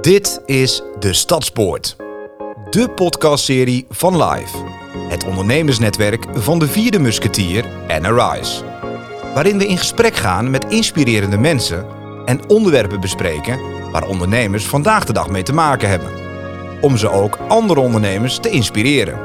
Dit 0.00 0.40
is 0.46 0.82
De 0.98 1.12
Stadspoort. 1.12 1.96
De 2.70 2.90
podcastserie 2.90 3.86
van 3.90 4.22
Live. 4.24 4.56
Het 5.08 5.24
ondernemersnetwerk 5.24 6.24
van 6.34 6.58
de 6.58 6.68
vierde 6.68 6.98
musketier 6.98 7.64
en 7.88 8.06
Arise. 8.06 8.64
Waarin 9.34 9.58
we 9.58 9.66
in 9.66 9.78
gesprek 9.78 10.16
gaan 10.16 10.50
met 10.50 10.64
inspirerende 10.64 11.38
mensen 11.38 11.86
en 12.24 12.48
onderwerpen 12.48 13.00
bespreken 13.00 13.58
waar 13.92 14.06
ondernemers 14.06 14.66
vandaag 14.66 15.04
de 15.04 15.12
dag 15.12 15.28
mee 15.28 15.42
te 15.42 15.52
maken 15.52 15.88
hebben. 15.88 16.10
Om 16.80 16.96
ze 16.96 17.10
ook 17.10 17.38
andere 17.48 17.80
ondernemers 17.80 18.38
te 18.38 18.50
inspireren. 18.50 19.18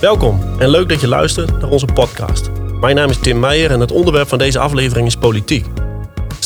Welkom 0.00 0.40
en 0.58 0.68
leuk 0.68 0.88
dat 0.88 1.00
je 1.00 1.08
luistert 1.08 1.60
naar 1.60 1.70
onze 1.70 1.88
podcast. 1.94 2.50
Mijn 2.80 2.96
naam 2.96 3.10
is 3.10 3.18
Tim 3.18 3.40
Meijer 3.40 3.70
en 3.70 3.80
het 3.80 3.92
onderwerp 3.92 4.28
van 4.28 4.38
deze 4.38 4.58
aflevering 4.58 5.06
is 5.06 5.16
politiek. 5.16 5.66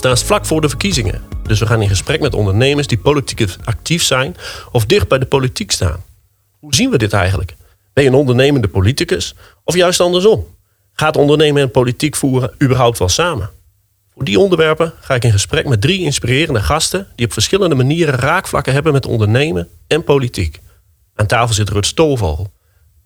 We 0.01 0.17
vlak 0.17 0.47
voor 0.47 0.61
de 0.61 0.69
verkiezingen, 0.69 1.28
dus 1.49 1.59
we 1.59 1.67
gaan 1.67 1.83
in 1.83 1.89
gesprek 1.89 2.21
met 2.21 2.35
ondernemers 2.35 2.87
die 2.87 2.99
politiek 2.99 3.57
actief 3.65 4.03
zijn 4.03 4.37
of 4.73 4.87
dicht 4.87 5.09
bij 5.09 5.19
de 5.19 5.27
politiek 5.27 5.71
staan. 5.71 6.05
Hoe 6.59 6.75
zien 6.75 6.91
we 6.91 6.99
dit 6.99 7.13
eigenlijk? 7.13 7.57
Ben 7.93 8.05
je 8.05 8.11
een 8.11 8.17
ondernemende 8.17 8.69
politicus 8.69 9.35
of 9.65 9.75
juist 9.75 10.01
andersom? 10.01 10.47
Gaat 10.93 11.17
ondernemen 11.17 11.63
en 11.63 11.71
politiek 11.71 12.17
voeren 12.17 12.55
überhaupt 12.63 12.99
wel 12.99 13.09
samen? 13.09 13.51
Voor 14.15 14.25
die 14.25 14.39
onderwerpen 14.39 14.93
ga 15.01 15.15
ik 15.15 15.25
in 15.25 15.33
gesprek 15.33 15.67
met 15.67 15.81
drie 15.81 16.01
inspirerende 16.01 16.61
gasten 16.61 17.07
die 17.15 17.27
op 17.27 17.33
verschillende 17.33 17.75
manieren 17.75 18.15
raakvlakken 18.15 18.73
hebben 18.73 18.93
met 18.93 19.07
ondernemen 19.07 19.69
en 19.87 20.05
politiek. 20.05 20.61
Aan 21.15 21.27
tafel 21.27 21.55
zit 21.55 21.69
Rut 21.69 21.87
Stolvogel. 21.87 22.53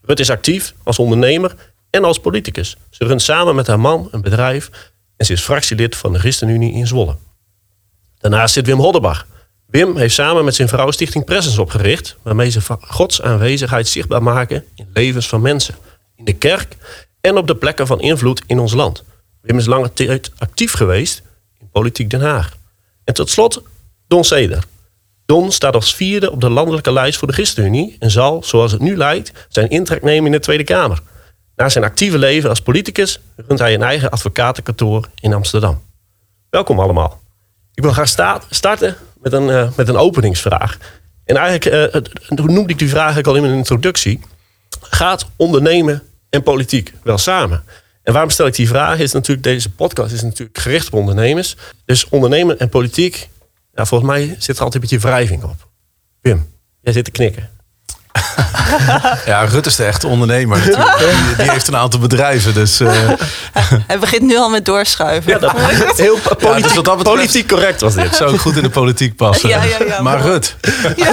Rut 0.03 0.21
is 0.21 0.31
actief 0.31 0.75
als 0.83 0.99
ondernemer 0.99 1.55
en 1.91 2.05
als 2.05 2.19
politicus. 2.19 2.77
Ze 2.91 3.05
runt 3.05 3.23
samen 3.23 3.55
met 3.55 3.67
haar 3.67 3.81
man 3.81 4.09
een 4.11 4.21
bedrijf 4.21 4.71
en 5.17 5.27
ze 5.27 5.33
is 5.33 5.43
fractielid 5.43 5.97
van 5.97 6.13
de 6.13 6.19
ChristenUnie 6.19 6.73
in 6.73 6.87
Zwolle. 6.87 7.17
Daarnaast 8.23 8.55
zit 8.55 8.67
Wim 8.67 8.79
Hodderbach. 8.79 9.27
Wim 9.67 9.97
heeft 9.97 10.15
samen 10.15 10.45
met 10.45 10.55
zijn 10.55 10.69
vrouw 10.69 10.91
Stichting 10.91 11.25
Presence 11.25 11.61
opgericht, 11.61 12.17
waarmee 12.23 12.51
ze 12.51 12.61
Gods 12.81 13.23
aanwezigheid 13.23 13.89
zichtbaar 13.89 14.23
maken 14.23 14.65
in 14.75 14.89
levens 14.93 15.29
van 15.29 15.41
mensen, 15.41 15.75
in 16.17 16.25
de 16.25 16.33
kerk 16.33 16.77
en 17.21 17.37
op 17.37 17.47
de 17.47 17.57
plekken 17.57 17.87
van 17.87 18.01
invloed 18.01 18.43
in 18.47 18.59
ons 18.59 18.73
land. 18.73 19.05
Wim 19.41 19.59
is 19.59 19.67
lange 19.67 19.93
tijd 19.93 20.33
actief 20.39 20.73
geweest 20.73 21.23
in 21.61 21.69
Politiek 21.71 22.11
Den 22.11 22.21
Haag. 22.21 22.57
En 23.05 23.15
tot 23.15 23.31
slot 23.31 23.63
Don 24.07 24.25
Seder. 24.25 24.65
Don 25.27 25.53
staat 25.53 25.75
als 25.75 25.95
vierde 25.95 26.31
op 26.31 26.41
de 26.41 26.51
landelijke 26.51 26.93
lijst 26.93 27.19
voor 27.19 27.29
de 27.29 27.35
ChristenUnie 27.35 27.97
en 27.99 28.11
zal, 28.11 28.43
zoals 28.43 28.73
het 28.73 28.81
nu 28.81 28.97
lijkt, 28.97 29.47
zijn 29.49 29.71
intrek 29.71 30.03
nemen 30.03 30.27
in 30.27 30.33
de 30.33 30.41
Tweede 30.41 30.65
Kamer. 30.65 31.01
Na 31.57 31.69
zijn 31.69 31.85
actieve 31.85 32.19
leven 32.19 32.49
als 32.49 32.61
politicus 32.61 33.21
runt 33.37 33.59
hij 33.59 33.75
een 33.75 33.83
eigen 33.83 34.11
advocatenkantoor 34.11 35.09
in 35.21 35.35
Amsterdam. 35.35 35.83
Welkom 36.51 36.81
allemaal. 36.81 37.22
Ik 37.75 37.83
wil 37.83 37.93
graag 37.93 38.09
starten 38.51 38.97
met 39.21 39.33
een, 39.33 39.49
uh, 39.49 39.69
met 39.77 39.89
een 39.89 39.97
openingsvraag. 39.97 40.79
En 41.25 41.37
eigenlijk 41.37 41.95
uh, 41.95 42.03
noemde 42.47 42.73
ik 42.73 42.79
die 42.79 42.89
vraag 42.89 43.15
eigenlijk 43.15 43.27
al 43.27 43.35
in 43.35 43.43
mijn 43.43 43.55
introductie. 43.55 44.21
Gaat 44.81 45.27
ondernemen 45.37 46.03
en 46.31 46.43
politiek 46.43 46.93
wel 47.03 47.19
samen? 47.19 47.65
En 48.03 48.13
waarom 48.13 48.31
stel 48.31 48.47
ik 48.47 48.55
die 48.55 48.69
vraag? 48.69 48.99
Is 48.99 49.13
natuurlijk, 49.13 49.47
deze 49.47 49.71
podcast 49.71 50.13
is 50.13 50.23
natuurlijk 50.23 50.59
gericht 50.59 50.87
op 50.87 50.95
ondernemers. 50.95 51.57
Dus 51.85 52.09
ondernemen 52.09 52.59
en 52.59 52.69
politiek, 52.69 53.29
ja, 53.75 53.85
volgens 53.85 54.11
mij 54.11 54.37
zit 54.39 54.57
er 54.57 54.63
altijd 54.63 54.75
een 54.75 54.89
beetje 54.91 55.09
wrijving 55.09 55.43
op. 55.43 55.69
Wim, 56.21 56.49
jij 56.81 56.93
zit 56.93 57.05
te 57.05 57.11
knikken. 57.11 57.51
ja, 59.27 59.45
Rutte 59.45 59.69
is 59.69 59.77
de 59.77 59.85
echte 59.85 60.07
ondernemer 60.07 60.59
natuurlijk. 60.59 60.99
Die, 60.99 61.37
die 61.37 61.51
heeft 61.51 61.69
een 61.69 61.77
aantal 61.77 62.01
bedrijven, 62.01 62.55
dus... 62.55 62.81
Uh... 62.81 62.91
Hij 63.87 63.99
begint 63.99 64.23
nu 64.23 64.37
al 64.37 64.49
met 64.49 64.65
doorschuiven. 64.65 65.33
Ja, 65.33 65.39
dat, 65.39 65.53
heel 65.97 66.19
politiek, 66.19 66.41
ja, 66.41 66.55
dus 66.55 66.75
betreft, 66.75 67.03
politiek 67.03 67.49
correct 67.49 67.81
was 67.81 67.95
dit. 67.95 68.15
Zou 68.15 68.39
goed 68.39 68.57
in 68.57 68.63
de 68.63 68.71
politiek 68.71 69.17
passen. 69.17 69.49
Ja, 69.49 69.63
ja, 69.63 69.77
ja, 69.87 70.03
maar 70.03 70.21
Rut. 70.21 70.57
Ja. 70.97 71.13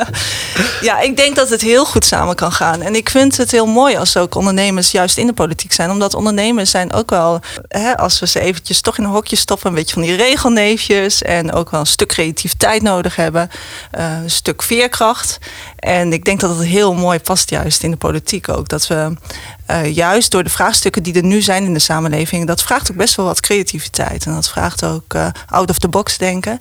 ja, 0.88 1.00
ik 1.00 1.16
denk 1.16 1.36
dat 1.36 1.48
het 1.48 1.60
heel 1.60 1.84
goed 1.84 2.04
samen 2.04 2.34
kan 2.34 2.52
gaan. 2.52 2.82
En 2.82 2.94
ik 2.94 3.10
vind 3.10 3.36
het 3.36 3.50
heel 3.50 3.66
mooi 3.66 3.96
als 3.96 4.16
ook 4.16 4.34
ondernemers 4.34 4.90
juist 4.90 5.16
in 5.16 5.26
de 5.26 5.32
politiek 5.32 5.72
zijn. 5.72 5.90
Omdat 5.90 6.14
ondernemers 6.14 6.70
zijn 6.70 6.92
ook 6.92 7.10
wel, 7.10 7.40
hè, 7.68 7.96
als 7.96 8.20
we 8.20 8.26
ze 8.26 8.40
eventjes 8.40 8.80
toch 8.80 8.98
in 8.98 9.04
een 9.04 9.10
hokje 9.10 9.36
stoppen... 9.36 9.68
een 9.68 9.74
beetje 9.74 9.94
van 9.94 10.02
die 10.02 10.16
regelneefjes 10.16 11.22
en 11.22 11.52
ook 11.52 11.70
wel 11.70 11.80
een 11.80 11.86
stuk 11.86 12.08
creativiteit 12.08 12.82
nodig 12.82 13.16
hebben. 13.16 13.50
Uh, 13.98 14.22
een 14.22 14.30
stuk 14.30 14.62
veerkracht. 14.62 15.38
En 15.76 16.12
ik 16.12 16.24
denk 16.24 16.40
dat 16.40 16.58
het 16.58 16.66
heel 16.66 16.94
mooi 16.94 17.20
past 17.20 17.50
juist 17.50 17.82
in 17.82 17.90
de 17.90 17.96
politiek 17.96 18.48
ook. 18.48 18.68
Dat 18.68 18.86
we 18.86 19.16
uh, 19.70 19.94
juist 19.94 20.30
door 20.30 20.44
de 20.44 20.50
vraagstukken 20.50 21.02
die 21.02 21.14
er 21.14 21.24
nu 21.24 21.40
zijn 21.40 21.64
in 21.64 21.72
de 21.72 21.78
samenleving... 21.78 22.46
dat 22.46 22.62
vraagt 22.62 22.90
ook 22.90 22.96
best 22.96 23.14
wel 23.14 23.26
wat 23.26 23.40
creativiteit. 23.40 24.26
En 24.26 24.34
dat 24.34 24.48
vraagt 24.48 24.84
ook 24.84 25.14
uh, 25.14 25.26
out 25.46 25.70
of 25.70 25.78
the 25.78 25.88
box 25.88 26.18
denken. 26.18 26.58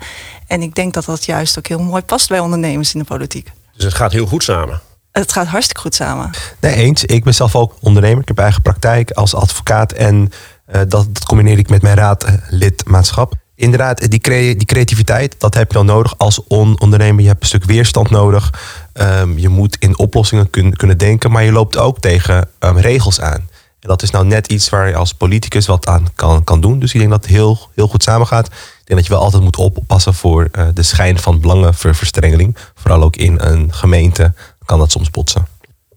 En 0.47 0.61
ik 0.61 0.75
denk 0.75 0.93
dat 0.93 1.05
dat 1.05 1.25
juist 1.25 1.57
ook 1.57 1.67
heel 1.67 1.79
mooi 1.79 2.01
past 2.01 2.29
bij 2.29 2.39
ondernemers 2.39 2.93
in 2.93 2.99
de 2.99 3.05
politiek. 3.05 3.51
Dus 3.75 3.83
het 3.83 3.93
gaat 3.93 4.11
heel 4.11 4.25
goed 4.25 4.43
samen? 4.43 4.81
Het 5.11 5.31
gaat 5.31 5.47
hartstikke 5.47 5.81
goed 5.81 5.95
samen. 5.95 6.29
Nee, 6.59 6.75
eens. 6.75 7.05
Ik 7.05 7.23
ben 7.23 7.33
zelf 7.33 7.55
ook 7.55 7.75
ondernemer. 7.79 8.21
Ik 8.21 8.27
heb 8.27 8.37
eigen 8.37 8.61
praktijk 8.61 9.11
als 9.11 9.35
advocaat. 9.35 9.91
En 9.91 10.15
uh, 10.15 10.81
dat, 10.87 10.89
dat 10.89 11.25
combineer 11.25 11.57
ik 11.57 11.69
met 11.69 11.81
mijn 11.81 11.95
raadlidmaatschap 11.95 13.33
inderdaad, 13.59 14.09
die, 14.09 14.19
cre 14.19 14.55
die, 14.55 14.65
creativiteit, 14.65 15.35
dat 15.37 15.53
heb 15.53 15.67
je 15.71 15.77
dan 15.77 15.85
nodig 15.85 16.17
als 16.17 16.43
on 16.47 16.81
ondernemer. 16.81 17.21
Je 17.21 17.27
hebt 17.27 17.41
een 17.41 17.47
stuk 17.47 17.63
weerstand 17.63 18.09
nodig. 18.09 18.53
Um, 18.93 19.37
je 19.37 19.49
moet 19.49 19.75
in 19.79 19.97
oplossingen 19.97 20.49
kun 20.49 20.75
kunnen 20.75 20.97
denken, 20.97 21.31
maar 21.31 21.43
je 21.43 21.51
loopt 21.51 21.77
ook 21.77 21.99
tegen 21.99 22.49
um, 22.59 22.77
regels 22.77 23.21
aan. 23.21 23.47
En 23.79 23.87
dat 23.87 24.01
is 24.01 24.09
nou 24.09 24.25
net 24.25 24.47
iets 24.47 24.69
waar 24.69 24.87
je 24.87 24.95
als 24.95 25.13
politicus 25.13 25.65
wat 25.65 25.87
aan 25.87 26.07
kan, 26.15 26.43
kan 26.43 26.61
doen. 26.61 26.79
Dus 26.79 26.93
ik 26.93 26.99
denk 26.99 27.11
dat 27.11 27.21
het 27.21 27.31
heel, 27.31 27.59
heel 27.75 27.87
goed 27.87 28.03
samengaat. 28.03 28.45
Ik 28.47 28.53
denk 28.83 28.99
dat 28.99 29.05
je 29.05 29.13
wel 29.13 29.21
altijd 29.21 29.43
moet 29.43 29.57
oppassen 29.57 30.13
voor 30.13 30.49
uh, 30.51 30.67
de 30.73 30.83
schijn 30.83 31.19
van 31.19 31.39
belangenverstrengeling. 31.39 32.57
Vooral 32.75 33.03
ook 33.03 33.15
in 33.15 33.35
een 33.39 33.73
gemeente 33.73 34.33
kan 34.65 34.79
dat 34.79 34.91
soms 34.91 35.09
botsen. 35.09 35.47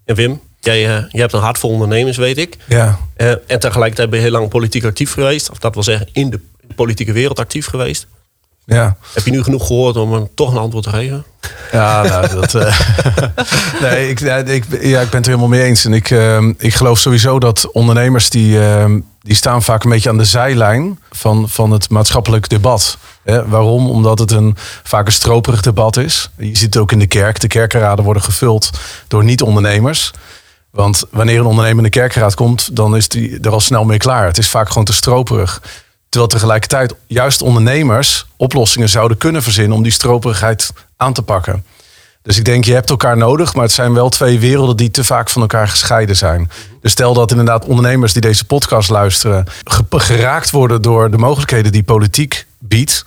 En 0.05 0.15
Wim, 0.15 0.41
jij, 0.61 0.81
uh, 0.81 0.89
jij 0.89 1.21
hebt 1.21 1.33
een 1.33 1.41
hart 1.41 1.59
voor 1.59 1.71
ondernemers, 1.71 2.17
weet 2.17 2.39
ik. 2.39 2.57
Ja. 2.69 2.99
Uh, 3.17 3.31
en 3.47 3.61
tegelijkertijd 3.61 4.11
ben 4.11 4.19
je 4.19 4.25
heel 4.25 4.35
lang 4.35 4.49
politiek 4.49 4.85
actief 4.85 5.13
geweest. 5.13 5.51
Of 5.51 5.59
dat 5.59 5.75
wil 5.75 5.83
zeggen, 5.83 6.09
in 6.13 6.31
de 6.31 6.41
politieke 6.75 7.13
wereld 7.13 7.39
actief 7.39 7.67
geweest. 7.67 8.07
Ja. 8.65 8.97
Heb 9.15 9.25
je 9.25 9.31
nu 9.31 9.43
genoeg 9.43 9.67
gehoord 9.67 9.97
om 9.97 10.13
een, 10.13 10.29
toch 10.35 10.51
een 10.51 10.59
antwoord 10.59 10.85
te 10.85 10.91
geven? 10.91 11.25
Ja, 11.73 12.03
nou, 12.03 12.29
dat, 12.29 12.55
uh, 12.55 12.81
nee, 13.83 14.09
ik, 14.09 14.19
ja, 14.19 14.37
ik, 14.37 14.65
ja, 14.81 15.01
ik 15.01 15.11
ben 15.11 15.17
het 15.17 15.27
er 15.27 15.33
helemaal 15.33 15.49
mee 15.49 15.63
eens. 15.63 15.85
En 15.85 15.93
ik, 15.93 16.11
uh, 16.11 16.49
ik 16.59 16.75
geloof 16.75 16.99
sowieso 16.99 17.39
dat 17.39 17.71
ondernemers 17.71 18.31
die, 18.31 18.57
uh, 18.57 18.85
die 19.21 19.35
staan 19.35 19.63
vaak 19.63 19.85
een 19.85 19.91
beetje 19.91 20.09
aan 20.09 20.19
de 20.19 20.25
zijlijn 20.25 20.99
van, 21.11 21.49
van 21.49 21.71
het 21.71 21.91
maatschappelijk 21.91 22.49
debat. 22.49 22.99
Hè? 23.23 23.49
Waarom? 23.49 23.91
Omdat 23.91 24.19
het 24.19 24.31
een 24.31 24.57
vaak 24.83 25.07
een 25.07 25.13
stroperig 25.13 25.61
debat 25.61 25.97
is. 25.97 26.31
Je 26.37 26.57
ziet 26.57 26.75
het 26.75 26.77
ook 26.77 26.93
in 26.93 26.99
de 26.99 27.07
kerk. 27.07 27.41
De 27.41 27.47
kerkenraden 27.47 28.05
worden 28.05 28.23
gevuld 28.23 28.71
door 29.09 29.25
niet-ondernemers. 29.25 30.11
Want 30.71 31.05
wanneer 31.11 31.39
een 31.39 31.47
ondernemer 31.47 31.85
in 31.85 31.91
de 31.91 31.99
kerkenraad 31.99 32.35
komt, 32.35 32.77
dan 32.77 32.97
is 32.97 33.09
die 33.09 33.41
er 33.41 33.51
al 33.51 33.61
snel 33.61 33.85
mee 33.85 33.99
klaar. 33.99 34.27
Het 34.27 34.39
is 34.39 34.51
vaak 34.51 34.69
gewoon 34.69 34.85
te 34.85 34.93
stroperig. 34.93 35.63
Terwijl 36.13 36.33
tegelijkertijd 36.33 36.95
juist 37.07 37.43
ondernemers 37.43 38.27
oplossingen 38.37 38.89
zouden 38.89 39.17
kunnen 39.17 39.43
verzinnen 39.43 39.77
om 39.77 39.83
die 39.83 39.93
stroperigheid 39.93 40.73
aan 40.97 41.13
te 41.13 41.23
pakken. 41.23 41.65
Dus 42.23 42.39
ik 42.39 42.45
denk, 42.45 42.65
je 42.65 42.73
hebt 42.73 42.91
elkaar 42.91 43.17
nodig, 43.17 43.55
maar 43.55 43.65
het 43.65 43.73
zijn 43.73 43.93
wel 43.93 44.09
twee 44.09 44.39
werelden 44.39 44.77
die 44.77 44.91
te 44.91 45.05
vaak 45.05 45.31
van 45.31 45.43
elkaar 45.43 45.69
gescheiden 45.69 46.17
zijn. 46.17 46.51
Dus 46.81 46.93
stel 46.93 47.15
dat 47.15 47.31
inderdaad 47.31 47.65
ondernemers 47.65 48.13
die 48.13 48.23
deze 48.23 48.45
podcast 48.45 48.91
luisteren 48.91 49.47
geraakt 49.91 50.51
worden 50.51 50.83
door 50.83 51.11
de 51.11 51.19
mogelijkheden 51.19 51.73
die 51.73 51.83
politiek 51.83 52.47
biedt, 52.59 53.03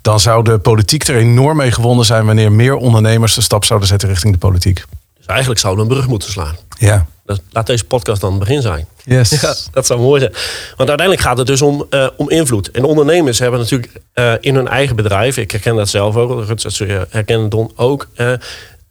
dan 0.00 0.20
zou 0.20 0.44
de 0.44 0.58
politiek 0.58 1.08
er 1.08 1.16
enorm 1.16 1.56
mee 1.56 1.72
gewonnen 1.72 2.04
zijn 2.04 2.26
wanneer 2.26 2.52
meer 2.52 2.76
ondernemers 2.76 3.34
de 3.34 3.40
stap 3.40 3.64
zouden 3.64 3.88
zetten 3.88 4.08
richting 4.08 4.32
de 4.32 4.38
politiek. 4.38 4.84
Dus 5.16 5.26
eigenlijk 5.26 5.60
zouden 5.60 5.84
we 5.84 5.90
een 5.90 5.96
brug 5.96 6.10
moeten 6.10 6.30
slaan. 6.30 6.56
Ja. 6.78 7.06
Laat 7.50 7.66
deze 7.66 7.84
podcast 7.84 8.20
dan 8.20 8.30
het 8.30 8.38
begin 8.38 8.62
zijn. 8.62 8.86
Yes. 9.04 9.30
Ja, 9.40 9.54
dat 9.72 9.86
zou 9.86 10.00
mooi 10.00 10.20
zijn. 10.20 10.32
Want 10.76 10.88
uiteindelijk 10.88 11.20
gaat 11.20 11.38
het 11.38 11.46
dus 11.46 11.62
om, 11.62 11.86
uh, 11.90 12.08
om 12.16 12.30
invloed. 12.30 12.70
En 12.70 12.84
ondernemers 12.84 13.38
hebben 13.38 13.60
natuurlijk 13.60 13.92
uh, 14.14 14.32
in 14.40 14.54
hun 14.54 14.68
eigen 14.68 14.96
bedrijf, 14.96 15.36
ik 15.36 15.50
herken 15.50 15.76
dat 15.76 15.88
zelf 15.88 16.16
ook, 16.16 16.44
Ruts 16.44 16.78
herkennen 17.10 17.48
Don 17.48 17.70
ook. 17.76 18.08
Uh, 18.16 18.32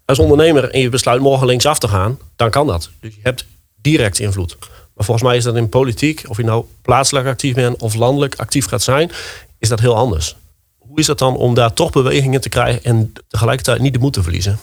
als 0.06 0.20
ondernemer 0.20 0.70
en 0.70 0.80
je 0.80 0.90
besluit 0.90 1.22
morgen 1.22 1.48
linksaf 1.48 1.80
te 1.80 1.88
gaan, 1.88 2.20
dan 2.36 2.50
kan 2.50 2.68
dat. 2.68 2.90
Dus 3.00 3.14
je 3.14 3.20
hebt 3.24 3.46
direct 3.82 4.20
invloed. 4.20 4.58
Maar 4.96 5.06
volgens 5.06 5.28
mij 5.28 5.38
is 5.38 5.44
dat 5.44 5.56
in 5.56 5.70
politiek, 5.70 6.24
of 6.28 6.38
je 6.38 6.44
nou 6.44 6.66
plaatselijk 6.82 7.28
actief 7.28 7.54
bent 7.54 7.82
of 7.82 7.96
landelijk 7.96 8.36
actief 8.36 8.68
gaat 8.68 8.82
zijn, 8.82 9.12
is 9.60 9.70
dat 9.70 9.80
heel 9.80 9.96
anders. 9.96 10.36
Hoe 10.78 11.00
is 11.00 11.06
dat 11.06 11.20
dan 11.20 11.36
om 11.36 11.54
daar 11.54 11.74
toch 11.74 11.92
bewegingen 11.92 12.42
te 12.42 12.50
krijgen 12.50 12.84
en 12.84 13.14
tegelijkertijd 13.28 13.82
niet 13.82 13.94
de 13.94 14.00
moed 14.00 14.14
te 14.14 14.24
verliezen? 14.24 14.60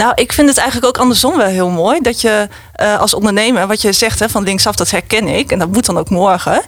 Nou, 0.00 0.12
ik 0.14 0.32
vind 0.32 0.48
het 0.48 0.58
eigenlijk 0.58 0.86
ook 0.88 1.02
andersom 1.02 1.36
wel 1.36 1.46
heel 1.46 1.70
mooi. 1.70 2.00
Dat 2.00 2.20
je 2.20 2.48
uh, 2.82 2.98
als 2.98 3.14
ondernemer, 3.14 3.66
wat 3.66 3.82
je 3.82 3.92
zegt 3.92 4.18
hè, 4.18 4.28
van 4.28 4.42
linksaf, 4.42 4.76
dat 4.76 4.90
herken 4.90 5.28
ik. 5.28 5.52
En 5.52 5.58
dat 5.58 5.72
moet 5.72 5.86
dan 5.86 5.98
ook 5.98 6.10
morgen. 6.10 6.62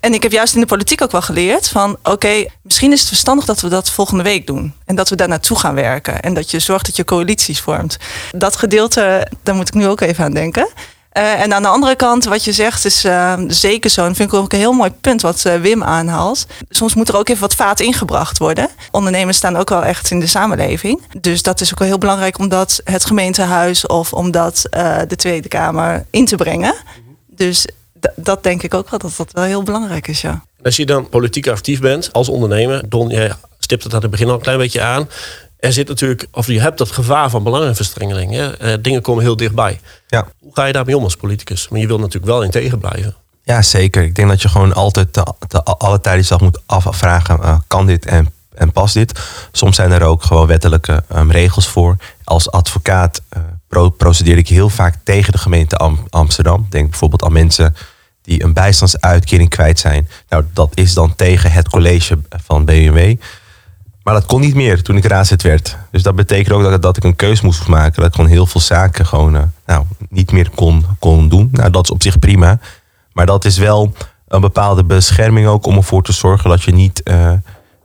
En 0.00 0.14
ik 0.14 0.22
heb 0.22 0.32
juist 0.32 0.54
in 0.54 0.60
de 0.60 0.66
politiek 0.66 1.02
ook 1.02 1.10
wel 1.10 1.22
geleerd 1.22 1.68
van 1.68 1.96
oké, 2.02 2.46
misschien 2.62 2.92
is 2.92 2.98
het 2.98 3.08
verstandig 3.08 3.44
dat 3.44 3.60
we 3.60 3.68
dat 3.68 3.90
volgende 3.90 4.22
week 4.22 4.46
doen. 4.46 4.74
En 4.84 4.94
dat 4.94 5.08
we 5.08 5.16
daar 5.16 5.28
naartoe 5.28 5.58
gaan 5.58 5.74
werken. 5.74 6.22
En 6.22 6.34
dat 6.34 6.50
je 6.50 6.58
zorgt 6.58 6.86
dat 6.86 6.96
je 6.96 7.04
coalities 7.04 7.60
vormt. 7.60 7.96
Dat 8.30 8.56
gedeelte, 8.56 9.26
daar 9.42 9.54
moet 9.54 9.68
ik 9.68 9.74
nu 9.74 9.86
ook 9.86 10.00
even 10.00 10.24
aan 10.24 10.34
denken. 10.34 10.68
Eh, 11.20 11.40
en 11.40 11.54
aan 11.54 11.62
de 11.62 11.68
andere 11.68 11.96
kant, 11.96 12.24
wat 12.24 12.44
je 12.44 12.52
zegt, 12.52 12.84
is 12.84 13.04
uh, 13.04 13.34
zeker 13.48 13.90
zo. 13.90 14.04
En 14.04 14.14
vind 14.14 14.32
ik 14.32 14.38
ook 14.38 14.52
een 14.52 14.58
heel 14.58 14.72
mooi 14.72 14.90
punt 14.90 15.22
wat 15.22 15.44
uh, 15.46 15.54
Wim 15.54 15.82
aanhaalt. 15.82 16.46
Soms 16.68 16.94
moet 16.94 17.08
er 17.08 17.16
ook 17.16 17.28
even 17.28 17.40
wat 17.40 17.54
vaat 17.54 17.80
ingebracht 17.80 18.38
worden. 18.38 18.68
Ondernemers 18.90 19.36
staan 19.36 19.56
ook 19.56 19.68
wel 19.68 19.84
echt 19.84 20.10
in 20.10 20.20
de 20.20 20.26
samenleving. 20.26 21.02
Dus 21.20 21.42
dat 21.42 21.60
is 21.60 21.72
ook 21.72 21.78
wel 21.78 21.88
heel 21.88 21.98
belangrijk 21.98 22.38
om 22.38 22.48
dat 22.48 22.80
het 22.84 23.04
gemeentehuis 23.04 23.86
of 23.86 24.12
om 24.12 24.30
dat 24.30 24.66
de 25.08 25.16
Tweede 25.16 25.48
Kamer 25.48 26.06
in 26.10 26.24
te 26.24 26.36
brengen. 26.36 26.74
Dus 27.26 27.66
dat 28.16 28.42
denk 28.42 28.62
ik 28.62 28.74
ook 28.74 28.90
wel 28.90 28.98
dat 28.98 29.14
dat 29.16 29.32
wel 29.32 29.44
heel 29.44 29.62
belangrijk 29.62 30.08
is, 30.08 30.20
ja. 30.20 30.44
Als 30.62 30.76
je 30.76 30.86
dan 30.86 31.08
politiek 31.08 31.48
actief 31.48 31.80
bent 31.80 32.12
als 32.12 32.28
ondernemer, 32.28 32.88
Don, 32.88 33.08
jij 33.08 33.32
stipt 33.58 33.82
het 33.82 33.94
aan 33.94 34.02
het 34.02 34.10
begin 34.10 34.28
al 34.28 34.34
een 34.34 34.40
klein 34.40 34.58
beetje 34.58 34.82
aan. 34.82 35.08
Er 35.60 35.72
zit 35.72 35.88
natuurlijk, 35.88 36.26
of 36.32 36.46
je 36.46 36.60
hebt 36.60 36.78
dat 36.78 36.90
gevaar 36.90 37.30
van 37.30 37.42
belangenverstrengeling. 37.42 38.32
Hè? 38.32 38.56
Eh, 38.56 38.78
dingen 38.80 39.02
komen 39.02 39.22
heel 39.22 39.36
dichtbij. 39.36 39.80
Ja. 40.06 40.26
Hoe 40.38 40.54
ga 40.54 40.64
je 40.64 40.72
daarmee 40.72 40.96
om 40.96 41.04
als 41.04 41.16
politicus? 41.16 41.68
Maar 41.68 41.80
je 41.80 41.86
wilt 41.86 42.00
natuurlijk 42.00 42.32
wel 42.32 42.42
in 42.42 42.50
tegen 42.50 42.78
blijven. 42.78 43.16
Ja, 43.42 43.62
zeker. 43.62 44.02
Ik 44.02 44.14
denk 44.14 44.28
dat 44.28 44.42
je 44.42 44.48
gewoon 44.48 44.74
altijd 44.74 45.12
te, 45.12 45.24
alle 45.62 46.00
tijd 46.00 46.16
jezelf 46.16 46.40
moet 46.40 46.60
afvragen: 46.66 47.38
uh, 47.42 47.58
kan 47.66 47.86
dit 47.86 48.06
en, 48.06 48.32
en 48.54 48.72
past 48.72 48.94
dit? 48.94 49.20
Soms 49.52 49.76
zijn 49.76 49.92
er 49.92 50.02
ook 50.02 50.22
gewoon 50.22 50.46
wettelijke 50.46 51.04
um, 51.14 51.30
regels 51.30 51.68
voor. 51.68 51.96
Als 52.24 52.50
advocaat 52.50 53.22
uh, 53.36 53.42
pro 53.68 53.90
procedeer 53.90 54.38
ik 54.38 54.48
heel 54.48 54.68
vaak 54.68 54.94
tegen 55.04 55.32
de 55.32 55.38
gemeente 55.38 55.76
Am 55.76 56.06
Amsterdam. 56.10 56.66
Denk 56.70 56.90
bijvoorbeeld 56.90 57.24
aan 57.24 57.32
mensen 57.32 57.74
die 58.22 58.42
een 58.42 58.52
bijstandsuitkering 58.52 59.48
kwijt 59.48 59.78
zijn. 59.78 60.08
Nou, 60.28 60.44
dat 60.52 60.70
is 60.74 60.94
dan 60.94 61.14
tegen 61.16 61.52
het 61.52 61.68
college 61.68 62.18
van 62.44 62.64
BMW. 62.64 63.16
Maar 64.10 64.20
dat 64.20 64.28
kon 64.28 64.40
niet 64.40 64.54
meer 64.54 64.82
toen 64.82 64.96
ik 64.96 65.04
raadslid 65.04 65.42
werd. 65.42 65.76
Dus 65.90 66.02
dat 66.02 66.14
betekent 66.14 66.54
ook 66.54 66.62
dat, 66.62 66.82
dat 66.82 66.96
ik 66.96 67.04
een 67.04 67.16
keus 67.16 67.40
moest 67.40 67.66
maken. 67.66 67.94
Dat 67.96 68.06
ik 68.06 68.14
gewoon 68.14 68.30
heel 68.30 68.46
veel 68.46 68.60
zaken 68.60 69.06
gewoon 69.06 69.34
uh, 69.34 69.42
nou, 69.66 69.84
niet 70.08 70.32
meer 70.32 70.50
kon, 70.54 70.84
kon 70.98 71.28
doen. 71.28 71.48
Nou, 71.52 71.70
dat 71.70 71.84
is 71.84 71.90
op 71.90 72.02
zich 72.02 72.18
prima. 72.18 72.58
Maar 73.12 73.26
dat 73.26 73.44
is 73.44 73.58
wel 73.58 73.92
een 74.28 74.40
bepaalde 74.40 74.84
bescherming 74.84 75.46
ook 75.46 75.66
om 75.66 75.76
ervoor 75.76 76.02
te 76.02 76.12
zorgen 76.12 76.50
dat 76.50 76.62
je 76.62 76.72
niet, 76.72 77.00
uh, 77.04 77.32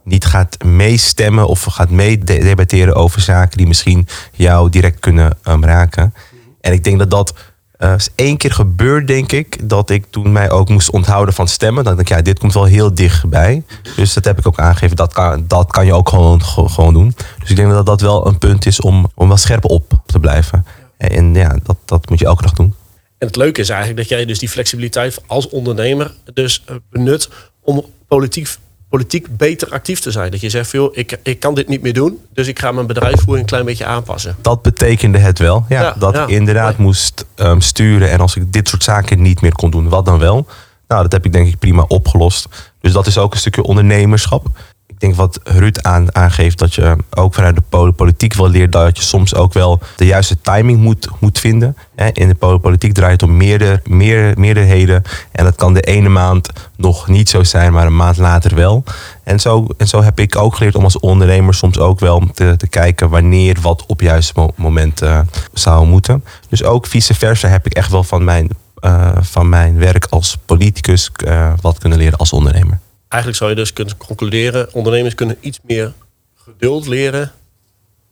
niet 0.03 0.25
gaat 0.25 0.63
meestemmen 0.63 1.47
of 1.47 1.63
gaat 1.63 1.89
meedebatteren 1.89 2.95
over 2.95 3.21
zaken 3.21 3.57
die 3.57 3.67
misschien 3.67 4.07
jou 4.31 4.69
direct 4.69 4.99
kunnen 4.99 5.37
um, 5.47 5.63
raken. 5.63 6.13
En 6.61 6.73
ik 6.73 6.83
denk 6.83 6.99
dat 6.99 7.11
dat 7.11 7.33
uh, 7.79 7.93
is 7.95 8.09
één 8.15 8.37
keer 8.37 8.51
gebeurd, 8.51 9.07
denk 9.07 9.31
ik, 9.31 9.69
dat 9.69 9.89
ik 9.89 10.05
toen 10.09 10.31
mij 10.31 10.51
ook 10.51 10.69
moest 10.69 10.91
onthouden 10.91 11.33
van 11.33 11.47
stemmen. 11.47 11.83
Dan 11.83 11.95
denk 11.95 12.09
ik, 12.09 12.15
ja, 12.15 12.21
dit 12.21 12.39
komt 12.39 12.53
wel 12.53 12.63
heel 12.63 12.93
dichtbij. 12.95 13.63
Dus 13.95 14.13
dat 14.13 14.25
heb 14.25 14.37
ik 14.37 14.47
ook 14.47 14.59
aangegeven, 14.59 14.95
dat 14.95 15.13
kan, 15.13 15.45
dat 15.47 15.71
kan 15.71 15.85
je 15.85 15.93
ook 15.93 16.09
gewoon, 16.09 16.41
gewoon 16.43 16.93
doen. 16.93 17.15
Dus 17.39 17.49
ik 17.49 17.55
denk 17.55 17.71
dat 17.71 17.85
dat 17.85 18.01
wel 18.01 18.27
een 18.27 18.37
punt 18.37 18.65
is 18.65 18.81
om, 18.81 19.11
om 19.15 19.27
wel 19.27 19.37
scherp 19.37 19.65
op 19.65 20.01
te 20.05 20.19
blijven. 20.19 20.65
En 20.97 21.33
ja, 21.33 21.57
dat, 21.63 21.77
dat 21.85 22.09
moet 22.09 22.19
je 22.19 22.25
elke 22.25 22.43
dag 22.43 22.53
doen. 22.53 22.73
En 23.17 23.27
het 23.27 23.35
leuke 23.35 23.61
is 23.61 23.69
eigenlijk 23.69 23.99
dat 23.99 24.09
jij 24.09 24.25
dus 24.25 24.39
die 24.39 24.49
flexibiliteit 24.49 25.21
als 25.27 25.49
ondernemer 25.49 26.13
dus 26.33 26.63
eh, 26.65 26.75
benut 26.89 27.29
om 27.61 27.85
politiek 28.07 28.47
politiek 28.95 29.37
beter 29.37 29.69
actief 29.69 29.99
te 29.99 30.11
zijn. 30.11 30.31
Dat 30.31 30.41
je 30.41 30.49
zegt, 30.49 30.71
joh, 30.71 30.97
ik, 30.97 31.19
ik 31.23 31.39
kan 31.39 31.55
dit 31.55 31.67
niet 31.67 31.81
meer 31.81 31.93
doen, 31.93 32.19
dus 32.33 32.47
ik 32.47 32.59
ga 32.59 32.71
mijn 32.71 32.87
bedrijfsvoering 32.87 33.39
een 33.39 33.49
klein 33.51 33.65
beetje 33.65 33.85
aanpassen. 33.85 34.35
Dat 34.41 34.61
betekende 34.61 35.17
het 35.17 35.39
wel. 35.39 35.65
Ja, 35.69 35.95
dat 35.99 36.15
ik 36.15 36.29
inderdaad 36.29 36.77
moest 36.77 37.25
um, 37.35 37.61
sturen. 37.61 38.11
En 38.11 38.19
als 38.19 38.35
ik 38.35 38.53
dit 38.53 38.67
soort 38.67 38.83
zaken 38.83 39.21
niet 39.21 39.41
meer 39.41 39.51
kon 39.51 39.69
doen, 39.69 39.89
wat 39.89 40.05
dan 40.05 40.19
wel? 40.19 40.47
Nou, 40.87 41.01
dat 41.01 41.11
heb 41.11 41.25
ik 41.25 41.31
denk 41.31 41.47
ik 41.47 41.59
prima 41.59 41.85
opgelost. 41.87 42.47
Dus 42.81 42.93
dat 42.93 43.07
is 43.07 43.17
ook 43.17 43.33
een 43.33 43.39
stukje 43.39 43.63
ondernemerschap 43.63 44.47
ik 44.95 45.01
denk 45.01 45.15
wat 45.15 45.39
Ruud 45.43 45.79
aan, 45.81 46.15
aangeeft, 46.15 46.57
dat 46.57 46.73
je 46.73 46.95
ook 47.09 47.33
vanuit 47.33 47.55
de 47.55 47.91
politiek 47.91 48.33
wel 48.33 48.49
leert 48.49 48.71
dat 48.71 48.97
je 48.97 49.03
soms 49.03 49.35
ook 49.35 49.53
wel 49.53 49.79
de 49.95 50.05
juiste 50.05 50.41
timing 50.41 50.79
moet, 50.79 51.09
moet 51.19 51.39
vinden. 51.39 51.77
In 52.13 52.27
de 52.27 52.35
politiek 52.35 52.93
draait 52.93 53.21
het 53.21 53.29
om 53.29 53.37
meerder, 53.37 53.81
meer, 53.83 54.33
meerderheden. 54.37 55.03
En 55.31 55.43
dat 55.43 55.55
kan 55.55 55.73
de 55.73 55.81
ene 55.81 56.09
maand 56.09 56.49
nog 56.77 57.07
niet 57.07 57.29
zo 57.29 57.43
zijn, 57.43 57.73
maar 57.73 57.85
een 57.85 57.95
maand 57.95 58.17
later 58.17 58.55
wel. 58.55 58.83
En 59.23 59.39
zo, 59.39 59.67
en 59.77 59.87
zo 59.87 60.03
heb 60.03 60.19
ik 60.19 60.35
ook 60.35 60.55
geleerd 60.55 60.75
om 60.75 60.83
als 60.83 60.99
ondernemer 60.99 61.53
soms 61.53 61.79
ook 61.79 61.99
wel 61.99 62.23
te, 62.33 62.53
te 62.57 62.67
kijken 62.67 63.09
wanneer 63.09 63.57
wat 63.61 63.83
op 63.87 64.01
juiste 64.01 64.49
moment 64.55 65.03
uh, 65.03 65.19
zou 65.53 65.87
moeten. 65.87 66.23
Dus 66.49 66.63
ook 66.63 66.87
vice 66.87 67.13
versa 67.13 67.47
heb 67.47 67.65
ik 67.65 67.73
echt 67.73 67.91
wel 67.91 68.03
van 68.03 68.23
mijn, 68.23 68.49
uh, 68.81 69.11
van 69.21 69.49
mijn 69.49 69.77
werk 69.77 70.07
als 70.09 70.37
politicus 70.45 71.11
uh, 71.25 71.53
wat 71.61 71.77
kunnen 71.77 71.97
leren 71.97 72.17
als 72.17 72.33
ondernemer 72.33 72.79
eigenlijk 73.15 73.37
zou 73.37 73.49
je 73.49 73.55
dus 73.55 73.73
kunnen 73.73 73.97
concluderen, 73.97 74.73
ondernemers 74.73 75.15
kunnen 75.15 75.37
iets 75.39 75.59
meer 75.63 75.93
geduld 76.35 76.87
leren 76.87 77.31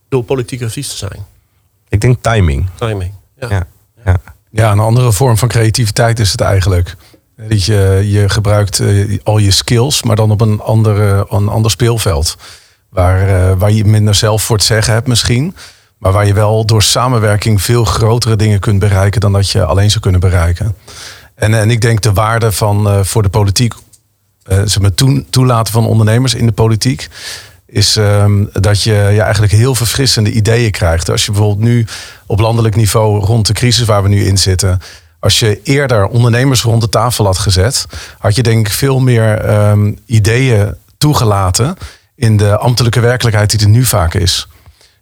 door 0.08 0.24
politiek 0.24 0.62
actief 0.62 0.88
te 0.88 0.96
zijn. 0.96 1.26
Ik 1.88 2.00
denk 2.00 2.22
timing. 2.22 2.68
Timing, 2.74 3.12
ja. 3.40 3.48
Ja, 3.50 3.66
ja. 4.04 4.16
ja 4.50 4.72
een 4.72 4.78
andere 4.78 5.12
vorm 5.12 5.36
van 5.36 5.48
creativiteit 5.48 6.18
is 6.18 6.30
het 6.30 6.40
eigenlijk. 6.40 6.96
Dat 7.48 7.64
je, 7.64 8.00
je 8.04 8.28
gebruikt 8.28 8.80
uh, 8.80 9.18
al 9.22 9.38
je 9.38 9.50
skills, 9.50 10.02
maar 10.02 10.16
dan 10.16 10.30
op 10.30 10.40
een, 10.40 10.60
andere, 10.60 11.26
een 11.30 11.48
ander 11.48 11.70
speelveld. 11.70 12.36
Waar, 12.88 13.28
uh, 13.28 13.58
waar 13.58 13.70
je 13.70 13.84
minder 13.84 14.14
zelf 14.14 14.42
voor 14.42 14.56
het 14.56 14.64
zeggen 14.64 14.92
hebt 14.92 15.06
misschien. 15.06 15.56
Maar 15.98 16.12
waar 16.12 16.26
je 16.26 16.34
wel 16.34 16.64
door 16.64 16.82
samenwerking 16.82 17.62
veel 17.62 17.84
grotere 17.84 18.36
dingen 18.36 18.60
kunt 18.60 18.78
bereiken 18.78 19.20
dan 19.20 19.32
dat 19.32 19.50
je 19.50 19.64
alleen 19.64 19.90
zou 19.90 20.00
kunnen 20.00 20.20
bereiken. 20.20 20.76
En, 21.34 21.54
en 21.54 21.70
ik 21.70 21.80
denk 21.80 22.00
de 22.00 22.12
waarde 22.12 22.52
van 22.52 22.86
uh, 22.86 23.04
voor 23.04 23.22
de 23.22 23.28
politiek 23.28 23.74
uh, 24.48 24.58
zeg 24.64 24.80
maar, 24.80 24.90
toelaten 25.30 25.72
van 25.72 25.86
ondernemers 25.86 26.34
in 26.34 26.46
de 26.46 26.52
politiek. 26.52 27.08
Is 27.66 27.96
um, 27.96 28.48
dat 28.52 28.82
je 28.82 28.92
ja, 28.92 29.24
eigenlijk 29.24 29.52
heel 29.52 29.74
verfrissende 29.74 30.30
ideeën 30.30 30.70
krijgt. 30.70 31.10
Als 31.10 31.24
je 31.24 31.32
bijvoorbeeld 31.32 31.68
nu 31.68 31.86
op 32.26 32.40
landelijk 32.40 32.76
niveau 32.76 33.24
rond 33.24 33.46
de 33.46 33.52
crisis 33.52 33.86
waar 33.86 34.02
we 34.02 34.08
nu 34.08 34.24
in 34.24 34.38
zitten. 34.38 34.80
Als 35.18 35.38
je 35.38 35.60
eerder 35.62 36.06
ondernemers 36.06 36.62
rond 36.62 36.80
de 36.80 36.88
tafel 36.88 37.24
had 37.24 37.38
gezet, 37.38 37.86
had 38.18 38.34
je 38.34 38.42
denk 38.42 38.66
ik 38.66 38.72
veel 38.72 39.00
meer 39.00 39.54
um, 39.68 39.98
ideeën 40.06 40.74
toegelaten 40.98 41.76
in 42.16 42.36
de 42.36 42.56
ambtelijke 42.56 43.00
werkelijkheid 43.00 43.50
die 43.50 43.60
er 43.60 43.68
nu 43.68 43.84
vaak 43.84 44.14
is. 44.14 44.48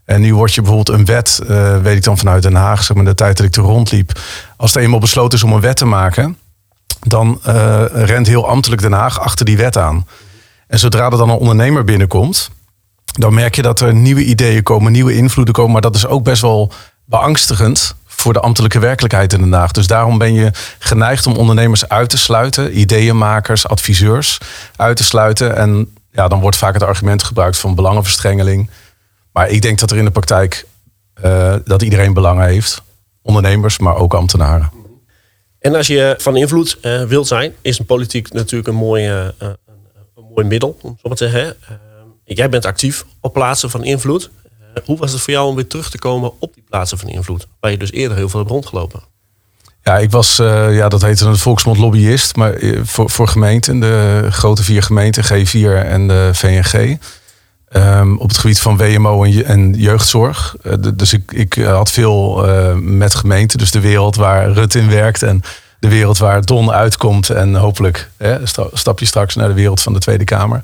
En 0.05 0.21
nu 0.21 0.35
wordt 0.35 0.55
je 0.55 0.63
bijvoorbeeld 0.63 0.99
een 0.99 1.05
wet, 1.05 1.41
uh, 1.43 1.79
weet 1.79 1.97
ik 1.97 2.05
dan 2.05 2.19
vanuit 2.19 2.43
Den 2.43 2.55
Haag, 2.55 2.83
zeg 2.83 2.97
maar 2.97 3.05
de 3.05 3.15
tijd 3.15 3.37
dat 3.37 3.47
ik 3.47 3.57
er 3.57 3.63
rondliep. 3.63 4.21
Als 4.57 4.75
er 4.75 4.83
eenmaal 4.83 4.99
besloten 4.99 5.39
is 5.39 5.45
om 5.45 5.53
een 5.53 5.61
wet 5.61 5.77
te 5.77 5.85
maken, 5.85 6.39
dan 7.01 7.41
uh, 7.47 7.85
rent 7.93 8.27
heel 8.27 8.49
ambtelijk 8.49 8.83
Den 8.83 8.93
Haag 8.93 9.21
achter 9.21 9.45
die 9.45 9.57
wet 9.57 9.77
aan. 9.77 10.07
En 10.67 10.79
zodra 10.79 11.05
er 11.05 11.11
dan 11.11 11.31
een 11.31 11.37
ondernemer 11.37 11.85
binnenkomt, 11.85 12.51
dan 13.05 13.35
merk 13.35 13.55
je 13.55 13.63
dat 13.63 13.81
er 13.81 13.95
nieuwe 13.95 14.25
ideeën 14.25 14.63
komen, 14.63 14.93
nieuwe 14.93 15.17
invloeden 15.17 15.55
komen. 15.55 15.73
Maar 15.73 15.81
dat 15.81 15.95
is 15.95 16.07
ook 16.07 16.25
best 16.25 16.43
wel 16.43 16.73
beangstigend 17.05 17.95
voor 18.07 18.33
de 18.33 18.41
ambtelijke 18.41 18.79
werkelijkheid 18.79 19.33
in 19.33 19.41
Den 19.41 19.53
Haag. 19.53 19.73
Dus 19.73 19.87
daarom 19.87 20.19
ben 20.19 20.35
je 20.35 20.51
geneigd 20.79 21.27
om 21.27 21.37
ondernemers 21.37 21.89
uit 21.89 22.11
te 22.11 22.19
sluiten, 22.19 22.79
ideeënmakers, 22.79 23.69
adviseurs 23.69 24.39
uit 24.77 24.97
te 24.97 25.05
sluiten. 25.05 25.57
En 25.57 25.95
ja, 26.13 26.29
dan 26.29 26.41
wordt 26.41 26.57
vaak 26.57 26.75
het 26.75 26.83
argument 26.83 27.23
gebruikt 27.23 27.59
van 27.59 27.75
belangenverstrengeling. 27.75 28.71
Maar 29.33 29.49
ik 29.49 29.63
denk 29.63 29.79
dat 29.79 29.91
er 29.91 29.97
in 29.97 30.05
de 30.05 30.11
praktijk 30.11 30.67
uh, 31.25 31.55
dat 31.65 31.83
iedereen 31.83 32.13
belangen 32.13 32.47
heeft. 32.47 32.83
Ondernemers, 33.23 33.79
maar 33.79 33.97
ook 33.97 34.15
ambtenaren. 34.15 34.82
En 35.63 35.75
als 35.75 35.87
je 35.87 36.15
van 36.19 36.37
invloed 36.37 36.79
uh, 36.83 37.03
wilt 37.03 37.27
zijn, 37.27 37.55
is 37.61 37.79
een 37.79 37.85
politiek 37.85 38.33
natuurlijk 38.33 38.69
een 38.69 38.75
mooi, 38.75 39.09
uh, 39.09 39.25
een, 39.39 39.57
een, 40.17 40.25
mooi 40.35 40.47
middel, 40.47 40.79
om 40.81 40.99
zo 41.03 41.09
te 41.09 41.17
zeggen. 41.17 41.57
Uh, 41.63 41.77
jij 42.25 42.49
bent 42.49 42.65
actief 42.65 43.05
op 43.21 43.33
plaatsen 43.33 43.71
van 43.71 43.85
invloed. 43.85 44.31
hoe 44.85 44.99
was 44.99 45.13
het 45.13 45.21
voor 45.21 45.33
jou 45.33 45.49
om 45.49 45.55
weer 45.55 45.67
terug 45.67 45.91
te 45.91 45.99
komen 45.99 46.33
op 46.39 46.55
die 46.55 46.65
plaatsen 46.69 46.99
van 46.99 47.09
invloed? 47.09 47.47
Waar 47.61 47.71
je 47.71 47.79
dus 47.79 47.93
eerder 47.93 48.17
heel 48.17 48.29
veel 48.29 48.39
hebt 48.39 48.51
rondgelopen. 48.51 49.01
Ja, 49.83 49.99
ik 49.99 50.11
was, 50.11 50.37
ja, 50.37 50.89
dat 50.89 51.03
heette 51.03 51.25
een 51.25 51.37
volksmond 51.37 51.79
lobbyist, 51.79 52.37
maar 52.37 52.61
voor, 52.83 53.11
voor 53.11 53.29
gemeenten, 53.29 53.81
de 53.81 54.27
grote 54.31 54.63
vier 54.63 54.83
gemeenten, 54.83 55.25
G4 55.25 55.87
en 55.87 56.09
de 56.09 56.31
VNG. 56.33 56.99
Um, 57.77 58.19
op 58.19 58.29
het 58.29 58.39
gebied 58.39 58.61
van 58.61 58.77
WMO 58.77 59.25
en, 59.25 59.75
jeugdzorg. 59.75 60.57
Uh, 60.63 60.73
dus 60.95 61.13
ik, 61.13 61.33
ik 61.33 61.55
had 61.55 61.91
veel 61.91 62.49
uh, 62.49 62.75
met 62.75 63.15
gemeenten. 63.15 63.59
Dus 63.59 63.71
de 63.71 63.81
wereld 63.81 64.17
waar 64.17 64.51
Rut 64.51 64.75
in 64.75 64.89
werkt. 64.89 65.23
En 65.23 65.43
de 65.79 65.89
wereld 65.89 66.19
waar 66.19 66.45
Don 66.45 66.71
uitkomt. 66.71 67.31
En 67.31 67.55
hopelijk 67.55 68.11
hè, 68.17 68.39
stap 68.73 68.99
je 68.99 69.07
straks 69.07 69.35
naar 69.35 69.49
de 69.49 69.55
wereld 69.55 69.83
van 69.83 69.93
de 69.93 69.99
Tweede 69.99 70.25
Kamer. 70.25 70.63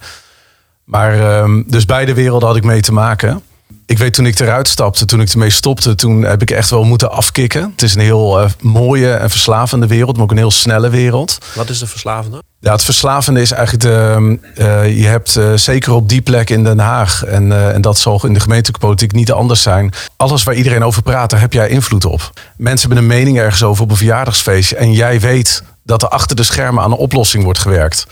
Maar 0.84 1.40
um, 1.42 1.64
dus 1.66 1.84
beide 1.84 2.14
werelden 2.14 2.48
had 2.48 2.56
ik 2.56 2.64
mee 2.64 2.80
te 2.80 2.92
maken 2.92 3.42
ik 3.88 3.98
weet 3.98 4.14
toen 4.14 4.26
ik 4.26 4.38
eruit 4.38 4.68
stapte, 4.68 5.04
toen 5.04 5.20
ik 5.20 5.28
ermee 5.28 5.50
stopte, 5.50 5.94
toen 5.94 6.22
heb 6.22 6.42
ik 6.42 6.50
echt 6.50 6.70
wel 6.70 6.84
moeten 6.84 7.10
afkicken. 7.10 7.62
Het 7.62 7.82
is 7.82 7.94
een 7.94 8.00
heel 8.00 8.42
uh, 8.42 8.48
mooie 8.60 9.12
en 9.12 9.30
verslavende 9.30 9.86
wereld, 9.86 10.14
maar 10.14 10.24
ook 10.24 10.30
een 10.30 10.36
heel 10.36 10.50
snelle 10.50 10.90
wereld. 10.90 11.38
Wat 11.54 11.68
is 11.68 11.78
de 11.78 11.86
verslavende? 11.86 12.42
Ja, 12.60 12.72
het 12.72 12.82
verslavende 12.82 13.40
is 13.40 13.50
eigenlijk 13.50 13.82
de. 13.82 14.38
Uh, 14.58 14.98
je 14.98 15.06
hebt 15.06 15.36
uh, 15.36 15.52
zeker 15.54 15.92
op 15.92 16.08
die 16.08 16.20
plek 16.20 16.50
in 16.50 16.64
Den 16.64 16.78
Haag, 16.78 17.24
en, 17.24 17.72
en 17.74 17.80
dat 17.80 17.98
zal 17.98 18.26
in 18.26 18.34
de 18.34 18.40
gemeentelijke 18.40 18.86
politiek 18.86 19.12
niet 19.12 19.32
anders 19.32 19.62
zijn. 19.62 19.92
Alles 20.16 20.42
waar 20.42 20.54
iedereen 20.54 20.84
over 20.84 21.02
praat, 21.02 21.30
daar 21.30 21.40
heb 21.40 21.52
jij 21.52 21.68
invloed 21.68 22.04
op. 22.04 22.32
Mensen 22.56 22.86
hebben 22.88 23.10
een 23.10 23.18
mening 23.18 23.38
ergens 23.38 23.62
over 23.62 23.82
op 23.82 23.90
een 23.90 23.96
verjaardagsfeestje. 23.96 24.76
En 24.76 24.92
jij 24.92 25.20
weet 25.20 25.62
dat 25.84 26.02
er 26.02 26.08
achter 26.08 26.36
de 26.36 26.42
schermen 26.42 26.82
aan 26.82 26.92
een 26.92 26.98
oplossing 26.98 27.44
wordt 27.44 27.58
gewerkt. 27.58 28.06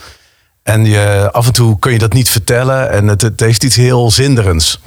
En 0.62 0.85
je, 0.85 1.28
af 1.33 1.47
en 1.47 1.52
toe 1.52 1.78
kun 1.78 1.92
je 1.92 1.99
dat 1.99 2.12
niet 2.12 2.28
vertellen 2.28 2.90
en 2.90 3.06
het, 3.06 3.23
het 3.23 3.40
heeft 3.40 3.64
iets 3.64 3.76
heel 3.76 4.11
zinderends. 4.11 4.80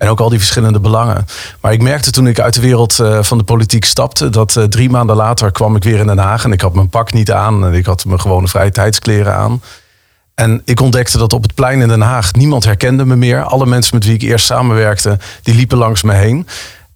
En 0.00 0.08
ook 0.08 0.20
al 0.20 0.28
die 0.28 0.38
verschillende 0.38 0.80
belangen. 0.80 1.26
Maar 1.60 1.72
ik 1.72 1.82
merkte 1.82 2.10
toen 2.10 2.26
ik 2.26 2.40
uit 2.40 2.54
de 2.54 2.60
wereld 2.60 3.00
eh, 3.00 3.22
van 3.22 3.38
de 3.38 3.44
politiek 3.44 3.84
stapte, 3.84 4.30
dat 4.30 4.56
eh, 4.56 4.64
drie 4.64 4.90
maanden 4.90 5.16
later 5.16 5.52
kwam 5.52 5.76
ik 5.76 5.84
weer 5.84 5.98
in 5.98 6.06
Den 6.06 6.18
Haag. 6.18 6.44
En 6.44 6.52
ik 6.52 6.60
had 6.60 6.74
mijn 6.74 6.88
pak 6.88 7.12
niet 7.12 7.32
aan. 7.32 7.64
En 7.64 7.72
ik 7.72 7.86
had 7.86 8.04
mijn 8.04 8.20
gewone 8.20 8.48
vrije 8.48 8.70
tijdskleren 8.70 9.34
aan. 9.34 9.62
En 10.34 10.62
ik 10.64 10.80
ontdekte 10.80 11.18
dat 11.18 11.32
op 11.32 11.42
het 11.42 11.54
plein 11.54 11.80
in 11.80 11.88
Den 11.88 12.00
Haag 12.00 12.32
niemand 12.32 12.64
herkende 12.64 13.04
me 13.04 13.16
meer. 13.16 13.42
Alle 13.42 13.66
mensen 13.66 13.94
met 13.94 14.04
wie 14.04 14.14
ik 14.14 14.22
eerst 14.22 14.46
samenwerkte, 14.46 15.18
die 15.42 15.54
liepen 15.54 15.78
langs 15.78 16.02
me 16.02 16.12
heen. 16.12 16.46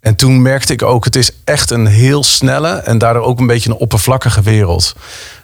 En 0.05 0.15
toen 0.15 0.41
merkte 0.41 0.73
ik 0.73 0.81
ook, 0.81 1.05
het 1.05 1.15
is 1.15 1.31
echt 1.43 1.71
een 1.71 1.85
heel 1.85 2.23
snelle 2.23 2.69
en 2.69 2.97
daardoor 2.97 3.23
ook 3.23 3.39
een 3.39 3.47
beetje 3.47 3.69
een 3.69 3.75
oppervlakkige 3.75 4.41
wereld. 4.41 4.95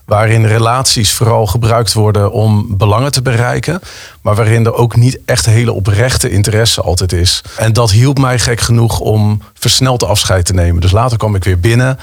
Waarin 0.06 0.46
relaties 0.46 1.14
vooral 1.14 1.48
gebruikt 1.48 1.94
worden 1.94 2.32
om 2.32 2.78
belangen 2.78 3.12
te 3.12 3.22
bereiken. 3.22 3.80
Maar 4.22 4.36
waarin 4.36 4.66
er 4.66 4.74
ook 4.74 4.96
niet 4.96 5.20
echt 5.26 5.46
hele 5.46 5.72
oprechte 5.72 6.30
interesse 6.30 6.82
altijd 6.82 7.14
is. 7.14 7.42
En 7.58 7.74
dat 7.74 7.92
hielp 7.92 8.20
mij 8.20 8.40
gek 8.40 8.60
genoeg 8.60 9.00
om 9.00 9.42
versneld 9.54 10.04
afscheid 10.04 10.46
te 10.46 10.54
nemen. 10.54 10.82
Dus 10.82 10.92
later 10.92 11.18
kwam 11.18 11.36
ik 11.36 11.44
weer 11.44 11.60
binnen 11.60 12.00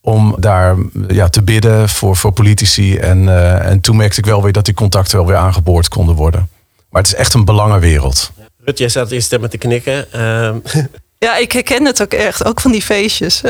om 0.00 0.36
daar 0.38 0.76
ja, 1.08 1.28
te 1.28 1.42
bidden 1.42 1.88
voor, 1.88 2.16
voor 2.16 2.32
politici. 2.32 2.96
En, 2.96 3.22
uh, 3.22 3.66
en 3.66 3.80
toen 3.80 3.96
merkte 3.96 4.18
ik 4.18 4.26
wel 4.26 4.42
weer 4.42 4.52
dat 4.52 4.64
die 4.64 4.74
contacten 4.74 5.16
wel 5.16 5.26
weer 5.26 5.36
aangeboord 5.36 5.88
konden 5.88 6.14
worden. 6.14 6.48
Maar 6.90 7.02
het 7.02 7.12
is 7.12 7.18
echt 7.18 7.34
een 7.34 7.44
belangenwereld. 7.44 8.32
Rut, 8.64 8.78
jij 8.78 8.88
zat 8.88 9.10
eerst 9.10 9.38
met 9.40 9.50
te 9.50 9.58
knikken. 9.58 10.06
Uh, 10.14 10.82
Ja, 11.18 11.36
ik 11.36 11.52
herken 11.52 11.84
het 11.84 12.02
ook 12.02 12.12
echt, 12.12 12.44
ook 12.44 12.60
van 12.60 12.72
die 12.72 12.82
feestjes. 12.82 13.40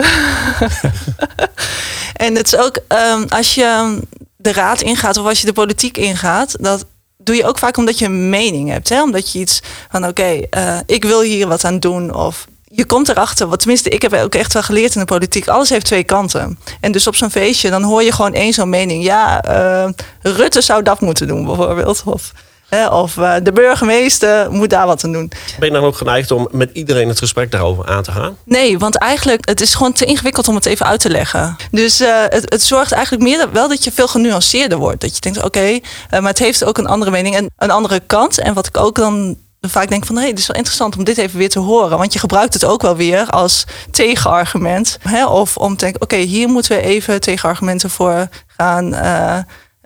en 2.27 2.35
het 2.35 2.47
is 2.47 2.57
ook 2.57 2.79
um, 2.89 3.25
als 3.29 3.55
je 3.55 3.99
de 4.37 4.53
raad 4.53 4.81
ingaat 4.81 5.17
of 5.17 5.27
als 5.27 5.41
je 5.41 5.47
de 5.47 5.53
politiek 5.53 5.97
ingaat, 5.97 6.57
dat 6.61 6.85
doe 7.17 7.37
je 7.37 7.47
ook 7.47 7.59
vaak 7.59 7.77
omdat 7.77 7.99
je 7.99 8.05
een 8.05 8.29
mening 8.29 8.71
hebt. 8.71 8.89
Hè? 8.89 9.03
Omdat 9.03 9.33
je 9.33 9.39
iets 9.39 9.63
van 9.91 10.07
oké, 10.07 10.41
uh, 10.57 10.79
ik 10.87 11.05
wil 11.05 11.21
hier 11.21 11.49
wat 11.49 11.65
aan 11.65 11.79
doen. 11.79 12.15
Of 12.15 12.47
je 12.65 12.87
komt 12.87 13.09
erachter, 13.09 13.49
wat 13.49 13.59
tenminste, 13.59 13.89
ik 13.89 14.03
heb 14.03 14.13
ook 14.13 14.35
echt 14.35 14.53
wel 14.53 14.63
geleerd 14.63 14.95
in 14.95 15.01
de 15.01 15.07
politiek. 15.07 15.49
Alles 15.49 15.69
heeft 15.69 15.87
twee 15.87 16.05
kanten. 16.05 16.59
En 16.81 16.93
dus 16.93 17.07
op 17.07 17.17
zo'n 17.17 17.31
feestje, 17.31 17.71
dan 17.71 17.83
hoor 17.83 18.03
je 18.03 18.13
gewoon 18.13 18.35
één 18.35 18.53
zo'n 18.53 18.69
mening. 18.69 19.05
Ja, 19.05 19.45
uh, 19.49 19.91
Rutte 20.21 20.61
zou 20.61 20.83
dat 20.83 21.01
moeten 21.01 21.27
doen, 21.27 21.45
bijvoorbeeld. 21.45 22.03
Of 22.05 22.33
of 22.71 23.17
uh, 23.17 23.35
de 23.43 23.53
burgemeester 23.53 24.51
moet 24.51 24.71
daar 24.71 24.87
wat 24.87 25.05
aan 25.05 25.13
doen. 25.13 25.33
Ben 25.59 25.69
je 25.69 25.75
dan 25.75 25.85
ook 25.85 25.97
geneigd 25.97 26.31
om 26.31 26.49
met 26.51 26.71
iedereen 26.73 27.09
het 27.09 27.19
gesprek 27.19 27.51
daarover 27.51 27.87
aan 27.87 28.03
te 28.03 28.13
gaan? 28.13 28.37
Nee, 28.45 28.79
want 28.79 28.97
eigenlijk 28.97 29.49
het 29.49 29.61
is 29.61 29.75
gewoon 29.75 29.93
te 29.93 30.05
ingewikkeld 30.05 30.49
om 30.49 30.55
het 30.55 30.67
even 30.67 30.87
uit 30.87 31.01
te 31.01 31.11
leggen. 31.11 31.57
Dus 31.71 32.01
uh, 32.01 32.23
het, 32.29 32.51
het, 32.51 32.63
zorgt 32.63 32.93
eigenlijk 32.93 33.23
meer 33.25 33.53
wel 33.53 33.69
dat 33.69 33.85
je 33.85 33.93
veel 33.93 34.09
genuanceerder 34.09 34.79
wordt. 34.79 35.01
Dat 35.01 35.15
je 35.15 35.21
denkt, 35.21 35.39
oké, 35.39 35.47
okay, 35.47 35.75
uh, 35.75 36.21
maar 36.21 36.31
het 36.31 36.39
heeft 36.39 36.65
ook 36.65 36.79
een 36.79 36.87
andere 36.87 37.11
mening 37.11 37.37
en 37.37 37.51
een 37.57 37.71
andere 37.71 38.01
kant. 38.07 38.39
En 38.39 38.55
wat 38.55 38.67
ik 38.67 38.77
ook 38.77 38.95
dan 38.95 39.37
vaak 39.61 39.89
denk 39.89 40.07
van, 40.07 40.15
hé, 40.15 40.21
hey, 40.21 40.31
het 40.31 40.39
is 40.39 40.47
wel 40.47 40.57
interessant 40.57 40.97
om 40.97 41.05
dit 41.05 41.19
even 41.19 41.39
weer 41.39 41.49
te 41.49 41.59
horen. 41.59 41.99
Want 41.99 42.13
je 42.13 42.19
gebruikt 42.19 42.55
het 42.55 42.65
ook 42.65 42.83
wel 42.83 42.97
weer 42.97 43.31
als 43.31 43.65
tegenargument. 43.91 44.99
Hè? 45.03 45.27
Of 45.27 45.57
om 45.57 45.77
te 45.77 45.85
denken, 45.85 46.03
oké, 46.03 46.15
okay, 46.15 46.27
hier 46.27 46.49
moeten 46.49 46.77
we 46.77 46.83
even 46.83 47.21
tegenargumenten 47.21 47.91
voor 47.91 48.29
gaan 48.47 48.95
uh, 48.95 49.39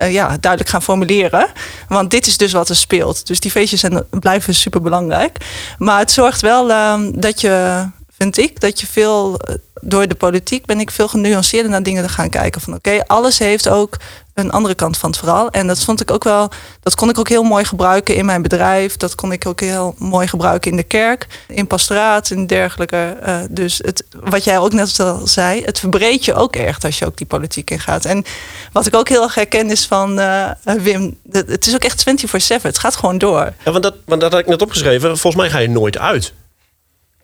ja, 0.09 0.37
duidelijk 0.41 0.71
gaan 0.71 0.83
formuleren. 0.83 1.47
Want 1.89 2.11
dit 2.11 2.27
is 2.27 2.37
dus 2.37 2.53
wat 2.53 2.69
er 2.69 2.77
speelt. 2.77 3.27
Dus 3.27 3.41
die 3.41 3.51
feestjes 3.51 3.81
zijn, 3.81 4.05
blijven 4.11 4.55
super 4.55 4.83
belangrijk. 4.83 5.37
Maar 5.79 5.99
het 5.99 6.11
zorgt 6.11 6.41
wel 6.41 6.71
uh, 6.71 7.01
dat 7.13 7.41
je, 7.41 7.87
vind 8.09 8.39
ik, 8.39 8.61
dat 8.61 8.81
je 8.81 8.87
veel 8.87 9.39
eh, 9.39 9.55
door 9.81 10.09
de 10.09 10.15
politiek 10.15 10.67
ben 10.67 10.81
ik 10.81 10.91
veel 10.91 11.09
genuanceerder 11.09 11.71
naar 11.71 11.83
dingen 11.83 12.03
te 12.03 12.09
gaan 12.09 12.31
kijken. 12.31 12.61
Van 12.61 12.75
oké, 12.75 13.07
alles 13.07 13.39
heeft 13.39 13.69
ook 13.69 13.97
een 14.41 14.53
andere 14.53 14.75
kant 14.75 14.97
van 14.97 15.11
het 15.11 15.19
verhaal. 15.19 15.51
En 15.51 15.67
dat 15.67 15.85
vond 15.85 16.01
ik 16.01 16.11
ook 16.11 16.25
wel, 16.25 16.51
dat 16.83 16.95
kon 16.95 17.09
ik 17.09 17.19
ook 17.19 17.29
heel 17.29 17.43
mooi 17.43 17.65
gebruiken 17.65 18.15
in 18.15 18.25
mijn 18.25 18.43
bedrijf. 18.43 18.97
Dat 18.97 19.15
kon 19.15 19.33
ik 19.33 19.47
ook 19.47 19.61
heel 19.61 19.95
mooi 19.99 20.29
gebruiken 20.29 20.71
in 20.71 20.77
de 20.77 20.83
kerk, 20.83 21.27
in 21.49 21.67
pastoraat 21.67 22.31
en 22.31 22.47
dergelijke. 22.47 23.17
Uh, 23.27 23.37
dus 23.51 23.79
het, 23.79 24.05
wat 24.21 24.45
jij 24.45 24.59
ook 24.59 24.73
net 24.73 25.01
al 25.01 25.27
zei, 25.27 25.65
het 25.65 25.79
verbreedt 25.79 26.25
je 26.25 26.35
ook 26.35 26.57
echt 26.57 26.85
als 26.85 26.99
je 26.99 27.07
ook 27.07 27.17
die 27.17 27.27
politiek 27.27 27.71
ingaat. 27.71 28.05
En 28.05 28.25
wat 28.73 28.87
ik 28.87 28.95
ook 28.95 29.09
heel 29.09 29.23
erg 29.23 29.35
herken 29.35 29.71
is 29.71 29.87
van 29.87 30.19
uh, 30.19 30.51
Wim, 30.63 31.19
het 31.31 31.67
is 31.67 31.75
ook 31.75 31.85
echt 31.85 32.05
24-7. 32.59 32.63
Het 32.63 32.79
gaat 32.79 32.97
gewoon 32.97 33.19
door. 33.19 33.53
Ja, 33.65 33.71
want 33.71 33.83
dat, 33.83 33.95
want 34.05 34.21
dat 34.21 34.33
had 34.33 34.41
ik 34.41 34.47
net 34.47 34.63
opgeschreven. 34.63 35.19
Volgens 35.19 35.43
mij 35.43 35.51
ga 35.51 35.59
je 35.59 35.69
nooit 35.69 35.99
uit. 35.99 36.33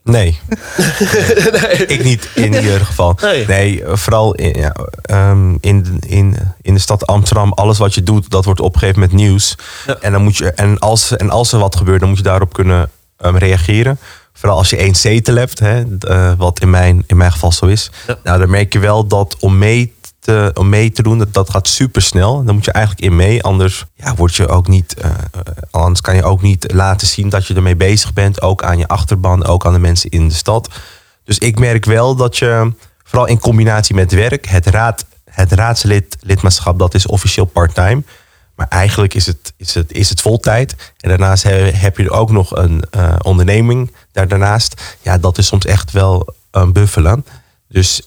Nee. 0.06 0.38
nee. 1.62 1.86
Ik 1.86 2.04
niet 2.04 2.28
in 2.34 2.54
ieder 2.54 2.80
geval. 2.80 3.18
Nee, 3.22 3.46
nee 3.46 3.82
vooral 3.86 4.34
in, 4.34 4.60
ja, 4.60 4.76
um, 5.30 5.58
in, 5.60 6.00
in, 6.06 6.36
in 6.62 6.74
de 6.74 6.80
stad 6.80 7.06
Amsterdam, 7.06 7.52
alles 7.52 7.78
wat 7.78 7.94
je 7.94 8.02
doet, 8.02 8.30
dat 8.30 8.44
wordt 8.44 8.60
opgegeven 8.60 9.00
met 9.00 9.12
nieuws. 9.12 9.56
Ja. 9.86 9.96
En, 10.00 10.12
dan 10.12 10.22
moet 10.22 10.36
je, 10.36 10.52
en, 10.52 10.78
als, 10.78 11.16
en 11.16 11.30
als 11.30 11.52
er 11.52 11.58
wat 11.58 11.76
gebeurt, 11.76 12.00
dan 12.00 12.08
moet 12.08 12.18
je 12.18 12.24
daarop 12.24 12.52
kunnen 12.52 12.90
um, 13.24 13.36
reageren. 13.36 13.98
Vooral 14.32 14.58
als 14.58 14.70
je 14.70 14.76
één 14.76 14.94
zetel 14.94 15.36
hebt, 15.36 15.58
hè, 15.58 15.82
uh, 16.08 16.32
wat 16.38 16.60
in 16.60 16.70
mijn, 16.70 17.04
in 17.06 17.16
mijn 17.16 17.32
geval 17.32 17.52
zo 17.52 17.66
is. 17.66 17.90
Ja. 18.06 18.18
Nou, 18.22 18.38
dan 18.38 18.50
merk 18.50 18.72
je 18.72 18.78
wel 18.78 19.06
dat 19.06 19.36
om 19.40 19.58
mee 19.58 19.94
om 20.54 20.68
mee 20.68 20.90
te 20.90 21.02
doen, 21.02 21.18
dat, 21.18 21.34
dat 21.34 21.50
gaat 21.50 21.68
super 21.68 22.02
snel. 22.02 22.44
Dan 22.44 22.54
moet 22.54 22.64
je 22.64 22.72
eigenlijk 22.72 23.04
in 23.04 23.16
mee. 23.16 23.42
Anders 23.42 23.84
ja, 23.94 24.14
je 24.26 24.48
ook 24.48 24.68
niet. 24.68 24.96
Uh, 25.04 25.10
anders 25.70 26.00
kan 26.00 26.14
je 26.14 26.24
ook 26.24 26.42
niet 26.42 26.72
laten 26.72 27.06
zien 27.06 27.28
dat 27.28 27.46
je 27.46 27.54
ermee 27.54 27.76
bezig 27.76 28.12
bent. 28.12 28.42
Ook 28.42 28.62
aan 28.62 28.78
je 28.78 28.88
achterban, 28.88 29.44
ook 29.46 29.66
aan 29.66 29.72
de 29.72 29.78
mensen 29.78 30.10
in 30.10 30.28
de 30.28 30.34
stad. 30.34 30.70
Dus 31.24 31.38
ik 31.38 31.58
merk 31.58 31.84
wel 31.84 32.16
dat 32.16 32.36
je, 32.36 32.72
vooral 33.04 33.26
in 33.26 33.38
combinatie 33.38 33.94
met 33.94 34.12
werk, 34.12 34.46
het, 34.46 34.66
raad, 34.66 35.04
het 35.30 35.52
raadslid, 35.52 36.16
lidmaatschap, 36.20 36.78
dat 36.78 36.94
is 36.94 37.06
officieel 37.06 37.44
part-time. 37.44 38.02
Maar 38.54 38.68
eigenlijk 38.68 39.14
is 39.14 39.26
het, 39.26 39.52
is 39.56 39.74
het, 39.74 39.92
is 39.92 40.08
het 40.08 40.20
voltijd. 40.20 40.74
En 41.00 41.08
daarnaast 41.08 41.42
heb 41.72 41.96
je 41.96 42.10
ook 42.10 42.30
nog 42.30 42.56
een 42.56 42.84
uh, 42.96 43.14
onderneming 43.22 43.94
daar 44.12 44.28
daarnaast. 44.28 44.96
Ja, 45.02 45.18
dat 45.18 45.38
is 45.38 45.46
soms 45.46 45.64
echt 45.64 45.92
wel 45.92 46.34
een 46.50 46.72
buffelen. 46.72 47.26
Dus 47.68 48.02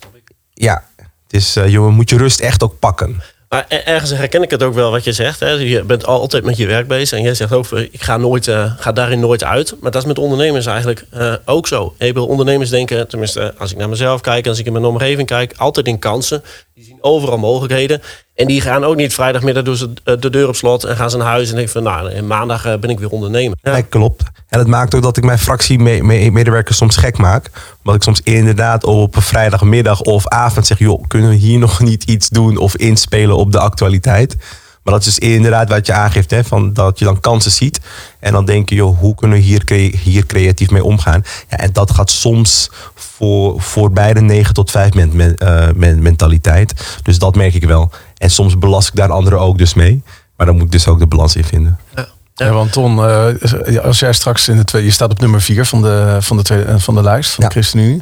ja, 0.54 0.84
het 1.30 1.42
is, 1.42 1.58
uh, 1.58 1.68
jongen, 1.68 1.94
moet 1.94 2.10
je 2.10 2.18
rust 2.18 2.40
echt 2.40 2.64
ook 2.64 2.80
pakken. 2.80 3.22
Maar 3.50 3.66
ergens 3.68 4.12
herken 4.12 4.42
ik 4.42 4.52
het 4.52 4.64
ook 4.64 4.74
wel 4.74 4.92
wat 4.92 5.04
je 5.04 5.14
zegt. 5.14 5.40
Hè? 5.40 5.50
Je 5.50 5.84
bent 5.84 6.06
altijd 6.06 6.44
met 6.44 6.58
je 6.58 6.66
werk 6.68 6.88
bezig. 6.88 7.18
En 7.18 7.24
jij 7.24 7.34
zegt 7.34 7.52
ook, 7.52 7.72
ik 7.72 8.02
ga, 8.02 8.18
nooit, 8.18 8.48
uh, 8.48 8.74
ga 8.78 8.92
daarin 8.92 9.20
nooit 9.20 9.44
uit. 9.44 9.76
Maar 9.82 9.92
dat 9.92 10.02
is 10.02 10.08
met 10.08 10.20
ondernemers 10.20 10.66
eigenlijk 10.66 11.06
ook 11.46 11.68
zo. 11.68 11.94
Hebel 11.98 12.28
ondernemers 12.28 12.70
denken, 12.70 13.08
tenminste 13.08 13.54
als 13.58 13.72
ik 13.72 13.78
naar 13.78 13.90
mezelf 13.90 14.22
kijk... 14.22 14.48
als 14.48 14.60
ik 14.60 14.66
in 14.66 14.72
mijn 14.72 14.86
omgeving 14.86 15.28
kijk, 15.28 15.54
altijd 15.58 15.88
in 15.88 16.00
kansen. 16.00 16.44
Die 16.74 16.84
zien 16.84 16.98
overal 17.02 17.38
mogelijkheden. 17.38 18.02
En 18.40 18.48
die 18.48 18.62
gaan 18.62 18.84
ook 18.84 18.96
niet 18.96 19.14
vrijdagmiddag 19.14 19.64
doen 19.64 19.76
ze 19.76 19.94
de 20.04 20.30
deur 20.30 20.48
op 20.48 20.56
slot... 20.56 20.84
en 20.84 20.96
gaan 20.96 21.10
ze 21.10 21.18
naar 21.18 21.28
huis 21.28 21.50
en 21.50 21.56
denken 21.56 21.74
van... 21.74 21.84
nou, 21.84 22.22
maandag 22.22 22.80
ben 22.80 22.90
ik 22.90 23.00
weer 23.00 23.10
ondernemer. 23.10 23.58
Ja, 23.62 23.76
ja 23.76 23.82
klopt. 23.82 24.24
En 24.48 24.58
dat 24.58 24.68
maakt 24.68 24.96
ook 24.96 25.02
dat 25.02 25.18
ik 25.18 25.24
mijn 25.24 25.40
fractiemedewerkers 25.40 26.78
soms 26.78 26.98
gek 26.98 27.18
maak. 27.18 27.50
Omdat 27.78 27.96
ik 27.96 28.04
soms 28.04 28.22
inderdaad 28.22 28.84
op 28.84 29.16
een 29.16 29.22
vrijdagmiddag 29.22 30.02
of 30.02 30.28
avond 30.28 30.68
zeg... 30.68 30.80
joh, 30.80 31.04
kunnen 31.08 31.30
we 31.30 31.36
hier 31.36 31.60
nog 31.60 31.80
niet 31.90 32.04
iets 32.04 32.30
doen 32.30 32.58
of 32.58 32.76
inspelen 32.76 33.38
op 33.38 33.52
de 33.52 33.60
actualiteit? 33.60 34.36
Maar 34.84 34.94
dat 34.94 35.06
is 35.06 35.16
dus 35.16 35.30
inderdaad 35.30 35.70
wat 35.70 35.86
je 35.86 35.94
aangeeft, 35.94 36.32
hè, 36.32 36.44
van 36.44 36.74
dat 36.74 37.00
je 37.00 37.06
dan 37.06 37.20
kansen 37.20 37.52
ziet. 37.52 37.80
En 38.20 38.32
dan 38.32 38.46
denk 38.46 38.70
je, 38.70 38.76
joh, 38.76 39.00
hoe 39.00 39.16
kunnen 39.16 39.38
we 39.38 39.44
hier, 39.44 39.64
cre 39.64 39.94
hier 40.04 40.26
creatief 40.26 40.70
mee 40.70 40.84
omgaan? 40.84 41.24
Ja, 41.50 41.58
en 41.58 41.70
dat 41.74 41.92
gaat 41.92 42.10
soms 42.10 42.72
voor, 42.96 43.62
voor 43.62 43.92
beide 43.92 44.22
9 44.22 44.54
tot 44.54 44.72
5 44.72 44.94
men, 44.94 45.16
men, 45.16 45.36
uh, 45.44 45.96
mentaliteit. 45.96 47.00
Dus 47.04 47.20
dat 47.20 47.36
merk 47.36 47.54
ik 47.54 47.64
wel. 47.64 47.92
En 48.20 48.32
soms 48.32 48.58
belast 48.58 48.88
ik 48.88 48.96
daar 48.96 49.12
anderen 49.12 49.40
ook 49.40 49.58
dus 49.58 49.74
mee. 49.74 50.04
Maar 50.38 50.46
dan 50.46 50.56
moet 50.56 50.66
ik 50.66 50.72
dus 50.72 50.88
ook 50.88 51.00
de 51.00 51.08
balans 51.08 51.36
in 51.36 51.44
vinden. 51.44 51.80
Ja. 51.96 52.08
Ja, 52.40 52.52
want 52.52 52.72
Ton, 52.72 52.98
uh, 52.98 53.84
als 53.84 54.00
jij 54.00 54.14
straks 54.14 54.48
in 54.48 54.58
de 54.58 54.64
tweede, 54.64 54.88
je 54.88 54.94
staat 54.94 55.12
op 55.12 55.20
nummer 55.20 55.42
4 55.42 55.66
van 55.66 55.82
de, 55.82 56.18
van 56.20 56.38
de, 56.38 56.44
tweede, 56.44 56.80
van 56.80 56.96
de 56.96 57.02
lijst 57.02 57.32
van 57.32 57.44
ja. 57.44 57.50
de 57.50 57.56
ChristenUnie. 57.56 58.02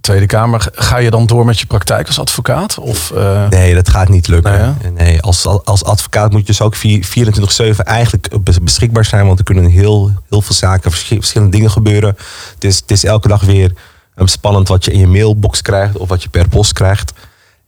Tweede 0.00 0.26
Kamer, 0.26 0.68
ga 0.72 0.96
je 0.96 1.10
dan 1.10 1.26
door 1.26 1.44
met 1.44 1.58
je 1.58 1.66
praktijk 1.66 2.06
als 2.06 2.18
advocaat? 2.18 2.78
Of, 2.78 3.12
uh... 3.14 3.48
Nee, 3.48 3.74
dat 3.74 3.88
gaat 3.88 4.08
niet 4.08 4.28
lukken. 4.28 4.76
Nee, 4.82 4.92
nee 4.92 5.20
als, 5.22 5.46
als 5.64 5.84
advocaat 5.84 6.30
moet 6.30 6.40
je 6.40 6.46
dus 6.46 6.60
ook 6.60 6.76
24-7 6.76 6.80
eigenlijk 7.76 8.28
beschikbaar 8.62 9.04
zijn. 9.04 9.26
Want 9.26 9.38
er 9.38 9.44
kunnen 9.44 9.64
heel, 9.64 10.12
heel 10.28 10.42
veel 10.42 10.54
zaken, 10.54 10.92
verschillende 10.92 11.56
dingen 11.56 11.70
gebeuren. 11.70 12.16
Het 12.54 12.64
is, 12.64 12.76
het 12.76 12.90
is 12.90 13.04
elke 13.04 13.28
dag 13.28 13.42
weer 13.42 13.72
spannend 14.16 14.68
wat 14.68 14.84
je 14.84 14.92
in 14.92 14.98
je 14.98 15.06
mailbox 15.06 15.62
krijgt 15.62 15.96
of 15.96 16.08
wat 16.08 16.22
je 16.22 16.28
per 16.28 16.48
post 16.48 16.72
krijgt. 16.72 17.12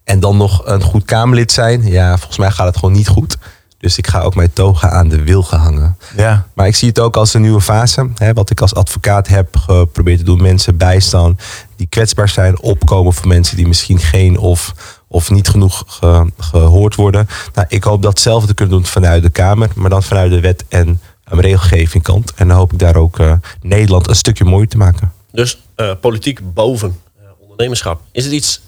En 0.05 0.21
dan 0.21 0.37
nog 0.37 0.67
een 0.67 0.83
goed 0.83 1.05
Kamerlid 1.05 1.53
zijn. 1.53 1.87
Ja, 1.87 2.17
volgens 2.17 2.39
mij 2.39 2.51
gaat 2.51 2.67
het 2.67 2.77
gewoon 2.77 2.95
niet 2.95 3.09
goed. 3.09 3.37
Dus 3.79 3.99
ik 3.99 4.07
ga 4.07 4.21
ook 4.21 4.35
mijn 4.35 4.53
toga 4.53 4.91
aan 4.91 5.09
de 5.09 5.23
wilgen 5.23 5.59
hangen. 5.59 5.97
Ja. 6.17 6.47
Maar 6.53 6.67
ik 6.67 6.77
zie 6.77 6.89
het 6.89 7.01
ook 7.01 7.17
als 7.17 7.35
een 7.35 7.41
nieuwe 7.41 7.61
fase. 7.61 8.09
Hè, 8.15 8.33
wat 8.33 8.51
ik 8.51 8.61
als 8.61 8.75
advocaat 8.75 9.29
heb 9.29 9.57
geprobeerd 9.57 10.19
te 10.19 10.25
doen. 10.25 10.43
Mensen 10.43 10.77
bijstaan 10.77 11.39
die 11.77 11.87
kwetsbaar 11.87 12.29
zijn. 12.29 12.61
Opkomen 12.61 13.13
voor 13.13 13.29
mensen 13.29 13.57
die 13.57 13.67
misschien 13.67 13.99
geen 13.99 14.39
of, 14.39 14.75
of 15.07 15.31
niet 15.31 15.49
genoeg 15.49 15.85
ge, 15.87 16.31
gehoord 16.39 16.95
worden. 16.95 17.29
Nou, 17.55 17.67
ik 17.71 17.85
hoop 17.85 18.03
dat 18.03 18.21
zelf 18.21 18.47
te 18.47 18.55
kunnen 18.55 18.75
doen 18.75 18.87
vanuit 18.87 19.23
de 19.23 19.31
Kamer. 19.31 19.71
Maar 19.75 19.91
dan 19.91 20.03
vanuit 20.03 20.31
de 20.31 20.41
wet 20.41 20.65
en 20.69 21.01
een 21.25 21.41
regelgeving 21.41 22.03
kant. 22.03 22.33
En 22.35 22.49
dan 22.49 22.57
hoop 22.57 22.73
ik 22.73 22.79
daar 22.79 22.97
ook 22.97 23.19
uh, 23.19 23.33
Nederland 23.63 24.09
een 24.09 24.17
stukje 24.17 24.45
mooier 24.45 24.69
te 24.69 24.77
maken. 24.77 25.13
Dus 25.33 25.63
uh, 25.77 25.93
politiek 26.01 26.55
boven 26.55 27.01
uh, 27.21 27.25
ondernemerschap. 27.41 28.01
Is 28.13 28.25
het 28.25 28.33
iets 28.33 28.61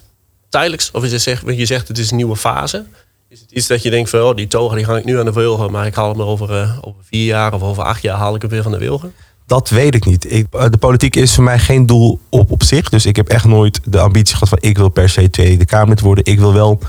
tijdelijks? 0.55 0.91
Of 0.91 1.03
is 1.03 1.11
het 1.11 1.21
zeg, 1.21 1.43
je 1.45 1.65
zegt 1.65 1.87
het 1.87 1.97
is 1.97 2.11
een 2.11 2.15
nieuwe 2.15 2.35
fase? 2.35 2.85
Is 3.29 3.39
het 3.39 3.51
iets 3.51 3.67
dat 3.67 3.83
je 3.83 3.89
denkt 3.89 4.09
van, 4.09 4.21
oh, 4.21 4.35
die 4.35 4.47
toga 4.47 4.75
die 4.75 4.85
ga 4.85 4.97
ik 4.97 5.05
nu 5.05 5.19
aan 5.19 5.25
de 5.25 5.31
wilgen, 5.31 5.71
maar 5.71 5.85
ik 5.85 5.95
haal 5.95 6.09
hem 6.09 6.19
er 6.19 6.25
over, 6.25 6.61
uh, 6.61 6.77
over 6.81 7.01
vier 7.03 7.25
jaar 7.25 7.53
of 7.53 7.61
over 7.61 7.83
acht 7.83 8.01
jaar 8.01 8.17
haal 8.17 8.35
ik 8.35 8.41
hem 8.41 8.51
weer 8.51 8.63
van 8.63 8.71
de 8.71 8.77
wilgen? 8.77 9.13
Dat 9.45 9.69
weet 9.69 9.95
ik 9.95 10.05
niet. 10.05 10.31
Ik, 10.31 10.47
eh, 10.51 10.65
de 10.69 10.77
politiek 10.77 11.15
is 11.15 11.33
voor 11.33 11.43
mij 11.43 11.59
geen 11.59 11.85
doel 11.85 12.19
op, 12.29 12.51
op 12.51 12.63
zich. 12.63 12.89
Dus 12.89 13.05
ik 13.05 13.15
heb 13.15 13.27
echt 13.27 13.45
nooit 13.45 13.79
de 13.85 13.99
ambitie 13.99 14.33
gehad 14.33 14.49
van 14.49 14.57
ik 14.61 14.77
wil 14.77 14.89
per 14.89 15.09
se 15.09 15.29
Tweede 15.29 15.65
Kamerlid 15.65 15.99
worden. 15.99 16.25
Ik 16.25 16.39
wil 16.39 16.53
wel, 16.53 16.79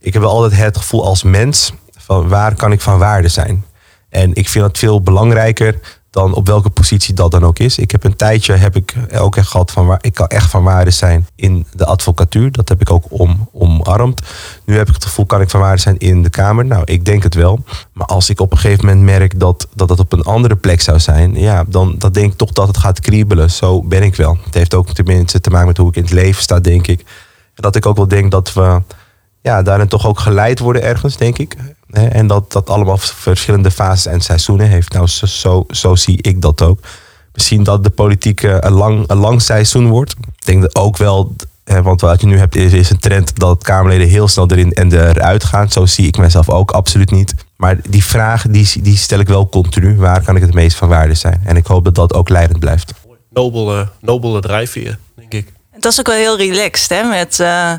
ik 0.00 0.12
heb 0.12 0.22
wel 0.22 0.30
altijd 0.30 0.60
het 0.60 0.76
gevoel 0.76 1.04
als 1.04 1.22
mens 1.22 1.72
van 1.96 2.28
waar 2.28 2.54
kan 2.54 2.72
ik 2.72 2.80
van 2.80 2.98
waarde 2.98 3.28
zijn. 3.28 3.64
En 4.08 4.34
ik 4.34 4.48
vind 4.48 4.64
het 4.64 4.78
veel 4.78 5.02
belangrijker 5.02 5.78
dan 6.12 6.34
op 6.34 6.46
welke 6.46 6.70
positie 6.70 7.14
dat 7.14 7.30
dan 7.30 7.44
ook 7.44 7.58
is. 7.58 7.78
Ik 7.78 7.90
heb 7.90 8.04
een 8.04 8.16
tijdje 8.16 8.52
heb 8.52 8.76
ik 8.76 8.94
ook 9.14 9.36
echt 9.36 9.48
gehad 9.48 9.70
van 9.70 9.86
waar 9.86 9.98
ik 10.00 10.14
kan 10.14 10.26
echt 10.26 10.50
van 10.50 10.62
waarde 10.62 10.90
zijn 10.90 11.26
in 11.34 11.66
de 11.72 11.86
advocatuur. 11.86 12.52
Dat 12.52 12.68
heb 12.68 12.80
ik 12.80 12.90
ook 12.90 13.04
om, 13.08 13.48
omarmd. 13.52 14.22
Nu 14.64 14.76
heb 14.76 14.88
ik 14.88 14.94
het 14.94 15.04
gevoel, 15.04 15.26
kan 15.26 15.40
ik 15.40 15.50
van 15.50 15.60
waarde 15.60 15.80
zijn 15.80 15.98
in 15.98 16.22
de 16.22 16.30
Kamer? 16.30 16.64
Nou, 16.64 16.82
ik 16.84 17.04
denk 17.04 17.22
het 17.22 17.34
wel. 17.34 17.64
Maar 17.92 18.06
als 18.06 18.30
ik 18.30 18.40
op 18.40 18.52
een 18.52 18.58
gegeven 18.58 18.86
moment 18.86 19.04
merk 19.04 19.40
dat 19.40 19.68
dat, 19.74 19.88
dat 19.88 19.98
op 19.98 20.12
een 20.12 20.22
andere 20.22 20.56
plek 20.56 20.80
zou 20.80 20.98
zijn, 20.98 21.34
ja, 21.34 21.64
dan, 21.68 21.94
dan 21.98 22.12
denk 22.12 22.32
ik 22.32 22.38
toch 22.38 22.52
dat 22.52 22.66
het 22.66 22.76
gaat 22.76 23.00
kriebelen. 23.00 23.50
Zo 23.50 23.82
ben 23.82 24.02
ik 24.02 24.16
wel. 24.16 24.38
Het 24.44 24.54
heeft 24.54 24.74
ook 24.74 24.90
tenminste 24.90 25.40
te 25.40 25.50
maken 25.50 25.66
met 25.66 25.76
hoe 25.76 25.88
ik 25.88 25.96
in 25.96 26.02
het 26.02 26.12
leven 26.12 26.42
sta, 26.42 26.60
denk 26.60 26.86
ik. 26.86 27.04
Dat 27.54 27.76
ik 27.76 27.86
ook 27.86 27.96
wel 27.96 28.08
denk 28.08 28.30
dat 28.30 28.52
we 28.52 28.82
ja, 29.42 29.62
daarin 29.62 29.88
toch 29.88 30.06
ook 30.06 30.18
geleid 30.18 30.58
worden 30.58 30.82
ergens, 30.82 31.16
denk 31.16 31.38
ik. 31.38 31.56
En 31.92 32.26
dat 32.26 32.52
dat 32.52 32.70
allemaal 32.70 32.98
verschillende 32.98 33.70
fases 33.70 34.12
en 34.12 34.20
seizoenen 34.20 34.68
heeft. 34.68 34.92
Nou, 34.92 35.06
zo, 35.06 35.26
zo, 35.26 35.64
zo 35.68 35.94
zie 35.94 36.22
ik 36.22 36.42
dat 36.42 36.62
ook. 36.62 36.80
Misschien 37.32 37.62
dat 37.62 37.84
de 37.84 37.90
politiek 37.90 38.42
een 38.42 38.72
lang, 38.72 39.04
een 39.06 39.16
lang 39.16 39.42
seizoen 39.42 39.88
wordt. 39.88 40.12
Ik 40.12 40.46
denk 40.46 40.62
dat 40.62 40.74
ook 40.74 40.96
wel, 40.96 41.34
want 41.64 42.00
wat 42.00 42.20
je 42.20 42.26
nu 42.26 42.38
hebt 42.38 42.54
is, 42.54 42.72
is 42.72 42.90
een 42.90 42.98
trend 42.98 43.38
dat 43.38 43.62
Kamerleden 43.62 44.08
heel 44.08 44.28
snel 44.28 44.50
erin 44.50 44.72
en 44.72 44.92
eruit 44.92 45.44
gaan. 45.44 45.70
Zo 45.70 45.86
zie 45.86 46.06
ik 46.06 46.16
mezelf 46.16 46.50
ook 46.50 46.70
absoluut 46.70 47.10
niet. 47.10 47.34
Maar 47.56 47.76
die 47.88 48.04
vragen 48.04 48.52
die, 48.52 48.82
die 48.82 48.96
stel 48.96 49.18
ik 49.18 49.28
wel 49.28 49.48
continu. 49.48 49.96
Waar 49.96 50.22
kan 50.22 50.36
ik 50.36 50.42
het 50.42 50.54
meest 50.54 50.76
van 50.76 50.88
waarde 50.88 51.14
zijn? 51.14 51.40
En 51.44 51.56
ik 51.56 51.66
hoop 51.66 51.84
dat 51.84 51.94
dat 51.94 52.14
ook 52.14 52.28
leidend 52.28 52.58
blijft. 52.58 52.92
Nobele, 53.30 53.88
nobele 54.00 54.40
drijfveer, 54.40 54.98
denk 55.14 55.32
ik. 55.32 55.52
Dat 55.78 55.92
is 55.92 55.98
ook 55.98 56.06
wel 56.06 56.16
heel 56.16 56.36
relaxed, 56.36 56.88
hè? 56.88 57.08
Met, 57.08 57.38
uh 57.40 57.72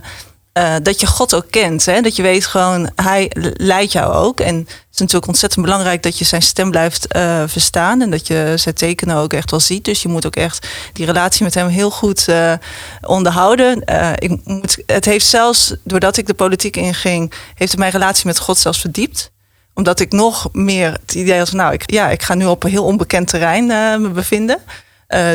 uh, 0.57 0.75
dat 0.83 0.99
je 0.99 1.07
God 1.07 1.35
ook 1.35 1.45
kent. 1.49 1.85
Hè? 1.85 2.01
Dat 2.01 2.15
je 2.15 2.21
weet 2.21 2.45
gewoon, 2.45 2.89
hij 2.95 3.31
leidt 3.53 3.91
jou 3.91 4.13
ook. 4.13 4.39
En 4.39 4.55
het 4.57 4.87
is 4.91 4.99
natuurlijk 4.99 5.27
ontzettend 5.27 5.65
belangrijk 5.65 6.03
dat 6.03 6.17
je 6.17 6.25
zijn 6.25 6.41
stem 6.41 6.71
blijft 6.71 7.15
uh, 7.15 7.43
verstaan. 7.45 8.01
En 8.01 8.09
dat 8.09 8.27
je 8.27 8.53
zijn 8.55 8.75
tekenen 8.75 9.15
ook 9.15 9.33
echt 9.33 9.51
wel 9.51 9.59
ziet. 9.59 9.85
Dus 9.85 10.01
je 10.01 10.07
moet 10.07 10.25
ook 10.25 10.35
echt 10.35 10.67
die 10.93 11.05
relatie 11.05 11.43
met 11.43 11.53
hem 11.53 11.67
heel 11.67 11.91
goed 11.91 12.27
uh, 12.29 12.53
onderhouden. 13.01 13.81
ik 14.15 14.45
moet, 14.45 14.83
het 14.85 15.05
heeft 15.05 15.25
zelfs, 15.25 15.75
doordat 15.83 16.17
ik 16.17 16.27
de 16.27 16.33
politiek 16.33 16.75
inging, 16.75 17.33
heeft 17.55 17.71
het 17.71 17.79
mijn 17.79 17.91
relatie 17.91 18.25
met 18.25 18.39
God 18.39 18.57
zelfs 18.57 18.79
verdiept 18.79 19.31
omdat 19.75 19.99
ik 19.99 20.11
nog 20.11 20.49
meer 20.51 20.91
het 20.91 21.15
idee 21.15 21.37
had, 21.37 21.51
nou, 21.51 21.73
ik, 21.73 21.91
ja, 21.91 22.09
ik 22.09 22.23
ga 22.23 22.33
nu 22.33 22.45
op 22.45 22.63
een 22.63 22.69
heel 22.69 22.83
onbekend 22.83 23.27
terrein 23.27 23.65
me 24.01 24.09
bevinden. 24.09 24.57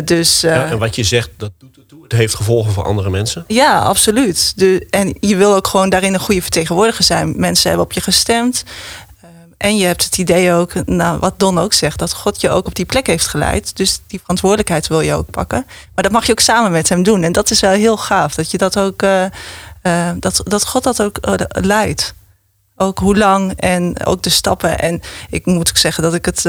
Dus, 0.05 0.41
ja, 0.41 0.67
en 0.67 0.79
wat 0.79 0.95
je 0.95 1.03
zegt, 1.03 1.31
dat 1.37 1.53
doet 1.59 1.77
het 2.03 2.19
heeft 2.19 2.35
gevolgen 2.35 2.73
voor 2.73 2.85
andere 2.85 3.11
mensen. 3.11 3.45
Ja, 3.47 3.79
absoluut. 3.79 4.53
De, 4.57 4.87
en 4.91 5.17
je 5.21 5.37
wil 5.37 5.55
ook 5.55 5.67
gewoon 5.67 5.91
daarin 5.91 6.15
een 6.15 6.21
goede 6.21 6.43
vertegenwoordiger 6.43 7.05
zijn. 7.05 7.35
Mensen 7.37 7.69
hebben 7.69 7.87
op 7.87 7.93
je 7.93 8.01
gestemd. 8.01 8.65
Uh, 9.25 9.31
en 9.57 9.77
je 9.77 9.87
hebt 9.87 10.05
het 10.05 10.19
idee 10.19 10.53
ook, 10.53 10.87
nou, 10.87 11.19
wat 11.19 11.39
Don 11.39 11.59
ook 11.59 11.73
zegt, 11.73 11.99
dat 11.99 12.13
God 12.13 12.41
je 12.41 12.51
ook 12.51 12.67
op 12.67 12.75
die 12.75 12.85
plek 12.85 13.07
heeft 13.07 13.27
geleid. 13.27 13.77
Dus 13.77 14.01
die 14.07 14.21
verantwoordelijkheid 14.21 14.87
wil 14.87 15.01
je 15.01 15.15
ook 15.15 15.31
pakken. 15.31 15.65
Maar 15.95 16.05
dat 16.05 16.13
mag 16.13 16.27
je 16.27 16.33
ook 16.33 16.41
samen 16.41 16.71
met 16.71 16.89
hem 16.89 17.03
doen. 17.03 17.23
En 17.23 17.33
dat 17.33 17.51
is 17.51 17.61
wel 17.61 17.71
heel 17.71 17.97
gaaf. 17.97 18.35
Dat 18.35 18.51
je 18.51 18.59
dat 18.59 18.79
ook, 18.79 19.01
dat, 20.19 20.41
dat 20.45 20.67
God 20.67 20.83
dat 20.83 21.03
ook 21.03 21.19
leidt. 21.49 22.15
Ook 22.77 22.99
hoe 22.99 23.17
lang 23.17 23.53
en 23.57 24.07
ook 24.07 24.23
de 24.23 24.31
stappen. 24.31 24.79
En 24.79 25.01
ik 25.31 25.47
moet 25.47 25.69
ook 25.69 25.77
zeggen 25.77 26.03
dat 26.03 26.15
ik 26.15 26.25
het 26.25 26.45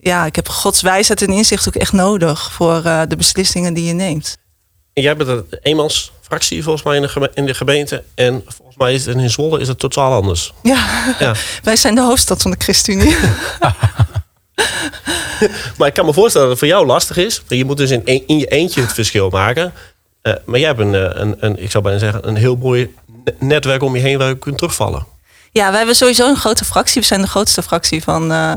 ja, 0.00 0.26
ik 0.26 0.36
heb 0.36 0.48
Gods 0.48 0.80
wijsheid 0.80 1.22
en 1.22 1.32
inzicht 1.32 1.68
ook 1.68 1.74
echt 1.74 1.92
nodig 1.92 2.52
voor 2.52 2.82
uh, 2.84 3.02
de 3.08 3.16
beslissingen 3.16 3.74
die 3.74 3.84
je 3.84 3.92
neemt 3.92 4.36
jij 5.02 5.16
bent 5.16 5.28
een 5.28 5.58
eenmansfractie 5.62 6.62
volgens 6.62 6.84
mij 6.84 6.96
in 6.96 7.02
de, 7.02 7.30
in 7.34 7.46
de 7.46 7.54
gemeente. 7.54 8.04
En 8.14 8.42
volgens 8.46 8.76
mij 8.76 8.94
is 8.94 9.06
het 9.06 9.16
in 9.16 9.30
Zwolle 9.30 9.60
is 9.60 9.68
het 9.68 9.78
totaal 9.78 10.12
anders. 10.12 10.52
Ja, 10.62 11.14
ja. 11.18 11.34
wij 11.62 11.76
zijn 11.76 11.94
de 11.94 12.00
hoofdstad 12.00 12.42
van 12.42 12.50
de 12.50 12.56
ChristenUnie. 12.58 13.16
maar 15.78 15.88
ik 15.88 15.94
kan 15.94 16.06
me 16.06 16.12
voorstellen 16.12 16.48
dat 16.48 16.58
het 16.60 16.68
voor 16.68 16.76
jou 16.76 16.86
lastig 16.86 17.16
is. 17.16 17.42
Je 17.48 17.64
moet 17.64 17.76
dus 17.76 17.90
in, 17.90 18.26
in 18.26 18.38
je 18.38 18.46
eentje 18.46 18.80
het 18.80 18.92
verschil 18.92 19.30
maken. 19.30 19.72
Uh, 20.22 20.32
maar 20.44 20.58
jij 20.58 20.68
hebt 20.68 20.80
een, 20.80 20.94
eh, 20.94 21.10
een, 21.12 21.36
een, 21.38 21.62
ik 21.62 21.70
zou 21.70 21.84
bijna 21.84 21.98
zeggen, 21.98 22.28
een 22.28 22.36
heel 22.36 22.56
mooi 22.56 22.94
netwerk 23.38 23.82
om 23.82 23.96
je 23.96 24.02
heen 24.02 24.18
waar 24.18 24.28
je 24.28 24.38
kunt 24.38 24.58
terugvallen. 24.58 25.06
Ja, 25.50 25.68
wij 25.68 25.76
hebben 25.76 25.96
sowieso 25.96 26.28
een 26.28 26.36
grote 26.36 26.64
fractie. 26.64 27.00
We 27.00 27.06
zijn 27.06 27.20
de 27.20 27.26
grootste 27.26 27.62
fractie 27.62 28.02
van, 28.02 28.32
uh, 28.32 28.52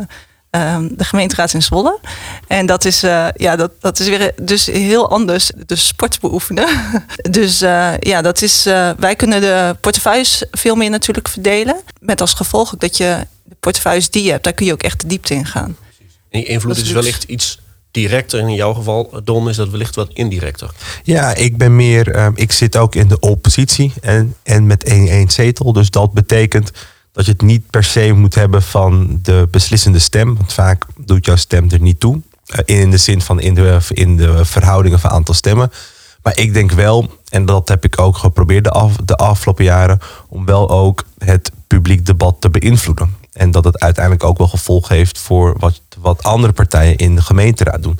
de 0.51 1.03
gemeenteraad 1.03 1.53
in 1.53 1.61
Zwolle. 1.61 1.99
En 2.47 2.65
dat 2.65 2.85
is, 2.85 3.03
uh, 3.03 3.27
ja, 3.35 3.55
dat, 3.55 3.71
dat 3.79 3.99
is 3.99 4.07
weer 4.07 4.33
dus 4.41 4.65
heel 4.65 5.09
anders, 5.09 5.51
de 5.65 5.75
sport 5.75 6.19
beoefenen. 6.19 6.67
dus 7.31 7.61
uh, 7.61 7.93
ja, 7.99 8.21
dat 8.21 8.41
is, 8.41 8.67
uh, 8.67 8.91
wij 8.97 9.15
kunnen 9.15 9.41
de 9.41 9.75
portefeuilles 9.81 10.45
veel 10.51 10.75
meer 10.75 10.89
natuurlijk 10.89 11.27
verdelen. 11.27 11.81
Met 11.99 12.21
als 12.21 12.33
gevolg 12.33 12.73
ook 12.73 12.79
dat 12.79 12.97
je 12.97 13.27
de 13.43 13.55
portefeuilles 13.59 14.09
die 14.09 14.23
je 14.23 14.31
hebt, 14.31 14.43
daar 14.43 14.53
kun 14.53 14.65
je 14.65 14.71
ook 14.71 14.83
echt 14.83 15.01
de 15.01 15.07
diepte 15.07 15.33
in 15.33 15.45
gaan. 15.45 15.77
En 16.29 16.39
die 16.39 16.45
invloed 16.45 16.77
is, 16.77 16.83
is 16.83 16.91
wellicht 16.91 17.23
iets 17.23 17.59
directer. 17.91 18.39
En 18.39 18.47
in 18.47 18.55
jouw 18.55 18.73
geval, 18.73 19.21
Don, 19.23 19.49
is 19.49 19.55
dat 19.55 19.69
wellicht 19.69 19.95
wat 19.95 20.09
indirecter. 20.13 20.71
Ja, 21.03 21.35
ik 21.35 21.57
ben 21.57 21.75
meer, 21.75 22.31
ik 22.35 22.51
zit 22.51 22.77
ook 22.77 22.95
in 22.95 23.07
de 23.07 23.19
oppositie 23.19 23.93
en, 24.01 24.35
en 24.43 24.67
met 24.67 24.83
één, 24.83 25.07
één 25.07 25.29
zetel. 25.29 25.73
Dus 25.73 25.89
dat 25.89 26.13
betekent 26.13 26.71
dat 27.11 27.25
je 27.25 27.31
het 27.31 27.41
niet 27.41 27.69
per 27.69 27.83
se 27.83 28.13
moet 28.13 28.35
hebben 28.35 28.61
van 28.61 29.19
de 29.21 29.47
beslissende 29.51 29.99
stem. 29.99 30.35
Want 30.35 30.53
vaak 30.53 30.85
doet 31.05 31.25
jouw 31.25 31.35
stem 31.35 31.69
er 31.69 31.81
niet 31.81 31.99
toe. 31.99 32.21
Eh, 32.45 32.79
in 32.81 32.91
de 32.91 32.97
zin 32.97 33.21
van 33.21 33.39
in 33.39 33.53
de, 33.53 33.79
in 33.89 34.17
de 34.17 34.45
verhoudingen 34.45 34.99
van 34.99 35.09
aantal 35.09 35.33
stemmen. 35.33 35.71
Maar 36.23 36.37
ik 36.37 36.53
denk 36.53 36.71
wel, 36.71 37.17
en 37.29 37.45
dat 37.45 37.67
heb 37.67 37.83
ik 37.83 37.99
ook 37.99 38.17
geprobeerd 38.17 38.63
de, 38.63 38.69
af, 38.69 38.95
de 38.95 39.15
afgelopen 39.15 39.63
jaren, 39.63 39.99
om 40.27 40.45
wel 40.45 40.69
ook 40.69 41.03
het 41.17 41.51
publiek 41.67 42.05
debat 42.05 42.35
te 42.39 42.49
beïnvloeden. 42.49 43.15
En 43.33 43.51
dat 43.51 43.63
het 43.63 43.79
uiteindelijk 43.79 44.23
ook 44.23 44.37
wel 44.37 44.47
gevolg 44.47 44.87
heeft 44.87 45.19
voor 45.19 45.55
wat, 45.59 45.81
wat 45.99 46.23
andere 46.23 46.53
partijen 46.53 46.95
in 46.95 47.15
de 47.15 47.21
gemeenteraad 47.21 47.83
doen. 47.83 47.99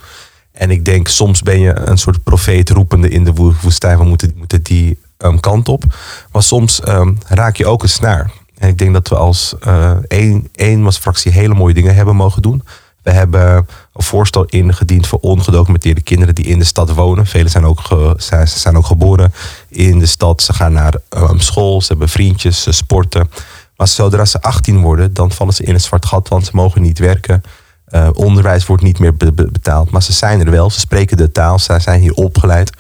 En 0.52 0.72
ik 0.72 0.86
denk, 0.86 1.08
soms 1.08 1.42
ben 1.42 1.60
je 1.60 1.80
een 1.80 1.98
soort 1.98 2.24
profeet 2.24 2.70
roepende 2.70 3.10
in 3.10 3.24
de 3.24 3.34
woestijn. 3.34 3.98
We 3.98 4.04
moeten, 4.04 4.34
moeten 4.36 4.64
die 4.64 5.00
um, 5.18 5.40
kant 5.40 5.68
op. 5.70 5.84
Maar 6.32 6.44
soms 6.44 6.88
um, 6.88 7.18
raak 7.28 7.56
je 7.56 7.66
ook 7.66 7.84
een 7.84 7.90
snaar. 7.90 8.32
En 8.62 8.70
ik 8.70 8.78
denk 8.78 8.94
dat 8.94 9.08
we 9.08 9.16
als 9.16 9.56
uh, 9.68 9.92
één, 10.08 10.50
één 10.56 10.94
fractie 10.94 11.32
hele 11.32 11.54
mooie 11.54 11.74
dingen 11.74 11.96
hebben 11.96 12.16
mogen 12.16 12.42
doen. 12.42 12.64
We 13.04 13.12
hebben 13.12 13.56
een 13.94 14.04
voorstel 14.04 14.46
ingediend 14.46 15.08
voor 15.08 15.20
ongedocumenteerde 15.20 16.02
kinderen 16.02 16.36
die 16.36 16.46
in 16.46 16.60
de 16.60 16.66
stad 16.66 16.94
wonen. 16.94 17.26
Velen 17.26 17.52
zijn 17.52 17.66
ook, 17.66 17.82
zijn, 18.18 18.48
zijn 18.48 18.78
ook 18.78 18.86
geboren 18.86 19.34
in 19.68 20.00
de 20.00 20.06
stad. 20.06 20.42
Ze 20.42 20.54
gaan 20.54 20.74
naar 20.74 20.94
um, 21.10 21.40
school, 21.40 21.82
ze 21.82 21.88
hebben 21.88 22.10
vriendjes, 22.10 22.62
ze 22.62 22.72
sporten. 22.72 23.30
Maar 23.78 23.88
zodra 23.88 24.26
ze 24.26 24.42
18 24.42 24.82
worden, 24.82 25.14
dan 25.14 25.32
vallen 25.32 25.54
ze 25.54 25.64
in 25.64 25.74
een 25.74 25.82
zwart 25.82 26.06
gat, 26.06 26.28
want 26.28 26.46
ze 26.46 26.52
mogen 26.54 26.82
niet 26.82 27.00
werken. 27.00 27.44
Uh, 27.90 28.10
onderwijs 28.14 28.66
wordt 28.66 28.84
niet 28.84 29.00
meer 29.00 29.16
be 29.16 29.32
betaald. 29.34 29.92
Maar 29.92 30.04
ze 30.04 30.14
zijn 30.14 30.40
er 30.40 30.52
wel, 30.52 30.70
ze 30.70 30.80
spreken 30.80 31.18
de 31.18 31.32
taal, 31.32 31.60
ze 31.60 31.80
zijn 31.80 32.02
hier 32.02 32.14
opgeleid. 32.14 32.72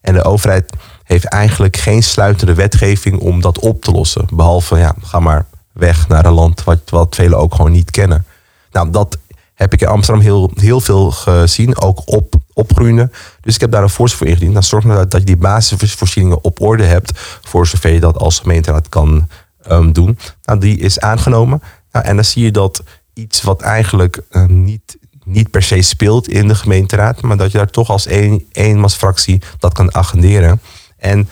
En 0.00 0.14
de 0.14 0.24
overheid 0.24 0.72
heeft 1.08 1.24
eigenlijk 1.24 1.76
geen 1.76 2.02
sluitende 2.02 2.54
wetgeving 2.54 3.18
om 3.18 3.40
dat 3.40 3.58
op 3.58 3.82
te 3.82 3.90
lossen. 3.90 4.26
Behalve, 4.32 4.78
ja, 4.78 4.94
ga 5.02 5.20
maar 5.20 5.46
weg 5.72 6.08
naar 6.08 6.26
een 6.26 6.32
land 6.32 6.64
wat, 6.64 6.80
wat 6.90 7.14
velen 7.14 7.38
ook 7.38 7.54
gewoon 7.54 7.72
niet 7.72 7.90
kennen. 7.90 8.26
Nou, 8.70 8.90
dat 8.90 9.18
heb 9.54 9.72
ik 9.72 9.80
in 9.80 9.86
Amsterdam 9.86 10.22
heel, 10.22 10.50
heel 10.54 10.80
veel 10.80 11.10
gezien, 11.10 11.80
ook 11.80 12.02
op, 12.04 12.34
opgroeien. 12.52 13.12
Dus 13.40 13.54
ik 13.54 13.60
heb 13.60 13.70
daar 13.70 13.82
een 13.82 13.90
voorstel 13.90 14.18
voor 14.18 14.26
ingediend. 14.26 14.54
Dan 14.54 14.62
zorg 14.62 14.84
maar 14.84 15.08
dat 15.08 15.20
je 15.20 15.26
die 15.26 15.36
basisvoorzieningen 15.36 16.44
op 16.44 16.60
orde 16.60 16.84
hebt, 16.84 17.10
voor 17.42 17.66
zover 17.66 17.92
je 17.92 18.00
dat 18.00 18.18
als 18.18 18.38
gemeenteraad 18.38 18.88
kan 18.88 19.28
um, 19.70 19.92
doen. 19.92 20.18
Nou, 20.44 20.60
die 20.60 20.78
is 20.78 21.00
aangenomen. 21.00 21.62
Nou, 21.92 22.04
en 22.04 22.14
dan 22.14 22.24
zie 22.24 22.44
je 22.44 22.50
dat 22.50 22.82
iets 23.14 23.42
wat 23.42 23.62
eigenlijk 23.62 24.20
uh, 24.30 24.44
niet, 24.46 24.98
niet 25.24 25.50
per 25.50 25.62
se 25.62 25.82
speelt 25.82 26.28
in 26.28 26.48
de 26.48 26.54
gemeenteraad, 26.54 27.22
maar 27.22 27.36
dat 27.36 27.52
je 27.52 27.58
daar 27.58 27.70
toch 27.70 27.90
als 27.90 28.06
één, 28.06 28.44
eenmansfractie 28.52 29.42
dat 29.58 29.72
kan 29.72 29.94
agenderen. 29.94 30.60
En 30.98 31.28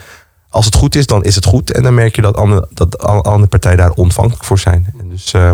als 0.48 0.64
het 0.64 0.74
goed 0.74 0.94
is, 0.94 1.06
dan 1.06 1.24
is 1.24 1.34
het 1.34 1.44
goed. 1.44 1.72
En 1.72 1.82
dan 1.82 1.94
merk 1.94 2.16
je 2.16 2.22
dat 2.22 2.36
andere, 2.36 2.68
dat 2.72 2.98
andere 2.98 3.46
partijen 3.46 3.78
daar 3.78 3.90
ontvankelijk 3.90 4.44
voor 4.44 4.58
zijn. 4.58 4.94
En 4.98 5.08
dus 5.08 5.32
uh, 5.32 5.50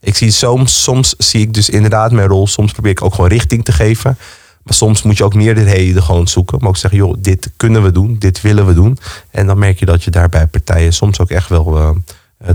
ik 0.00 0.14
zie 0.16 0.30
soms, 0.30 0.82
soms 0.82 1.14
zie 1.18 1.40
ik 1.40 1.54
dus 1.54 1.70
inderdaad 1.70 2.12
mijn 2.12 2.28
rol. 2.28 2.46
Soms 2.46 2.72
probeer 2.72 2.90
ik 2.90 3.02
ook 3.02 3.14
gewoon 3.14 3.30
richting 3.30 3.64
te 3.64 3.72
geven. 3.72 4.18
Maar 4.62 4.74
soms 4.74 5.02
moet 5.02 5.16
je 5.16 5.24
ook 5.24 5.34
meerderheden 5.34 6.02
gewoon 6.02 6.28
zoeken. 6.28 6.58
Maar 6.58 6.68
ook 6.68 6.76
zeggen, 6.76 6.98
joh, 6.98 7.14
dit 7.18 7.50
kunnen 7.56 7.82
we 7.82 7.90
doen, 7.90 8.16
dit 8.18 8.40
willen 8.40 8.66
we 8.66 8.74
doen. 8.74 8.98
En 9.30 9.46
dan 9.46 9.58
merk 9.58 9.78
je 9.78 9.86
dat 9.86 10.04
je 10.04 10.10
daar 10.10 10.28
bij 10.28 10.46
partijen 10.46 10.92
soms 10.92 11.20
ook 11.20 11.30
echt 11.30 11.48
wel, 11.48 11.78
uh, 11.78 11.90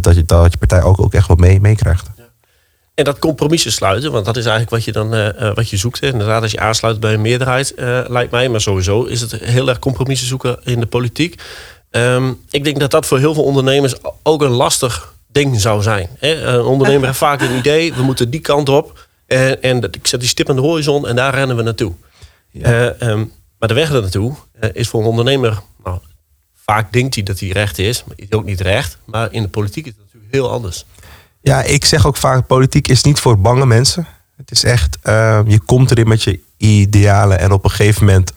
dat, 0.02 0.16
je, 0.16 0.26
dat 0.26 0.52
je 0.52 0.58
partij 0.58 0.84
ook, 0.84 1.02
ook 1.02 1.14
echt 1.14 1.28
wel 1.28 1.38
mee, 1.38 1.62
meekrijgt. 1.62 2.10
En 3.00 3.06
dat 3.06 3.20
compromissen 3.20 3.72
sluiten, 3.72 4.12
want 4.12 4.26
dat 4.26 4.38
is 4.38 4.46
eigenlijk 4.46 4.72
wat 4.76 4.84
je 4.84 4.92
dan 4.92 5.16
uh, 5.16 5.54
wat 5.54 5.70
je 5.70 5.78
zoekt. 5.78 6.00
Hè. 6.00 6.08
Inderdaad, 6.08 6.42
als 6.42 6.52
je 6.52 6.60
aansluit 6.60 7.00
bij 7.00 7.14
een 7.14 7.22
meerderheid, 7.22 7.74
uh, 7.78 8.02
lijkt 8.08 8.32
mij, 8.32 8.50
maar 8.50 8.62
sowieso 8.62 9.04
is 9.04 9.22
het 9.22 9.32
heel 9.32 9.70
erg 9.70 9.80
compromissen 9.80 10.28
zoeken 10.28 10.58
in 10.64 10.80
de 10.80 10.86
politiek. 10.86 11.42
Um, 11.92 12.42
ik 12.50 12.64
denk 12.64 12.80
dat 12.80 12.92
dat 12.92 13.06
voor 13.06 13.18
heel 13.18 13.34
veel 13.34 13.44
ondernemers 13.44 13.94
ook 14.24 14.42
een 14.42 14.52
lastig 14.52 15.14
ding 15.28 15.62
zou 15.62 15.82
zijn. 15.82 16.10
Hè. 16.18 16.42
Een 16.42 16.66
ondernemer 16.66 17.06
heeft 17.06 17.18
vaak 17.18 17.42
een 17.42 17.58
idee, 17.58 17.94
we 17.94 18.02
moeten 18.02 18.30
die 18.30 18.40
kant 18.40 18.70
op. 18.70 19.08
En, 19.28 19.62
en 19.62 19.80
dat- 19.80 19.96
ik 19.96 20.08
zet 20.08 20.20
die 20.20 20.30
stip 20.30 20.50
aan 20.50 20.56
de 20.56 20.62
horizon 20.62 21.08
en 21.08 21.16
daar 21.16 21.34
rennen 21.34 21.56
we 21.56 21.64
naartoe. 21.64 21.94
Eh, 22.62 23.02
ehm, 23.02 23.26
maar 23.60 23.68
de 23.68 23.74
weg 23.74 23.92
er 23.92 24.02
naartoe 24.02 24.36
eh, 24.60 24.70
is 24.74 24.88
voor 24.88 25.02
een 25.02 25.08
ondernemer... 25.08 25.60
Nou, 25.84 26.00
vaak 26.56 26.94
denkt 26.94 27.16
hij 27.16 27.24
dat 27.24 27.40
hij 27.40 27.50
recht 27.50 27.80
is, 27.80 28.04
maar 28.04 28.16
is 28.18 28.32
ook 28.32 28.46
niet 28.46 28.62
recht. 28.62 28.98
Maar 29.06 29.34
in 29.34 29.42
de 29.42 29.50
politiek 29.50 29.86
is 29.86 29.92
het 29.92 30.02
natuurlijk 30.06 30.34
heel 30.34 30.52
anders. 30.52 30.86
Ja, 31.42 31.64
ik 31.64 31.86
zeg 31.86 32.06
ook 32.06 32.18
vaak, 32.18 32.48
politiek 32.48 32.88
is 32.88 33.04
niet 33.04 33.20
voor 33.20 33.40
bange 33.40 33.66
mensen. 33.66 34.08
Het 34.38 34.52
is 34.52 34.64
echt, 34.64 34.98
eh, 35.02 35.40
je 35.46 35.60
komt 35.60 35.92
erin 35.92 36.08
met 36.08 36.24
je 36.24 36.40
idealen 36.58 37.40
en 37.40 37.52
op 37.52 37.64
een 37.64 37.70
gegeven 37.70 38.06
moment 38.06 38.34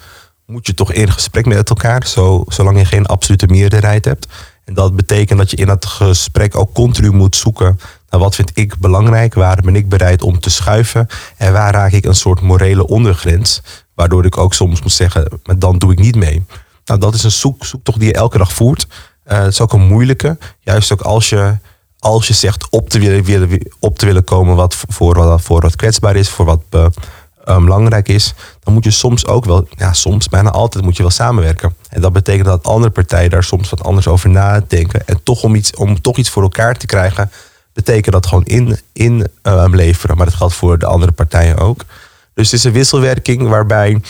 moet 0.47 0.67
je 0.67 0.75
toch 0.75 0.93
in 0.93 1.13
gesprek 1.13 1.47
met 1.47 1.69
elkaar, 1.69 2.07
zo, 2.07 2.45
zolang 2.47 2.79
je 2.79 2.85
geen 2.85 3.07
absolute 3.07 3.47
meerderheid 3.47 4.05
hebt. 4.05 4.27
En 4.65 4.75
dat 4.75 4.97
betekent 4.97 5.39
dat 5.39 5.51
je 5.51 5.57
in 5.57 5.67
dat 5.67 5.87
gesprek 5.87 6.57
ook 6.57 6.75
continu 6.75 7.11
moet 7.11 7.37
zoeken 7.37 7.81
naar 8.11 8.21
wat 8.21 8.35
vind 8.35 8.51
ik 8.55 8.79
belangrijk, 8.79 9.35
waar 9.35 9.61
ben 9.65 9.77
ik 9.77 9.89
bereid 9.89 10.23
om 10.23 10.41
te 10.41 10.51
schuiven 10.51 11.07
en 11.37 11.53
waar 11.53 11.73
raak 11.73 11.93
ik 11.93 12.05
een 12.05 12.15
soort 12.15 12.41
morele 12.41 12.87
ondergrens, 12.87 13.63
waardoor 13.95 14.25
ik 14.25 14.37
ook 14.37 14.55
soms 14.55 14.83
moet 14.83 14.93
zeggen, 14.93 15.41
dan 15.59 15.79
doe 15.79 15.93
ik 15.93 15.99
niet 15.99 16.17
mee. 16.17 16.45
Nou, 16.85 17.01
dat 17.01 17.15
is 17.15 17.23
een 17.23 17.31
zoek, 17.31 17.65
zoektocht 17.65 17.99
die 17.99 18.09
je 18.09 18.15
elke 18.15 18.39
dag 18.39 18.53
voert. 18.53 18.87
Eh, 19.25 19.39
het 19.39 19.53
is 19.53 19.61
ook 19.61 19.73
een 19.73 19.87
moeilijke, 19.87 20.39
juist 20.61 20.93
ook 20.93 21.01
als 21.01 21.29
je 21.29 21.57
als 22.03 22.27
je 22.27 22.35
zegt 22.35 22.67
op 22.71 22.89
te 22.89 22.99
willen, 22.99 23.61
op 23.79 23.99
te 23.99 24.07
willen 24.07 24.25
komen 24.25 24.57
wat 24.57 24.85
voor, 24.89 25.15
wat 25.15 25.43
voor 25.43 25.61
wat 25.61 25.77
kwetsbaar 25.77 26.17
is, 26.17 26.29
voor 26.29 26.45
wat 26.45 26.63
eh, 26.71 26.87
eh, 27.45 27.57
belangrijk 27.57 28.09
is, 28.09 28.35
dan 28.61 28.75
moet 28.75 28.85
je 28.85 28.91
soms 28.91 29.27
ook 29.27 29.45
wel, 29.45 29.67
ja, 29.71 29.93
soms 29.93 30.29
bijna 30.29 30.51
altijd 30.51 30.85
moet 30.85 30.97
je 30.97 31.03
wel 31.03 31.11
samenwerken. 31.11 31.75
En 31.89 32.01
dat 32.01 32.13
betekent 32.13 32.47
dat 32.47 32.67
andere 32.67 32.93
partijen 32.93 33.31
daar 33.31 33.45
soms 33.45 33.71
wat 33.71 33.85
anders 33.85 34.07
over 34.07 34.31
nadenken. 34.31 35.07
En 35.07 35.21
toch 35.23 35.43
om, 35.43 35.55
iets, 35.55 35.75
om 35.75 36.01
toch 36.01 36.17
iets 36.17 36.31
voor 36.31 36.43
elkaar 36.43 36.77
te 36.77 36.87
krijgen, 36.87 37.31
betekent 37.73 38.15
dat 38.15 38.27
gewoon 38.27 38.45
in, 38.45 38.79
in 38.93 39.29
eh, 39.43 39.65
leveren. 39.71 40.17
Maar 40.17 40.27
dat 40.27 40.35
geldt 40.35 40.55
voor 40.55 40.79
de 40.79 40.87
andere 40.87 41.13
partijen 41.13 41.59
ook. 41.59 41.85
Dus 42.35 42.51
het 42.51 42.61
is 42.61 42.65
een 42.65 42.73
wisselwerking 42.73 43.49
waarbij 43.49 44.01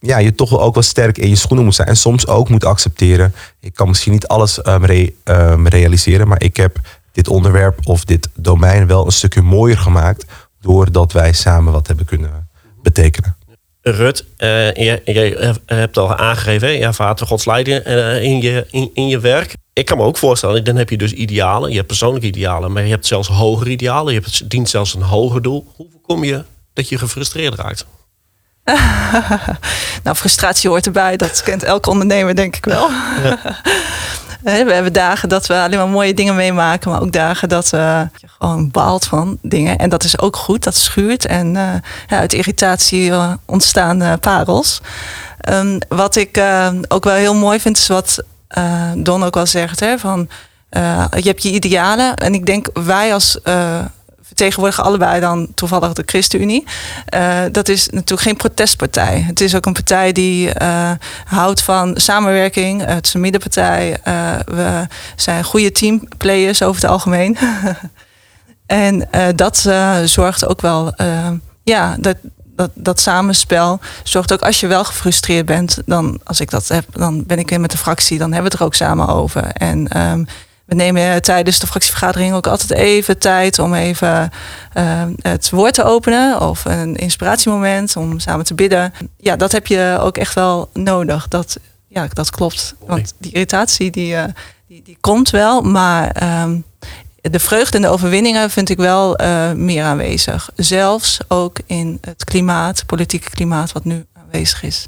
ja, 0.00 0.18
je 0.18 0.34
toch 0.34 0.58
ook 0.58 0.74
wel 0.74 0.82
sterk 0.82 1.18
in 1.18 1.28
je 1.28 1.36
schoenen 1.36 1.64
moet 1.64 1.74
zijn. 1.74 1.88
En 1.88 1.96
soms 1.96 2.26
ook 2.26 2.48
moet 2.48 2.64
accepteren. 2.64 3.34
Ik 3.60 3.74
kan 3.74 3.88
misschien 3.88 4.12
niet 4.12 4.26
alles 4.26 4.62
ehm, 4.62 5.08
ehm, 5.24 5.66
realiseren. 5.66 6.28
Maar 6.28 6.42
ik 6.42 6.56
heb 6.56 6.80
dit 7.18 7.28
onderwerp 7.28 7.78
of 7.84 8.04
dit 8.04 8.28
domein 8.34 8.86
wel 8.86 9.04
een 9.06 9.12
stukje 9.12 9.42
mooier 9.42 9.78
gemaakt. 9.78 10.24
Doordat 10.60 11.12
wij 11.12 11.32
samen 11.32 11.72
wat 11.72 11.86
hebben 11.86 12.06
kunnen 12.06 12.48
betekenen. 12.82 13.36
Rut, 13.82 14.24
eh, 14.36 14.72
je, 14.72 15.00
je 15.04 15.54
hebt 15.66 15.96
al 15.96 16.16
aangegeven, 16.16 16.72
je 16.72 16.84
ervaart 16.84 17.22
Gods 17.22 17.44
leiding 17.44 17.78
eh, 17.78 18.22
in, 18.22 18.40
je, 18.42 18.66
in, 18.70 18.90
in 18.94 19.08
je 19.08 19.18
werk. 19.18 19.54
Ik 19.72 19.84
kan 19.84 19.96
me 19.96 20.02
ook 20.02 20.16
voorstellen, 20.16 20.64
dan 20.64 20.76
heb 20.76 20.90
je 20.90 20.96
dus 20.96 21.12
idealen. 21.12 21.70
Je 21.70 21.76
hebt 21.76 21.86
persoonlijke 21.86 22.26
idealen, 22.26 22.72
maar 22.72 22.82
je 22.82 22.90
hebt 22.90 23.06
zelfs 23.06 23.28
hogere 23.28 23.70
idealen. 23.70 24.12
Je 24.14 24.20
hebt, 24.20 24.50
dient 24.50 24.68
zelfs 24.68 24.94
een 24.94 25.02
hoger 25.02 25.42
doel. 25.42 25.72
Hoe 25.76 25.86
voorkom 25.92 26.24
je 26.24 26.44
dat 26.72 26.88
je 26.88 26.98
gefrustreerd 26.98 27.54
raakt? 27.54 27.86
nou, 30.04 30.16
frustratie 30.16 30.70
hoort 30.70 30.86
erbij. 30.86 31.16
Dat 31.16 31.42
kent 31.42 31.62
elke 31.62 31.90
ondernemer, 31.90 32.34
denk 32.34 32.56
ik 32.56 32.64
wel. 32.64 32.88
Hè, 32.90 33.30
we 34.42 34.50
hebben 34.50 34.92
dagen 34.92 35.28
dat 35.28 35.46
we 35.46 35.54
alleen 35.54 35.78
maar 35.78 35.88
mooie 35.88 36.14
dingen 36.14 36.36
meemaken, 36.36 36.90
maar 36.90 37.02
ook 37.02 37.12
dagen 37.12 37.48
dat 37.48 37.72
uh, 37.74 38.00
je 38.16 38.26
gewoon 38.38 38.70
baalt 38.70 39.04
van 39.04 39.38
dingen. 39.42 39.78
En 39.78 39.88
dat 39.88 40.04
is 40.04 40.18
ook 40.18 40.36
goed, 40.36 40.64
dat 40.64 40.74
schuurt. 40.74 41.26
En 41.26 41.46
uh, 41.46 41.74
ja, 42.08 42.18
uit 42.18 42.32
irritatie 42.32 43.10
uh, 43.10 43.32
ontstaan 43.46 44.18
parels. 44.20 44.80
Um, 45.52 45.78
wat 45.88 46.16
ik 46.16 46.42
ook 46.88 47.04
wel 47.04 47.14
heel 47.14 47.34
mooi 47.34 47.60
vind, 47.60 47.78
is 47.78 47.86
wat 47.86 48.22
Don 48.94 49.24
ook 49.24 49.36
al 49.36 49.46
zegt: 49.46 49.80
hè, 49.80 49.98
van 49.98 50.28
je 51.10 51.22
hebt 51.22 51.42
je 51.42 51.50
idealen. 51.50 52.14
En 52.14 52.34
ik 52.34 52.46
denk 52.46 52.68
wij 52.72 53.12
als 53.12 53.38
vertegenwoordigen 54.38 54.84
allebei 54.84 55.20
dan 55.20 55.48
toevallig 55.54 55.92
de 55.92 56.02
ChristenUnie. 56.06 56.64
Uh, 57.14 57.38
dat 57.52 57.68
is 57.68 57.88
natuurlijk 57.88 58.20
geen 58.20 58.36
protestpartij. 58.36 59.24
Het 59.26 59.40
is 59.40 59.54
ook 59.54 59.66
een 59.66 59.72
partij 59.72 60.12
die 60.12 60.60
uh, 60.62 60.90
houdt 61.24 61.62
van 61.62 61.96
samenwerking. 61.96 62.84
het 62.84 63.06
is 63.06 63.14
een 63.14 63.20
middenpartij. 63.20 63.96
We 64.44 64.86
zijn 65.16 65.44
goede 65.44 65.72
teamplayers 65.72 66.62
over 66.62 66.82
het 66.82 66.90
algemeen. 66.90 67.36
en 68.66 69.08
dat 69.34 69.68
zorgt 70.04 70.46
ook 70.46 70.60
wel, 70.60 70.94
ja, 71.62 71.96
dat, 72.00 72.16
dat, 72.56 72.70
dat 72.74 73.00
samenspel 73.00 73.80
zorgt 74.02 74.32
ook 74.32 74.42
als 74.42 74.60
je 74.60 74.66
wel 74.66 74.84
gefrustreerd 74.84 75.46
bent, 75.46 75.78
dan 75.86 76.20
als 76.24 76.40
ik 76.40 76.50
dat 76.50 76.68
heb, 76.68 76.84
dan 76.92 77.26
ben 77.26 77.38
ik 77.38 77.50
weer 77.50 77.60
met 77.60 77.70
de 77.70 77.78
fractie, 77.78 78.18
dan 78.18 78.32
hebben 78.32 78.50
we 78.50 78.56
het 78.56 78.60
er 78.60 78.66
ook 78.66 78.74
samen 78.74 79.08
over. 79.08 79.44
En 79.44 80.00
um, 80.00 80.26
we 80.68 80.74
nemen 80.74 81.22
tijdens 81.22 81.58
de 81.58 81.66
fractievergadering 81.66 82.34
ook 82.34 82.46
altijd 82.46 82.70
even 82.70 83.18
tijd 83.18 83.58
om 83.58 83.74
even 83.74 84.30
uh, 84.74 85.04
het 85.20 85.50
woord 85.50 85.74
te 85.74 85.84
openen 85.84 86.40
of 86.40 86.64
een 86.64 86.96
inspiratiemoment 86.96 87.96
om 87.96 88.18
samen 88.18 88.44
te 88.44 88.54
bidden. 88.54 88.92
Ja, 89.16 89.36
dat 89.36 89.52
heb 89.52 89.66
je 89.66 89.98
ook 90.00 90.16
echt 90.16 90.34
wel 90.34 90.70
nodig. 90.72 91.28
Dat, 91.28 91.58
ja, 91.86 92.08
dat 92.12 92.30
klopt. 92.30 92.74
Want 92.86 93.12
die 93.18 93.32
irritatie 93.32 93.90
die, 93.90 94.14
uh, 94.14 94.24
die, 94.66 94.82
die, 94.82 94.96
komt 95.00 95.30
wel, 95.30 95.62
maar 95.62 96.22
um, 96.42 96.64
de 97.20 97.40
vreugde 97.40 97.76
en 97.76 97.82
de 97.82 97.88
overwinningen 97.88 98.50
vind 98.50 98.68
ik 98.68 98.76
wel 98.76 99.20
uh, 99.20 99.52
meer 99.52 99.84
aanwezig. 99.84 100.50
Zelfs 100.56 101.18
ook 101.28 101.58
in 101.66 101.98
het 102.00 102.24
klimaat, 102.24 102.86
politieke 102.86 103.30
klimaat 103.30 103.72
wat 103.72 103.84
nu 103.84 104.04
aanwezig 104.12 104.62
is. 104.62 104.86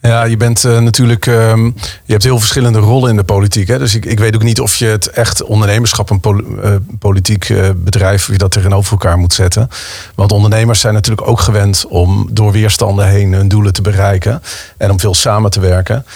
Ja, 0.00 0.24
je 0.24 0.36
bent 0.36 0.64
uh, 0.64 0.78
natuurlijk. 0.78 1.26
Um, 1.26 1.74
je 2.04 2.12
hebt 2.12 2.22
heel 2.22 2.38
verschillende 2.38 2.78
rollen 2.78 3.10
in 3.10 3.16
de 3.16 3.24
politiek. 3.24 3.68
Hè? 3.68 3.78
Dus 3.78 3.94
ik, 3.94 4.04
ik 4.04 4.18
weet 4.18 4.34
ook 4.34 4.42
niet 4.42 4.60
of 4.60 4.76
je 4.76 4.86
het 4.86 5.10
echt 5.10 5.42
ondernemerschap 5.42 6.10
en 6.10 6.20
uh, 6.24 6.74
politiek 6.98 7.48
uh, 7.48 7.68
bedrijf. 7.76 8.26
je 8.26 8.38
dat 8.38 8.50
tegenover 8.50 8.92
elkaar 8.92 9.18
moet 9.18 9.32
zetten. 9.32 9.68
Want 10.14 10.32
ondernemers 10.32 10.80
zijn 10.80 10.94
natuurlijk 10.94 11.28
ook 11.28 11.40
gewend 11.40 11.86
om 11.86 12.28
door 12.30 12.52
weerstanden 12.52 13.08
heen 13.08 13.32
hun 13.32 13.48
doelen 13.48 13.72
te 13.72 13.82
bereiken. 13.82 14.42
En 14.76 14.90
om 14.90 15.00
veel 15.00 15.14
samen 15.14 15.50
te 15.50 15.60
werken. 15.60 16.06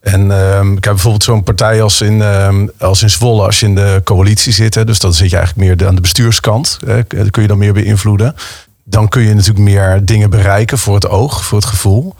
En 0.00 0.30
um, 0.30 0.76
ik 0.76 0.84
heb 0.84 0.92
bijvoorbeeld 0.92 1.24
zo'n 1.24 1.42
partij 1.42 1.82
als 1.82 2.00
in, 2.00 2.20
um, 2.20 2.70
als 2.78 3.02
in 3.02 3.10
Zwolle, 3.10 3.42
als 3.42 3.60
je 3.60 3.66
in 3.66 3.74
de 3.74 4.00
coalitie 4.04 4.52
zit. 4.52 4.74
Hè, 4.74 4.84
dus 4.84 4.98
dan 4.98 5.14
zit 5.14 5.30
je 5.30 5.36
eigenlijk 5.36 5.66
meer 5.66 5.88
aan 5.88 5.94
de 5.94 6.00
bestuurskant. 6.00 6.78
Hè, 6.86 7.04
kun 7.04 7.42
je 7.42 7.48
dan 7.48 7.58
meer 7.58 7.72
beïnvloeden. 7.72 8.34
Dan 8.84 9.08
kun 9.08 9.22
je 9.22 9.34
natuurlijk 9.34 9.64
meer 9.64 10.04
dingen 10.04 10.30
bereiken 10.30 10.78
voor 10.78 10.94
het 10.94 11.08
oog, 11.08 11.44
voor 11.44 11.58
het 11.58 11.66
gevoel. 11.66 12.14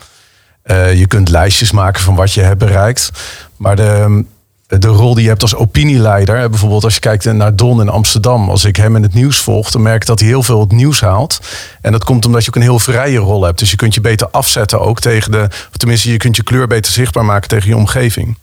Uh, 0.70 0.94
je 0.94 1.06
kunt 1.06 1.28
lijstjes 1.28 1.70
maken 1.70 2.02
van 2.02 2.14
wat 2.14 2.33
je 2.33 2.40
hebt 2.40 2.59
bereikt. 2.59 3.11
Maar 3.56 3.76
de, 3.76 4.24
de 4.66 4.88
rol 4.88 5.14
die 5.14 5.22
je 5.22 5.28
hebt 5.28 5.42
als 5.42 5.54
opinieleider, 5.54 6.50
bijvoorbeeld 6.50 6.85
als 6.85 6.94
je 6.94 7.00
kijkt 7.00 7.33
naar 7.33 7.56
Don 7.56 7.80
in 7.80 7.88
Amsterdam, 7.88 8.50
als 8.50 8.64
ik 8.64 8.76
hem 8.76 8.96
in 8.96 9.02
het 9.02 9.14
nieuws 9.14 9.38
volg, 9.38 9.70
dan 9.70 9.83
merk 9.83 10.00
ik 10.00 10.06
dat 10.06 10.18
hij 10.18 10.28
heel 10.28 10.42
veel 10.42 10.61
het 10.61 10.72
nieuws 10.72 11.00
haalt. 11.00 11.40
En 11.80 11.92
dat 11.92 12.04
komt 12.04 12.26
omdat 12.26 12.42
je 12.42 12.48
ook 12.48 12.56
een 12.56 12.62
heel 12.62 12.78
vrije 12.78 13.18
rol 13.18 13.44
hebt. 13.44 13.59
Dus 13.59 13.70
je 13.70 13.76
kunt 13.76 13.94
je 13.94 14.00
beter 14.00 14.28
afzetten 14.30 14.80
ook 14.80 15.00
tegen 15.00 15.30
de, 15.30 15.48
tenminste, 15.70 16.11
je 16.11 16.16
kunt 16.16 16.37
je 16.37 16.42
kleur 16.42 16.66
beter 16.66 16.92
zichtbaar 16.92 17.24
maken 17.24 17.48
tegen 17.48 17.68
je 17.68 17.76
omgeving. 17.76 18.37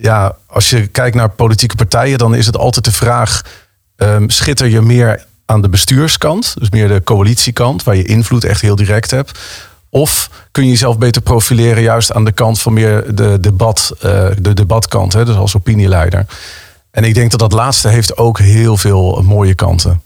Ja, 0.00 0.36
als 0.46 0.70
je 0.70 0.86
kijkt 0.86 1.16
naar 1.16 1.28
politieke 1.28 1.76
partijen, 1.76 2.18
dan 2.18 2.34
is 2.34 2.46
het 2.46 2.56
altijd 2.56 2.84
de 2.84 2.92
vraag: 2.92 3.42
um, 3.96 4.30
schitter 4.30 4.68
je 4.68 4.80
meer 4.80 5.24
aan 5.46 5.62
de 5.62 5.68
bestuurskant, 5.68 6.54
dus 6.58 6.70
meer 6.70 6.88
de 6.88 7.02
coalitiekant, 7.04 7.82
waar 7.82 7.96
je 7.96 8.04
invloed 8.04 8.44
echt 8.44 8.60
heel 8.60 8.76
direct 8.76 9.10
hebt? 9.10 9.38
Of 9.94 10.30
kun 10.50 10.64
je 10.64 10.70
jezelf 10.70 10.98
beter 10.98 11.22
profileren 11.22 11.82
juist 11.82 12.12
aan 12.12 12.24
de 12.24 12.32
kant 12.32 12.62
van 12.62 12.72
meer 12.72 13.14
de, 13.14 13.40
debat, 13.40 13.92
uh, 13.96 14.30
de 14.38 14.54
debatkant, 14.54 15.12
hè, 15.12 15.24
dus 15.24 15.36
als 15.36 15.56
opinieleider. 15.56 16.26
En 16.90 17.04
ik 17.04 17.14
denk 17.14 17.30
dat 17.30 17.40
dat 17.40 17.52
laatste 17.52 17.88
heeft 17.88 18.16
ook 18.16 18.38
heel 18.38 18.76
veel 18.76 19.22
mooie 19.22 19.54
kanten. 19.54 20.02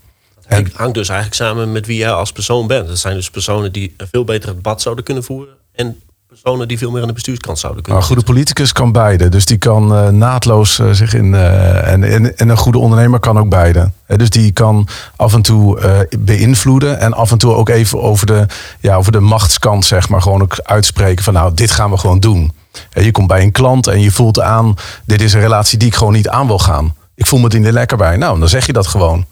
Het 0.46 0.72
hangt 0.74 0.94
dus 0.94 1.09
eigenlijk 1.09 1.40
samen 1.40 1.72
met 1.72 1.87
wie 1.87 1.96
jij 1.96 2.11
als 2.11 2.33
persoon 2.33 2.66
bent. 2.66 2.88
Dat 2.88 2.98
zijn 2.98 3.14
dus 3.14 3.31
personen 3.31 3.72
die 3.72 3.94
een 3.96 4.09
veel 4.11 4.24
beter 4.24 4.55
debat 4.55 4.83
zouden 4.83 5.05
kunnen 5.05 5.24
voeren. 5.24 5.55
En 5.72 6.01
personen 6.29 6.69
die 6.69 6.79
veel 6.79 6.91
meer 6.91 7.01
aan 7.01 7.09
de 7.09 7.14
bestuurskant 7.14 7.59
zouden 7.59 7.83
kunnen. 7.83 8.01
Nou, 8.01 8.11
een 8.11 8.17
goede 8.17 8.33
politicus 8.33 8.73
kan 8.73 8.93
beide. 8.93 9.29
Dus 9.29 9.45
die 9.45 9.59
kan 9.59 9.93
uh, 9.93 10.09
naadloos 10.09 10.79
uh, 10.79 10.91
zich 10.91 11.14
in. 11.14 11.33
Uh, 11.33 11.93
en, 11.93 12.05
en, 12.05 12.37
en, 12.37 12.49
een 12.49 12.57
goede 12.57 12.79
ondernemer 12.79 13.21
kan 13.21 13.38
ook 13.38 13.49
beide. 13.49 13.91
He, 14.05 14.17
dus 14.17 14.31
die 14.31 14.53
kan 14.53 14.88
af 15.17 15.35
en 15.35 15.43
toe 15.43 16.07
beïnvloeden. 16.19 17.01
En 17.01 17.12
af 17.12 17.31
en 17.31 17.38
toe 17.38 17.55
ook 17.55 17.69
even 17.69 18.03
over 18.03 18.27
de, 18.27 18.47
ja, 18.81 18.97
over 18.97 19.12
de 19.12 19.21
machtskant, 19.21 19.85
zeg 19.85 20.09
maar, 20.09 20.23
gewoon 20.23 20.43
ook 20.43 20.59
uitspreken 20.62 21.25
van 21.25 21.35
nou, 21.35 21.55
dit 21.55 21.71
gaan 21.71 21.91
we 21.91 21.97
gewoon 21.97 22.21
doen. 22.21 22.53
He, 22.91 23.01
je 23.01 23.11
komt 23.11 23.29
bij 23.29 23.43
een 23.43 23.53
klant 23.53 23.87
en 23.87 24.01
je 24.01 24.11
voelt 24.11 24.41
aan, 24.41 24.75
dit 25.05 25.21
is 25.21 25.33
een 25.33 25.41
relatie 25.41 25.79
die 25.79 25.88
ik 25.88 25.95
gewoon 25.95 26.12
niet 26.12 26.29
aan 26.29 26.47
wil 26.47 26.59
gaan. 26.59 26.95
Ik 27.14 27.27
voel 27.27 27.41
me 27.41 27.49
er 27.49 27.73
lekker 27.73 27.97
bij. 27.97 28.17
Nou, 28.17 28.38
dan 28.38 28.49
zeg 28.49 28.67
je 28.67 28.73
dat 28.73 28.87
gewoon. 28.87 29.27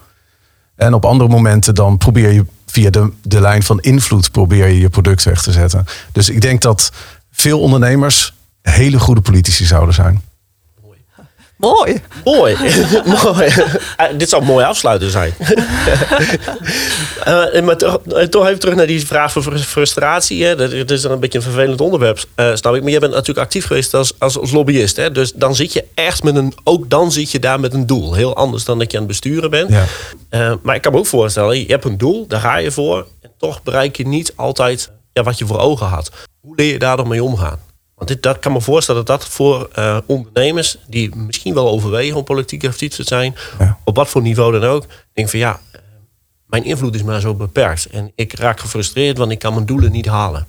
En 0.76 0.94
op 0.94 1.04
andere 1.04 1.30
momenten 1.30 1.74
dan 1.74 1.98
probeer 1.98 2.32
je 2.32 2.44
via 2.66 2.90
de, 2.90 3.12
de 3.22 3.40
lijn 3.40 3.62
van 3.62 3.80
invloed 3.80 4.30
probeer 4.30 4.66
je 4.66 4.78
je 4.78 4.88
product 4.88 5.24
weg 5.24 5.42
te 5.42 5.52
zetten. 5.52 5.86
Dus 6.12 6.28
ik 6.28 6.40
denk 6.40 6.62
dat 6.62 6.92
veel 7.32 7.60
ondernemers 7.60 8.34
hele 8.62 8.98
goede 8.98 9.20
politici 9.20 9.64
zouden 9.64 9.94
zijn. 9.94 10.22
Mooi. 11.56 12.00
Mooi. 12.24 12.56
Mooi. 13.22 13.48
Eh, 13.96 14.06
dit 14.16 14.28
zou 14.28 14.42
een 14.42 14.48
mooi 14.48 14.64
afsluiten 14.64 15.10
zijn. 15.10 15.34
Eh, 17.24 17.62
maar 17.62 17.76
toch, 17.76 17.98
eh, 18.06 18.22
toch 18.26 18.46
even 18.46 18.58
terug 18.58 18.74
naar 18.74 18.86
die 18.86 19.06
vraag 19.06 19.32
van 19.32 19.42
frus- 19.42 19.64
frustratie. 19.64 20.44
Hè. 20.44 20.56
Dat, 20.56 20.70
dat 20.70 20.90
is 20.90 21.04
een 21.04 21.20
beetje 21.20 21.38
een 21.38 21.44
vervelend 21.44 21.80
onderwerp, 21.80 22.18
snap 22.54 22.74
ik. 22.74 22.82
Maar 22.82 22.90
jij 22.90 23.00
bent 23.00 23.12
natuurlijk 23.12 23.38
actief 23.46 23.66
geweest 23.66 23.94
als, 23.94 24.12
als, 24.18 24.38
als 24.38 24.50
lobbyist. 24.50 24.96
Hè. 24.96 25.10
Dus 25.12 25.32
dan 25.32 25.54
zit 25.54 25.72
je 25.72 25.84
echt 25.94 26.22
met 26.22 26.36
een... 26.36 26.52
Ook 26.64 26.90
dan 26.90 27.12
zit 27.12 27.30
je 27.30 27.38
daar 27.38 27.60
met 27.60 27.74
een 27.74 27.86
doel. 27.86 28.14
Heel 28.14 28.36
anders 28.36 28.64
dan 28.64 28.78
dat 28.78 28.90
je 28.90 28.96
aan 28.98 29.02
het 29.02 29.12
besturen 29.12 29.50
bent. 29.50 29.70
Ja. 30.30 30.56
Maar 30.62 30.74
ik 30.74 30.82
kan 30.82 30.92
me 30.92 30.98
ook 30.98 31.06
voorstellen, 31.06 31.58
je 31.58 31.66
hebt 31.66 31.84
een 31.84 31.98
doel, 31.98 32.26
daar 32.26 32.40
ga 32.40 32.56
je 32.56 32.70
voor. 32.70 33.06
En 33.22 33.30
toch 33.38 33.62
bereik 33.62 33.96
je 33.96 34.06
niet 34.06 34.32
altijd 34.36 34.90
ja, 35.12 35.22
wat 35.22 35.38
je 35.38 35.46
voor 35.46 35.58
ogen 35.58 35.86
had. 35.86 36.10
Hoe 36.40 36.56
leer 36.56 36.72
je 36.72 36.78
daar 36.78 36.96
dan 36.96 37.08
mee 37.08 37.22
omgaan? 37.24 37.58
Want 37.96 38.08
dit, 38.08 38.22
dat 38.22 38.38
kan 38.38 38.52
me 38.52 38.60
voorstellen 38.60 39.04
dat 39.04 39.20
dat 39.20 39.28
voor 39.28 39.68
eh, 39.72 39.98
ondernemers 40.06 40.76
die 40.88 41.16
misschien 41.16 41.54
wel 41.54 41.68
overwegen 41.68 42.16
om 42.16 42.24
politiek 42.24 42.64
actief 42.66 42.94
te 42.94 43.02
zijn, 43.02 43.34
Ja. 43.58 43.78
op 43.84 43.96
wat 43.96 44.08
voor 44.08 44.22
niveau 44.22 44.60
dan 44.60 44.70
ook, 44.70 44.86
denk 45.12 45.28
van 45.28 45.38
ja, 45.38 45.60
eh, 45.72 45.80
mijn 46.46 46.64
invloed 46.64 46.94
is 46.94 47.02
maar 47.02 47.20
zo 47.20 47.34
beperkt. 47.34 47.86
En 47.86 48.12
ik 48.14 48.38
raak 48.38 48.60
gefrustreerd, 48.60 49.18
want 49.18 49.30
ik 49.32 49.38
kan 49.38 49.54
mijn 49.54 49.66
doelen 49.66 49.92
niet 49.92 50.06
halen. 50.06 50.46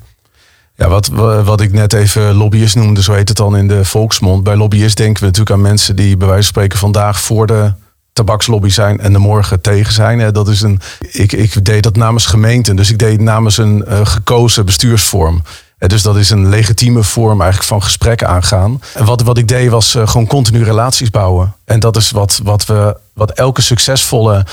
Ja, 0.75 0.87
wat, 0.87 1.07
wat 1.43 1.61
ik 1.61 1.71
net 1.71 1.93
even 1.93 2.33
lobbyist 2.33 2.75
noemde, 2.75 3.01
zo 3.03 3.13
heet 3.13 3.27
het 3.27 3.37
dan 3.37 3.57
in 3.57 3.67
de 3.67 3.85
volksmond. 3.85 4.43
Bij 4.43 4.55
lobbyist 4.55 4.97
denken 4.97 5.19
we 5.19 5.25
natuurlijk 5.25 5.55
aan 5.55 5.61
mensen 5.61 5.95
die 5.95 6.17
bij 6.17 6.27
wijze 6.27 6.43
van 6.43 6.51
spreken 6.51 6.79
vandaag 6.79 7.19
voor 7.21 7.47
de 7.47 7.73
tabakslobby 8.13 8.69
zijn 8.69 8.99
en 8.99 9.13
de 9.13 9.19
morgen 9.19 9.61
tegen 9.61 9.93
zijn. 9.93 10.33
Dat 10.33 10.47
is 10.47 10.61
een, 10.61 10.79
ik, 11.11 11.31
ik 11.31 11.65
deed 11.65 11.83
dat 11.83 11.95
namens 11.95 12.25
gemeenten, 12.25 12.75
dus 12.75 12.91
ik 12.91 12.97
deed 12.97 13.21
namens 13.21 13.57
een 13.57 13.85
eh, 13.85 14.05
gekozen 14.05 14.65
bestuursvorm. 14.65 15.41
Eh, 15.77 15.89
Dus 15.89 16.01
dat 16.01 16.15
is 16.15 16.29
een 16.29 16.49
legitieme 16.49 17.03
vorm 17.03 17.41
eigenlijk 17.41 17.69
van 17.69 17.83
gesprek 17.83 18.23
aangaan. 18.23 18.81
En 18.93 19.05
wat, 19.05 19.21
wat 19.21 19.37
ik 19.37 19.47
deed 19.47 19.69
was 19.69 19.95
eh, 19.95 20.07
gewoon 20.07 20.27
continu 20.27 20.63
relaties 20.63 21.09
bouwen. 21.09 21.55
En 21.65 21.79
dat 21.79 21.95
is 21.95 22.11
wat, 22.11 22.39
wat, 22.43 22.65
we, 22.65 22.97
wat 23.13 23.31
elke 23.31 23.61
succesvolle 23.61 24.45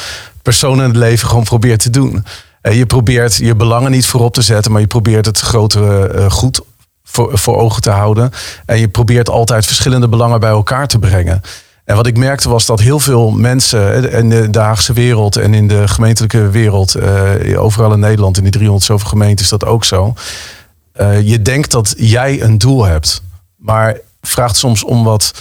persoon 0.43 0.79
in 0.79 0.85
het 0.85 0.97
leven 0.97 1.29
gewoon 1.29 1.45
probeert 1.45 1.83
te 1.83 1.91
doen. 1.91 2.25
Eh, 2.61 2.77
Je 2.77 2.87
probeert 2.87 3.35
je 3.37 3.55
belangen 3.55 3.91
niet 3.91 4.07
voorop 4.07 4.35
te 4.35 4.43
zetten, 4.43 4.73
maar 4.73 4.81
je 4.81 4.87
probeert 4.87 5.27
het 5.27 5.41
grotere 5.41 6.31
goed 6.31 6.61
voor, 7.05 7.39
voor 7.39 7.57
ogen 7.57 7.83
te 7.83 7.91
houden. 7.91 8.31
En 8.67 8.79
je 8.79 8.89
probeert 8.89 9.29
altijd 9.29 9.67
verschillende 9.67 10.09
belangen 10.09 10.41
bij 10.41 10.51
elkaar 10.51 10.87
te 10.87 10.99
brengen. 10.99 11.41
En 11.85 11.97
wat 11.97 12.07
ik 12.07 12.17
merkte 12.17 12.49
was 12.49 12.67
dat 12.67 12.81
heel 12.81 13.01
veel 13.01 13.31
mensen 13.31 14.13
in 14.13 14.51
de, 14.53 14.59
Haagse 14.59 14.93
wereld 14.93 15.37
en 15.37 15.55
in 15.55 15.69
de 15.69 15.89
gemeentelijke 15.89 16.51
wereld, 16.51 16.97
overal 17.57 17.93
in 17.93 17.99
Nederland, 17.99 18.37
in 18.37 18.43
die 18.43 18.53
300 18.53 18.87
zoveel 18.87 19.09
gemeenten 19.09 19.45
is 19.45 19.51
dat 19.51 19.65
ook 19.65 19.85
zo. 19.85 20.15
Eh, 20.95 21.21
je 21.21 21.43
denkt 21.43 21.71
dat 21.71 21.95
jij 21.97 22.43
een 22.43 22.59
doel 22.59 22.85
hebt, 22.85 23.23
maar 23.57 23.99
vraagt 24.23 24.57
soms 24.57 24.85
om 24.85 25.05
wat 25.05 25.33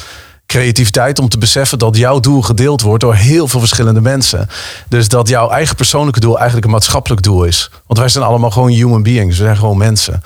creativiteit 0.46 1.20
om 1.20 1.30
te 1.30 1.38
beseffen 1.38 1.80
dat 1.80 1.98
jouw 1.98 2.20
doel 2.20 2.42
gedeeld 2.42 2.82
wordt 2.82 3.04
door 3.04 3.16
heel 3.16 3.48
veel 3.48 3.60
verschillende 3.60 4.02
mensen. 4.02 4.50
Dus 4.88 5.08
dat 5.08 5.28
jouw 5.28 5.50
eigen 5.50 5.76
persoonlijke 5.76 6.20
doel 6.20 6.36
eigenlijk 6.36 6.66
een 6.66 6.72
maatschappelijk 6.72 7.22
doel 7.22 7.44
is. 7.44 7.70
Want 7.88 8.00
wij 8.00 8.10
zijn 8.10 8.24
allemaal 8.24 8.52
gewoon 8.52 8.70
human 8.70 9.04
beings, 9.04 9.38
we 9.38 9.44
zijn 9.44 9.58
gewoon 9.58 9.78
mensen. 9.78 10.24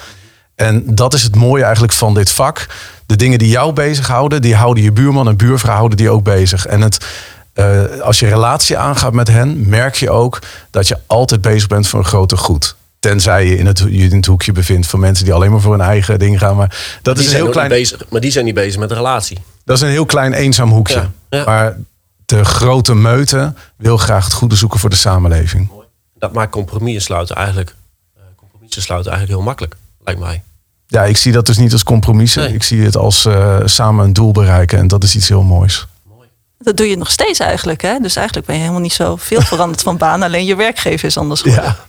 En 0.55 0.95
dat 0.95 1.13
is 1.13 1.23
het 1.23 1.35
mooie 1.35 1.63
eigenlijk 1.63 1.93
van 1.93 2.13
dit 2.13 2.31
vak. 2.31 2.67
De 3.05 3.15
dingen 3.15 3.39
die 3.39 3.49
jou 3.49 3.73
bezighouden, 3.73 4.41
die 4.41 4.55
houden 4.55 4.83
je 4.83 4.91
buurman 4.91 5.27
en 5.27 5.37
buurvrouw 5.37 5.75
houden 5.75 5.97
die 5.97 6.09
ook 6.09 6.23
bezig. 6.23 6.65
En 6.65 6.81
het, 6.81 7.05
eh, 7.53 7.83
als 8.01 8.19
je 8.19 8.27
relatie 8.27 8.77
aangaat 8.77 9.13
met 9.13 9.27
hen, 9.27 9.69
merk 9.69 9.95
je 9.95 10.09
ook 10.09 10.39
dat 10.71 10.87
je 10.87 10.97
altijd 11.07 11.41
bezig 11.41 11.67
bent 11.67 11.87
voor 11.87 11.99
een 11.99 12.05
groter 12.05 12.37
goed. 12.37 12.75
Tenzij 13.07 13.45
je 13.45 13.57
in 13.57 13.65
het, 13.65 13.79
je 13.79 13.85
in 13.85 14.15
het 14.15 14.25
hoekje 14.25 14.51
bevindt 14.51 14.87
van 14.87 14.99
mensen 14.99 15.25
die 15.25 15.33
alleen 15.33 15.51
maar 15.51 15.61
voor 15.61 15.71
hun 15.71 15.81
eigen 15.81 16.19
ding 16.19 16.39
gaan. 16.39 16.55
Maar 16.55 16.99
dat 17.01 17.15
Die 17.15 17.25
is 17.25 17.31
een 17.31 17.37
zijn 17.37 17.43
heel 17.43 17.51
klein, 17.51 17.69
niet 17.69 17.79
bezig, 17.79 18.09
maar 18.09 18.21
die 18.21 18.31
zijn 18.31 18.45
niet 18.45 18.53
bezig 18.53 18.79
met 18.79 18.89
de 18.89 18.95
relatie. 18.95 19.37
dat 19.63 19.75
is 19.75 19.81
een 19.81 19.89
heel 19.89 20.05
klein 20.05 20.33
eenzaam 20.33 20.71
hoekje. 20.71 20.95
Ja, 21.29 21.37
ja. 21.37 21.45
Maar 21.45 21.77
de 22.25 22.45
grote 22.45 22.95
meute 22.95 23.53
wil 23.75 23.97
graag 23.97 24.23
het 24.23 24.33
goede 24.33 24.55
zoeken 24.55 24.79
voor 24.79 24.89
de 24.89 24.95
samenleving. 24.95 25.69
Dat 26.19 26.33
maakt 26.33 26.51
compromissen 26.51 27.01
sluiten 27.01 27.35
eigenlijk, 27.35 27.75
eh, 28.15 28.21
compromissen 28.35 28.81
sluiten 28.81 29.11
eigenlijk 29.11 29.39
heel 29.39 29.49
makkelijk, 29.49 29.75
lijkt 30.03 30.19
mij. 30.19 30.43
Ja, 30.87 31.03
ik 31.03 31.17
zie 31.17 31.31
dat 31.31 31.45
dus 31.45 31.57
niet 31.57 31.73
als 31.73 31.83
compromissen. 31.83 32.43
Nee. 32.43 32.53
Ik 32.53 32.63
zie 32.63 32.81
het 32.81 32.97
als 32.97 33.25
eh, 33.25 33.57
samen 33.65 34.05
een 34.05 34.13
doel 34.13 34.31
bereiken. 34.31 34.79
En 34.79 34.87
dat 34.87 35.03
is 35.03 35.15
iets 35.15 35.27
heel 35.27 35.43
moois. 35.43 35.87
Dat 36.59 36.77
doe 36.77 36.89
je 36.89 36.97
nog 36.97 37.11
steeds 37.11 37.39
eigenlijk. 37.39 37.81
Hè? 37.81 37.99
Dus 37.99 38.15
eigenlijk 38.15 38.47
ben 38.47 38.55
je 38.55 38.61
helemaal 38.61 38.81
niet 38.83 38.93
zo 38.93 39.15
veel 39.15 39.41
veranderd 39.41 39.81
van 39.81 39.97
baan. 39.97 40.23
Alleen 40.23 40.45
je 40.45 40.55
werkgever 40.55 41.07
is 41.07 41.17
anders 41.17 41.41
geworden. 41.41 41.65
Ja. 41.65 41.85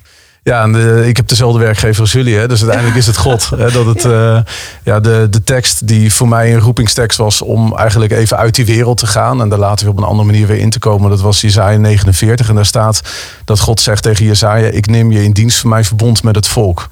Ja, 0.49 0.63
en 0.63 0.73
de, 0.73 1.05
ik 1.07 1.17
heb 1.17 1.29
dezelfde 1.29 1.59
werkgever 1.59 2.01
als 2.01 2.13
jullie. 2.13 2.37
Hè? 2.37 2.49
Dus 2.49 2.61
uiteindelijk 2.61 2.99
is 2.99 3.07
het 3.07 3.17
God. 3.27 3.51
Hè? 3.57 3.71
Dat 3.71 3.87
het, 3.87 4.05
eh, 4.05 4.39
ja, 4.83 5.01
de, 5.01 5.27
de 5.31 5.43
tekst 5.43 5.87
die 5.87 6.13
voor 6.13 6.29
mij 6.29 6.53
een 6.55 6.61
roepingstekst 6.61 7.19
was 7.19 7.43
om 7.43 7.77
eigenlijk 7.77 8.13
even 8.13 8.37
uit 8.37 8.55
die 8.55 8.65
wereld 8.65 8.99
te 8.99 9.07
gaan. 9.07 9.41
En 9.41 9.49
daar 9.49 9.59
later 9.59 9.85
weer 9.85 9.95
op 9.95 10.01
een 10.01 10.09
andere 10.09 10.27
manier 10.31 10.47
weer 10.47 10.59
in 10.59 10.71
te 10.71 10.79
komen. 10.79 11.11
Dat 11.11 11.21
was 11.21 11.41
Jezaja 11.41 11.79
49. 11.79 12.49
En 12.49 12.55
daar 12.55 12.67
staat 12.67 13.03
dat 13.45 13.61
God 13.61 13.81
zegt 13.81 14.03
tegen 14.03 14.27
Jezaja, 14.27 14.67
ik 14.67 14.87
neem 14.87 15.13
je 15.13 15.23
in 15.23 15.33
dienst 15.33 15.59
van 15.59 15.71
mijn 15.71 15.85
verbond 15.85 16.23
met 16.23 16.35
het 16.35 16.47
volk. 16.49 16.89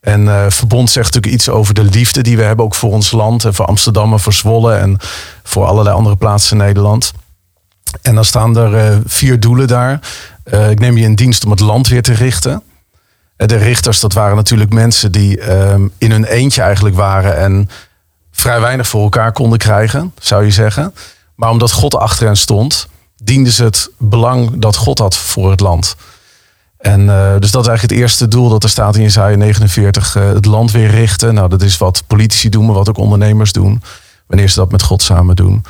En 0.00 0.28
eh, 0.28 0.44
verbond 0.48 0.90
zegt 0.90 1.14
natuurlijk 1.14 1.34
iets 1.34 1.48
over 1.48 1.74
de 1.74 1.84
liefde 1.84 2.22
die 2.22 2.36
we 2.36 2.42
hebben 2.42 2.64
ook 2.64 2.74
voor 2.74 2.92
ons 2.92 3.10
land. 3.10 3.44
En 3.44 3.54
voor 3.54 3.66
Amsterdam 3.66 4.12
en 4.12 4.20
voor 4.20 4.32
Zwolle 4.32 4.74
en 4.74 4.98
voor 5.42 5.64
allerlei 5.64 5.96
andere 5.96 6.16
plaatsen 6.16 6.58
in 6.58 6.64
Nederland. 6.64 7.12
En 8.02 8.14
dan 8.14 8.24
staan 8.24 8.56
er 8.56 8.76
eh, 8.76 8.96
vier 9.06 9.40
doelen 9.40 9.66
daar. 9.66 10.00
Ik 10.70 10.80
neem 10.80 10.96
je 10.96 11.04
in 11.04 11.14
dienst 11.14 11.44
om 11.44 11.50
het 11.50 11.60
land 11.60 11.88
weer 11.88 12.02
te 12.02 12.12
richten. 12.12 12.62
De 13.46 13.56
richters, 13.56 14.00
dat 14.00 14.12
waren 14.12 14.36
natuurlijk 14.36 14.72
mensen 14.72 15.12
die 15.12 15.40
ehm, 15.40 15.88
in 15.98 16.10
hun 16.10 16.24
eentje 16.24 16.62
eigenlijk 16.62 16.96
waren 16.96 17.36
en 17.36 17.68
vrij 18.30 18.60
weinig 18.60 18.88
voor 18.88 19.02
elkaar 19.02 19.32
konden 19.32 19.58
krijgen, 19.58 20.12
zou 20.20 20.44
je 20.44 20.50
zeggen. 20.50 20.94
Maar 21.34 21.50
omdat 21.50 21.72
God 21.72 21.94
achter 21.94 22.26
hen 22.26 22.36
stond, 22.36 22.88
dienden 23.22 23.52
ze 23.52 23.64
het 23.64 23.90
belang 23.98 24.50
dat 24.60 24.76
God 24.76 24.98
had 24.98 25.16
voor 25.16 25.50
het 25.50 25.60
land. 25.60 25.96
En 26.78 27.00
eh, 27.08 27.34
dus 27.38 27.50
dat 27.50 27.62
is 27.62 27.68
eigenlijk 27.68 27.80
het 27.80 27.90
eerste 27.90 28.28
doel 28.28 28.48
dat 28.48 28.62
er 28.62 28.68
staat 28.68 28.96
in 28.96 29.38
49. 29.38 30.16
eh, 30.16 30.28
het 30.28 30.44
land 30.44 30.70
weer 30.70 30.90
richten. 30.90 31.34
Nou, 31.34 31.48
dat 31.48 31.62
is 31.62 31.78
wat 31.78 32.02
politici 32.06 32.48
doen, 32.48 32.66
maar 32.66 32.74
wat 32.74 32.88
ook 32.88 32.98
ondernemers 32.98 33.52
doen. 33.52 33.82
Wanneer 34.26 34.48
ze 34.48 34.58
dat 34.58 34.70
met 34.70 34.82
God 34.82 35.02
samen 35.02 35.36
doen. 35.36 35.64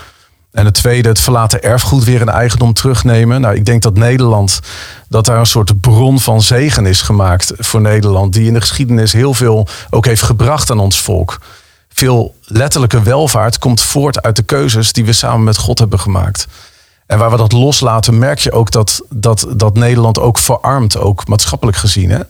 En 0.52 0.64
het 0.64 0.74
tweede, 0.74 1.08
het 1.08 1.20
verlaten 1.20 1.62
erfgoed 1.62 2.04
weer 2.04 2.20
in 2.20 2.28
eigendom 2.28 2.72
terugnemen. 2.72 3.40
Nou, 3.40 3.54
ik 3.54 3.64
denk 3.64 3.82
dat 3.82 3.94
Nederland, 3.94 4.60
dat 5.08 5.24
daar 5.24 5.38
een 5.38 5.46
soort 5.46 5.80
bron 5.80 6.20
van 6.20 6.42
zegen 6.42 6.86
is 6.86 7.02
gemaakt 7.02 7.52
voor 7.56 7.80
Nederland. 7.80 8.32
Die 8.32 8.46
in 8.46 8.54
de 8.54 8.60
geschiedenis 8.60 9.12
heel 9.12 9.34
veel 9.34 9.66
ook 9.90 10.06
heeft 10.06 10.22
gebracht 10.22 10.70
aan 10.70 10.78
ons 10.78 11.00
volk. 11.00 11.40
Veel 11.88 12.34
letterlijke 12.42 13.02
welvaart 13.02 13.58
komt 13.58 13.80
voort 13.80 14.22
uit 14.22 14.36
de 14.36 14.42
keuzes 14.42 14.92
die 14.92 15.04
we 15.04 15.12
samen 15.12 15.44
met 15.44 15.56
God 15.56 15.78
hebben 15.78 16.00
gemaakt. 16.00 16.46
En 17.06 17.18
waar 17.18 17.30
we 17.30 17.36
dat 17.36 17.52
loslaten, 17.52 18.18
merk 18.18 18.38
je 18.38 18.52
ook 18.52 18.70
dat, 18.70 19.02
dat, 19.10 19.46
dat 19.56 19.74
Nederland 19.74 20.18
ook 20.18 20.38
verarmt, 20.38 20.98
ook 20.98 21.28
maatschappelijk 21.28 21.76
gezien. 21.76 22.10
Hè? 22.10 22.20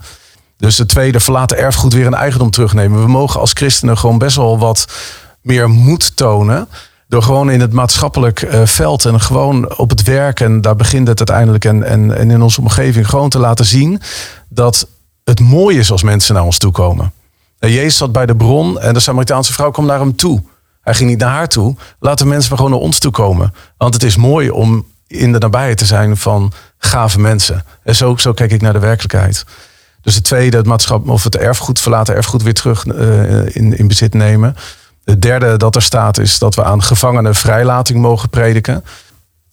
Dus 0.56 0.78
het 0.78 0.88
tweede, 0.88 1.20
verlaten 1.20 1.58
erfgoed 1.58 1.92
weer 1.92 2.06
in 2.06 2.14
eigendom 2.14 2.50
terugnemen. 2.50 3.00
We 3.00 3.08
mogen 3.08 3.40
als 3.40 3.52
christenen 3.52 3.98
gewoon 3.98 4.18
best 4.18 4.36
wel 4.36 4.58
wat 4.58 4.86
meer 5.42 5.70
moed 5.70 6.16
tonen. 6.16 6.68
Door 7.08 7.22
gewoon 7.22 7.50
in 7.50 7.60
het 7.60 7.72
maatschappelijk 7.72 8.42
eh, 8.42 8.66
veld 8.66 9.04
en 9.04 9.20
gewoon 9.20 9.76
op 9.76 9.90
het 9.90 10.02
werk, 10.02 10.40
en 10.40 10.60
daar 10.60 10.76
begint 10.76 11.08
het 11.08 11.18
uiteindelijk, 11.18 11.64
en, 11.64 11.82
en, 11.82 12.16
en 12.16 12.30
in 12.30 12.42
onze 12.42 12.60
omgeving 12.60 13.08
gewoon 13.08 13.28
te 13.28 13.38
laten 13.38 13.64
zien 13.64 14.00
dat 14.48 14.86
het 15.24 15.40
mooi 15.40 15.78
is 15.78 15.90
als 15.90 16.02
mensen 16.02 16.34
naar 16.34 16.44
ons 16.44 16.58
toe 16.58 16.72
komen. 16.72 17.12
En 17.58 17.72
Jezus 17.72 17.96
zat 17.96 18.12
bij 18.12 18.26
de 18.26 18.36
bron 18.36 18.80
en 18.80 18.94
de 18.94 19.00
Samaritaanse 19.00 19.52
vrouw 19.52 19.70
kwam 19.70 19.86
naar 19.86 19.98
hem 19.98 20.16
toe. 20.16 20.42
Hij 20.80 20.94
ging 20.94 21.10
niet 21.10 21.18
naar 21.18 21.30
haar 21.30 21.48
toe. 21.48 21.76
Laten 21.98 22.28
mensen 22.28 22.48
maar 22.48 22.58
gewoon 22.58 22.72
naar 22.72 22.82
ons 22.82 22.98
toe 22.98 23.10
komen. 23.10 23.54
Want 23.76 23.94
het 23.94 24.02
is 24.02 24.16
mooi 24.16 24.50
om 24.50 24.86
in 25.06 25.32
de 25.32 25.38
nabijheid 25.38 25.78
te 25.78 25.84
zijn 25.84 26.16
van 26.16 26.52
gave 26.78 27.20
mensen. 27.20 27.64
En 27.82 27.96
zo, 27.96 28.16
zo 28.16 28.32
kijk 28.32 28.52
ik 28.52 28.60
naar 28.60 28.72
de 28.72 28.78
werkelijkheid. 28.78 29.44
Dus 30.00 30.14
het 30.14 30.24
tweede, 30.24 30.56
het 30.56 30.66
maatschap 30.66 31.08
of 31.08 31.24
het 31.24 31.36
erfgoed, 31.36 31.80
verlaten 31.80 32.14
erfgoed 32.14 32.42
weer 32.42 32.54
terug 32.54 32.86
eh, 32.86 33.56
in, 33.56 33.78
in 33.78 33.88
bezit 33.88 34.14
nemen. 34.14 34.56
Het 35.08 35.22
derde 35.22 35.56
dat 35.56 35.74
er 35.74 35.82
staat 35.82 36.18
is 36.18 36.38
dat 36.38 36.54
we 36.54 36.64
aan 36.64 36.82
gevangenen 36.82 37.34
vrijlating 37.34 38.00
mogen 38.00 38.28
prediken. 38.28 38.84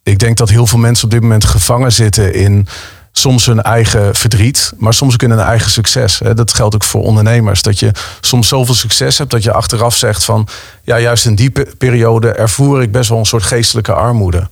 Ik 0.03 0.19
denk 0.19 0.37
dat 0.37 0.49
heel 0.49 0.67
veel 0.67 0.79
mensen 0.79 1.05
op 1.05 1.11
dit 1.11 1.21
moment 1.21 1.45
gevangen 1.45 1.91
zitten 1.91 2.33
in 2.33 2.67
soms 3.11 3.45
hun 3.45 3.61
eigen 3.61 4.15
verdriet, 4.15 4.73
maar 4.77 4.93
soms 4.93 5.13
ook 5.13 5.21
in 5.21 5.29
hun 5.29 5.39
eigen 5.39 5.71
succes. 5.71 6.21
Dat 6.33 6.53
geldt 6.53 6.75
ook 6.75 6.83
voor 6.83 7.01
ondernemers. 7.01 7.61
Dat 7.61 7.79
je 7.79 7.91
soms 8.21 8.47
zoveel 8.47 8.73
succes 8.73 9.17
hebt 9.17 9.29
dat 9.31 9.43
je 9.43 9.51
achteraf 9.53 9.95
zegt 9.95 10.23
van, 10.23 10.47
ja, 10.83 10.99
juist 10.99 11.25
in 11.25 11.35
die 11.35 11.49
pe- 11.49 11.73
periode 11.77 12.31
ervoer 12.31 12.81
ik 12.81 12.91
best 12.91 13.09
wel 13.09 13.19
een 13.19 13.25
soort 13.25 13.43
geestelijke 13.43 13.93
armoede. 13.93 14.49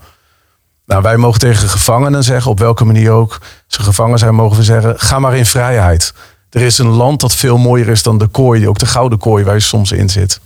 Nou, 0.86 1.02
wij 1.02 1.18
mogen 1.18 1.40
tegen 1.40 1.70
gevangenen 1.70 2.24
zeggen, 2.24 2.52
op 2.52 2.60
welke 2.60 2.86
manier 2.86 3.12
ook 3.12 3.42
ze 3.68 3.82
gevangen 3.82 4.20
zijn, 4.20 4.36
mogen 4.36 4.58
we 4.58 4.64
zeggen, 4.64 5.00
ga 5.00 5.20
maar 5.20 5.36
in 5.36 5.46
vrijheid. 5.46 6.14
Er 6.50 6.62
is 6.62 6.78
een 6.78 6.88
land 6.88 7.20
dat 7.20 7.36
veel 7.36 7.58
mooier 7.58 7.88
is 7.90 8.04
dan 8.04 8.18
de 8.18 8.28
kooi, 8.28 8.68
ook 8.68 8.80
de 8.80 8.86
gouden 8.86 9.20
kooi 9.20 9.44
waar 9.44 9.56
je 9.56 9.60
soms 9.60 9.92
in 9.92 10.10
zit. 10.10 10.40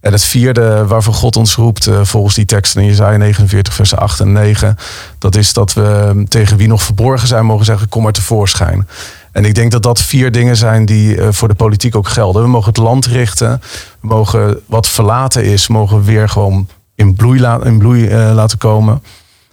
En 0.00 0.12
het 0.12 0.24
vierde 0.24 0.86
waarvoor 0.86 1.14
God 1.14 1.36
ons 1.36 1.54
roept, 1.54 1.86
eh, 1.86 2.00
volgens 2.02 2.34
die 2.34 2.44
teksten 2.44 2.80
in 2.82 2.86
Jezaja 2.86 3.16
49, 3.16 3.74
vers 3.74 3.94
8 3.94 4.20
en 4.20 4.32
9, 4.32 4.76
dat 5.18 5.36
is 5.36 5.52
dat 5.52 5.72
we 5.72 6.12
eh, 6.14 6.22
tegen 6.28 6.56
wie 6.56 6.68
nog 6.68 6.82
verborgen 6.82 7.28
zijn 7.28 7.44
mogen 7.44 7.64
zeggen, 7.64 7.88
kom 7.88 8.02
maar 8.02 8.12
tevoorschijn. 8.12 8.88
En 9.32 9.44
ik 9.44 9.54
denk 9.54 9.70
dat 9.70 9.82
dat 9.82 10.00
vier 10.00 10.32
dingen 10.32 10.56
zijn 10.56 10.84
die 10.84 11.16
eh, 11.16 11.28
voor 11.30 11.48
de 11.48 11.54
politiek 11.54 11.96
ook 11.96 12.08
gelden. 12.08 12.42
We 12.42 12.48
mogen 12.48 12.68
het 12.68 12.76
land 12.76 13.06
richten, 13.06 13.60
we 14.00 14.08
mogen 14.08 14.60
wat 14.66 14.88
verlaten 14.88 15.44
is, 15.44 15.68
mogen 15.68 15.98
we 15.98 16.04
weer 16.04 16.28
gewoon 16.28 16.68
in 16.94 17.14
bloei, 17.14 17.44
in 17.62 17.78
bloei 17.78 18.14
laten 18.14 18.58
komen, 18.58 19.02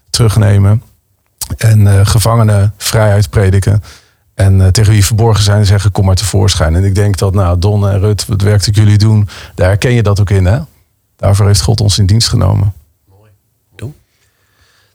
terugnemen. 0.10 0.82
En 1.58 2.06
gevangenen 2.06 2.74
vrijheid 2.78 3.30
prediken. 3.30 3.84
En 4.38 4.62
eh, 4.62 4.68
tegen 4.68 4.94
wie 4.94 5.06
verborgen 5.06 5.44
zijn 5.44 5.66
zeggen, 5.66 5.92
kom 5.92 6.06
maar 6.06 6.16
tevoorschijn. 6.16 6.76
En 6.76 6.84
ik 6.84 6.96
denk 6.96 7.18
dat, 7.18 7.34
nou, 7.34 7.60
Don 7.60 7.90
en 7.90 8.00
Rut, 8.00 8.28
het 8.28 8.42
werk 8.42 8.66
dat 8.66 8.76
jullie 8.76 8.98
doen, 8.98 9.30
daar 9.56 9.68
herken 9.68 9.94
je 9.94 10.04
dat 10.04 10.20
ook 10.20 10.30
in, 10.30 10.46
hè? 10.46 10.60
Daarvoor 11.16 11.46
heeft 11.46 11.62
God 11.62 11.82
ons 11.82 12.00
in 12.00 12.06
dienst 12.06 12.28
genomen. 12.28 12.74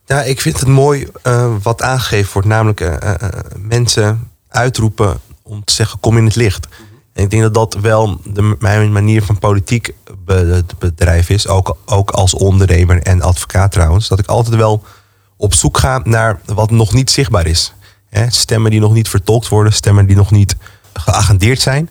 Ja, 0.07 0.23
ik 0.23 0.41
vind 0.41 0.61
het 0.61 0.69
mooi 0.69 1.09
eh, 1.23 1.55
wat 1.63 1.83
aangegeven 1.83 2.33
wordt, 2.33 2.49
namelijk 2.49 2.81
eh, 2.81 3.15
mensen 3.59 4.31
uitroepen 4.49 5.21
om 5.43 5.65
te 5.65 5.73
zeggen: 5.73 6.01
kom 6.01 6.17
in 6.17 6.25
het 6.25 6.37
licht. 6.37 6.67
En 7.13 7.23
ik 7.23 7.31
denk 7.31 7.43
dat 7.43 7.55
dat 7.55 7.75
wel 7.75 8.21
de, 8.25 8.57
mijn 8.59 8.93
manier 8.93 9.23
van 9.23 9.39
politiek 9.39 9.95
be, 10.25 10.65
bedrijf 10.79 11.29
is, 11.31 11.49
ook, 11.49 11.77
ook 11.87 12.11
als 12.11 12.35
ondernemer 12.35 13.03
en 13.03 13.23
advocaat 13.23 13.73
trouwens, 13.73 14.09
dat 14.09 14.19
ik 14.19 14.27
altijd 14.27 14.57
wel 14.57 14.83
op 15.37 15.55
zoek 15.55 15.79
ga 15.79 16.01
naar 16.05 16.41
wat 16.45 16.71
nog 16.71 16.93
niet 16.93 17.11
zichtbaar 17.11 17.47
is. 17.47 17.73
Hè, 18.13 18.31
stemmen 18.31 18.71
die 18.71 18.81
nog 18.81 18.93
niet 18.93 19.09
vertolkt 19.09 19.49
worden, 19.49 19.73
stemmen 19.73 20.07
die 20.07 20.17
nog 20.17 20.31
niet 20.31 20.57
geagendeerd 20.93 21.61
zijn. 21.61 21.89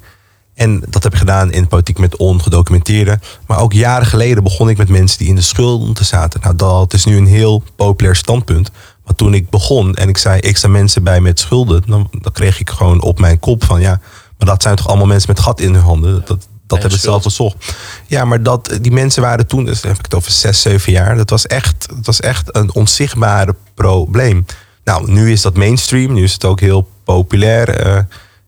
En 0.53 0.84
dat 0.89 1.03
heb 1.03 1.12
ik 1.13 1.19
gedaan 1.19 1.51
in 1.51 1.67
politiek 1.67 1.97
met 1.97 2.15
ongedocumenteerde. 2.15 3.19
Maar 3.47 3.60
ook 3.60 3.73
jaren 3.73 4.07
geleden 4.07 4.43
begon 4.43 4.69
ik 4.69 4.77
met 4.77 4.89
mensen 4.89 5.17
die 5.17 5.27
in 5.27 5.36
de 5.36 5.41
schulden 5.41 6.05
zaten. 6.05 6.41
Nou, 6.41 6.55
dat 6.55 6.93
is 6.93 7.05
nu 7.05 7.17
een 7.17 7.25
heel 7.25 7.63
populair 7.75 8.15
standpunt. 8.15 8.71
Maar 9.05 9.15
toen 9.15 9.34
ik 9.34 9.49
begon 9.49 9.95
en 9.95 10.10
ik 10.10 10.17
zei, 10.17 10.39
ik 10.39 10.57
sta 10.57 10.67
mensen 10.67 11.03
bij 11.03 11.21
met 11.21 11.39
schulden, 11.39 11.81
dan, 11.86 12.10
dan 12.12 12.31
kreeg 12.31 12.60
ik 12.60 12.69
gewoon 12.69 13.01
op 13.01 13.19
mijn 13.19 13.39
kop 13.39 13.63
van 13.63 13.81
ja, 13.81 13.99
maar 14.38 14.47
dat 14.47 14.62
zijn 14.62 14.75
toch 14.75 14.88
allemaal 14.88 15.05
mensen 15.05 15.29
met 15.29 15.39
gat 15.39 15.60
in 15.60 15.73
hun 15.73 15.84
handen. 15.84 16.13
Dat, 16.13 16.27
dat 16.27 16.47
Ja, 16.67 16.77
hebben 16.77 16.91
ze 16.91 17.05
zelf 17.05 17.23
gezocht. 17.23 17.75
Ja, 18.07 18.25
maar 18.25 18.43
dat, 18.43 18.77
die 18.81 18.91
mensen 18.91 19.21
waren 19.21 19.47
toen, 19.47 19.65
dus 19.65 19.81
heb 19.81 19.97
ik 19.97 20.05
het 20.05 20.13
over 20.13 20.31
zes, 20.31 20.62
zeven 20.62 20.91
jaar. 20.91 21.17
Dat 21.17 21.29
was 21.29 21.47
echt, 21.47 21.88
dat 21.89 22.05
was 22.05 22.19
echt 22.19 22.55
een 22.55 22.73
onzichtbare 22.73 23.55
probleem. 23.73 24.45
Nou, 24.84 25.12
nu 25.12 25.32
is 25.32 25.41
dat 25.41 25.58
mainstream. 25.58 26.13
Nu 26.13 26.24
is 26.24 26.34
het 26.34 26.46
ook 26.46 26.60
heel 26.60 26.89
populair. 27.04 27.70
eh 27.70 28.04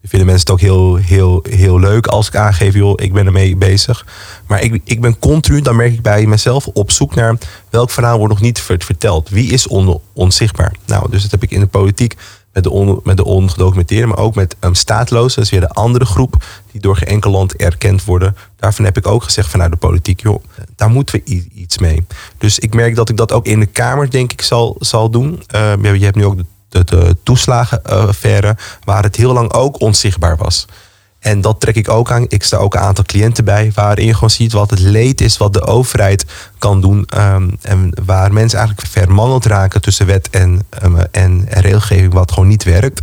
vinden 0.06 0.28
mensen 0.28 0.46
het 0.46 0.54
ook 0.56 0.70
heel, 0.70 0.96
heel, 0.96 1.46
heel 1.50 1.80
leuk 1.80 2.08
als 2.08 2.28
ik 2.28 2.36
aangeef, 2.36 2.74
joh, 2.74 2.94
ik 2.96 3.14
ben 3.14 3.26
ermee 3.26 3.56
bezig. 3.56 4.06
Maar 4.48 4.62
ik, 4.62 4.82
ik 4.84 5.02
ben 5.02 5.20
continu, 5.20 5.62
dan 5.62 5.76
merk 5.76 5.94
ik 5.94 6.02
bij 6.02 6.26
mezelf, 6.26 6.68
op 6.68 6.92
zoek 6.92 7.16
naar 7.16 7.38
welk 7.70 7.90
verhaal 7.90 8.18
wordt 8.18 8.34
nog 8.34 8.42
niet 8.42 8.60
ver- 8.62 8.84
verteld. 8.84 9.30
Wie 9.30 9.52
is 9.52 9.68
on, 9.68 10.02
onzichtbaar? 10.14 10.76
Nou, 10.86 11.10
dus 11.10 11.22
dat 11.22 11.32
heb 11.32 11.44
ik 11.44 11.52
in 11.52 11.60
de 11.60 11.68
politiek 11.68 12.16
met 12.54 12.64
de, 12.64 12.70
on, 12.70 13.00
met 13.04 13.18
de 13.18 13.26
ongedocumenteerde, 13.26 14.08
maar 14.08 14.18
ook 14.18 14.36
met 14.36 14.56
um, 14.60 14.76
staatlozen. 14.76 15.36
Dat 15.36 15.46
is 15.46 15.50
weer 15.52 15.60
de 15.60 15.70
andere 15.70 16.06
groep 16.06 16.44
die 16.72 16.82
door 16.82 16.96
geen 16.96 17.08
enkel 17.08 17.32
land 17.32 17.56
erkend 17.56 18.04
worden. 18.04 18.36
Daarvan 18.56 18.86
heb 18.86 18.98
ik 18.98 19.08
ook 19.08 19.24
gezegd 19.24 19.50
vanuit 19.50 19.72
de 19.72 19.78
politiek, 19.78 20.22
joh, 20.22 20.44
daar 20.76 20.90
moeten 20.90 21.16
we 21.16 21.48
iets 21.54 21.78
mee. 21.78 22.06
Dus 22.38 22.60
ik 22.60 22.74
merk 22.74 22.96
dat 22.96 23.10
ik 23.10 23.18
dat 23.18 23.32
ook 23.32 23.46
in 23.46 23.60
de 23.60 23.66
Kamer, 23.66 24.10
denk 24.10 24.32
ik, 24.32 24.42
zal, 24.42 24.76
zal 24.80 25.10
doen. 25.10 25.44
Uh, 25.56 25.74
je 25.82 26.06
hebt 26.06 26.16
nu 26.16 26.26
ook 26.26 26.38
de 26.38 26.46
de, 26.74 26.84
de 26.84 27.18
toeslagenaffaire, 27.24 28.58
waar 28.84 29.04
het 29.04 29.16
heel 29.16 29.34
lang 29.34 29.54
ook 29.54 29.82
onzichtbaar 29.82 30.38
was. 30.38 30.66
En 31.24 31.42
dat 31.42 31.60
trek 31.60 31.76
ik 31.76 31.90
ook 31.90 32.12
aan. 32.12 32.26
Ik 32.28 32.44
sta 32.44 32.58
ook 32.58 32.74
een 32.74 32.80
aantal 32.80 33.04
cliënten 33.04 33.46
bij, 33.46 33.72
waarin 33.76 34.06
je 34.06 34.14
gewoon 34.14 34.30
ziet 34.30 34.52
wat 34.52 34.70
het 34.70 34.80
leed 34.80 35.22
is, 35.22 35.38
wat 35.38 35.54
de 35.54 35.66
overheid 35.66 36.26
kan 36.58 36.82
doen. 36.82 37.08
Um, 37.18 37.58
en 37.62 37.90
waar 38.06 38.34
mensen 38.34 38.60
eigenlijk 38.60 38.88
vermangeld 38.88 39.46
raken 39.46 39.82
tussen 39.82 40.06
wet 40.06 40.30
en, 40.30 40.66
um, 40.84 40.98
en 41.12 41.46
regelgeving, 41.50 42.14
wat 42.14 42.32
gewoon 42.32 42.50
niet 42.50 42.64
werkt. 42.64 43.02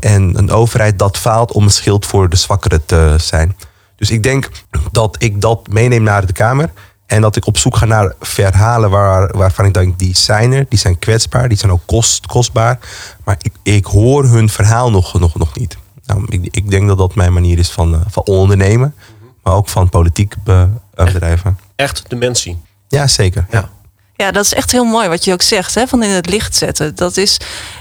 En 0.00 0.38
een 0.38 0.50
overheid 0.50 0.98
dat 0.98 1.16
faalt 1.16 1.52
om 1.52 1.64
een 1.64 1.70
schild 1.70 2.06
voor 2.06 2.28
de 2.28 2.36
zwakkeren 2.36 2.84
te 2.84 3.14
zijn. 3.18 3.56
Dus 3.96 4.10
ik 4.10 4.22
denk 4.22 4.50
dat 4.90 5.16
ik 5.18 5.40
dat 5.40 5.68
meeneem 5.70 6.02
naar 6.02 6.26
de 6.26 6.32
Kamer. 6.32 6.70
En 7.06 7.20
dat 7.20 7.36
ik 7.36 7.46
op 7.46 7.58
zoek 7.58 7.76
ga 7.76 7.84
naar 7.84 8.12
verhalen 8.20 8.90
waar, 8.90 9.36
waarvan 9.36 9.64
ik 9.64 9.74
denk, 9.74 9.98
die 9.98 10.16
zijn 10.16 10.52
er, 10.52 10.66
die 10.68 10.78
zijn 10.78 10.98
kwetsbaar, 10.98 11.48
die 11.48 11.58
zijn 11.58 11.72
ook 11.72 11.86
kost, 11.86 12.26
kostbaar. 12.26 12.78
Maar 13.24 13.36
ik, 13.40 13.52
ik 13.62 13.84
hoor 13.84 14.24
hun 14.24 14.48
verhaal 14.48 14.90
nog, 14.90 15.18
nog, 15.20 15.34
nog 15.34 15.56
niet. 15.56 15.76
Nou, 16.08 16.24
ik, 16.28 16.48
ik 16.50 16.70
denk 16.70 16.88
dat 16.88 16.98
dat 16.98 17.14
mijn 17.14 17.32
manier 17.32 17.58
is 17.58 17.70
van, 17.70 17.94
uh, 17.94 18.00
van 18.08 18.22
ondernemen, 18.22 18.94
maar 19.42 19.54
ook 19.54 19.68
van 19.68 19.88
politiek 19.88 20.34
be, 20.44 20.68
uh, 20.94 21.04
bedrijven. 21.04 21.58
Echt 21.76 22.04
de 22.10 22.16
mens 22.16 22.40
zien. 22.40 22.62
Ja, 22.88 23.06
zeker. 23.06 23.46
Ja. 23.50 23.70
Ja, 24.20 24.30
dat 24.30 24.44
is 24.44 24.54
echt 24.54 24.72
heel 24.72 24.84
mooi 24.84 25.08
wat 25.08 25.24
je 25.24 25.32
ook 25.32 25.42
zegt, 25.42 25.74
hè, 25.74 25.86
van 25.86 26.02
in 26.02 26.10
het 26.10 26.30
licht 26.30 26.54
zetten. 26.54 26.94
Dat 26.94 27.16
is, 27.16 27.36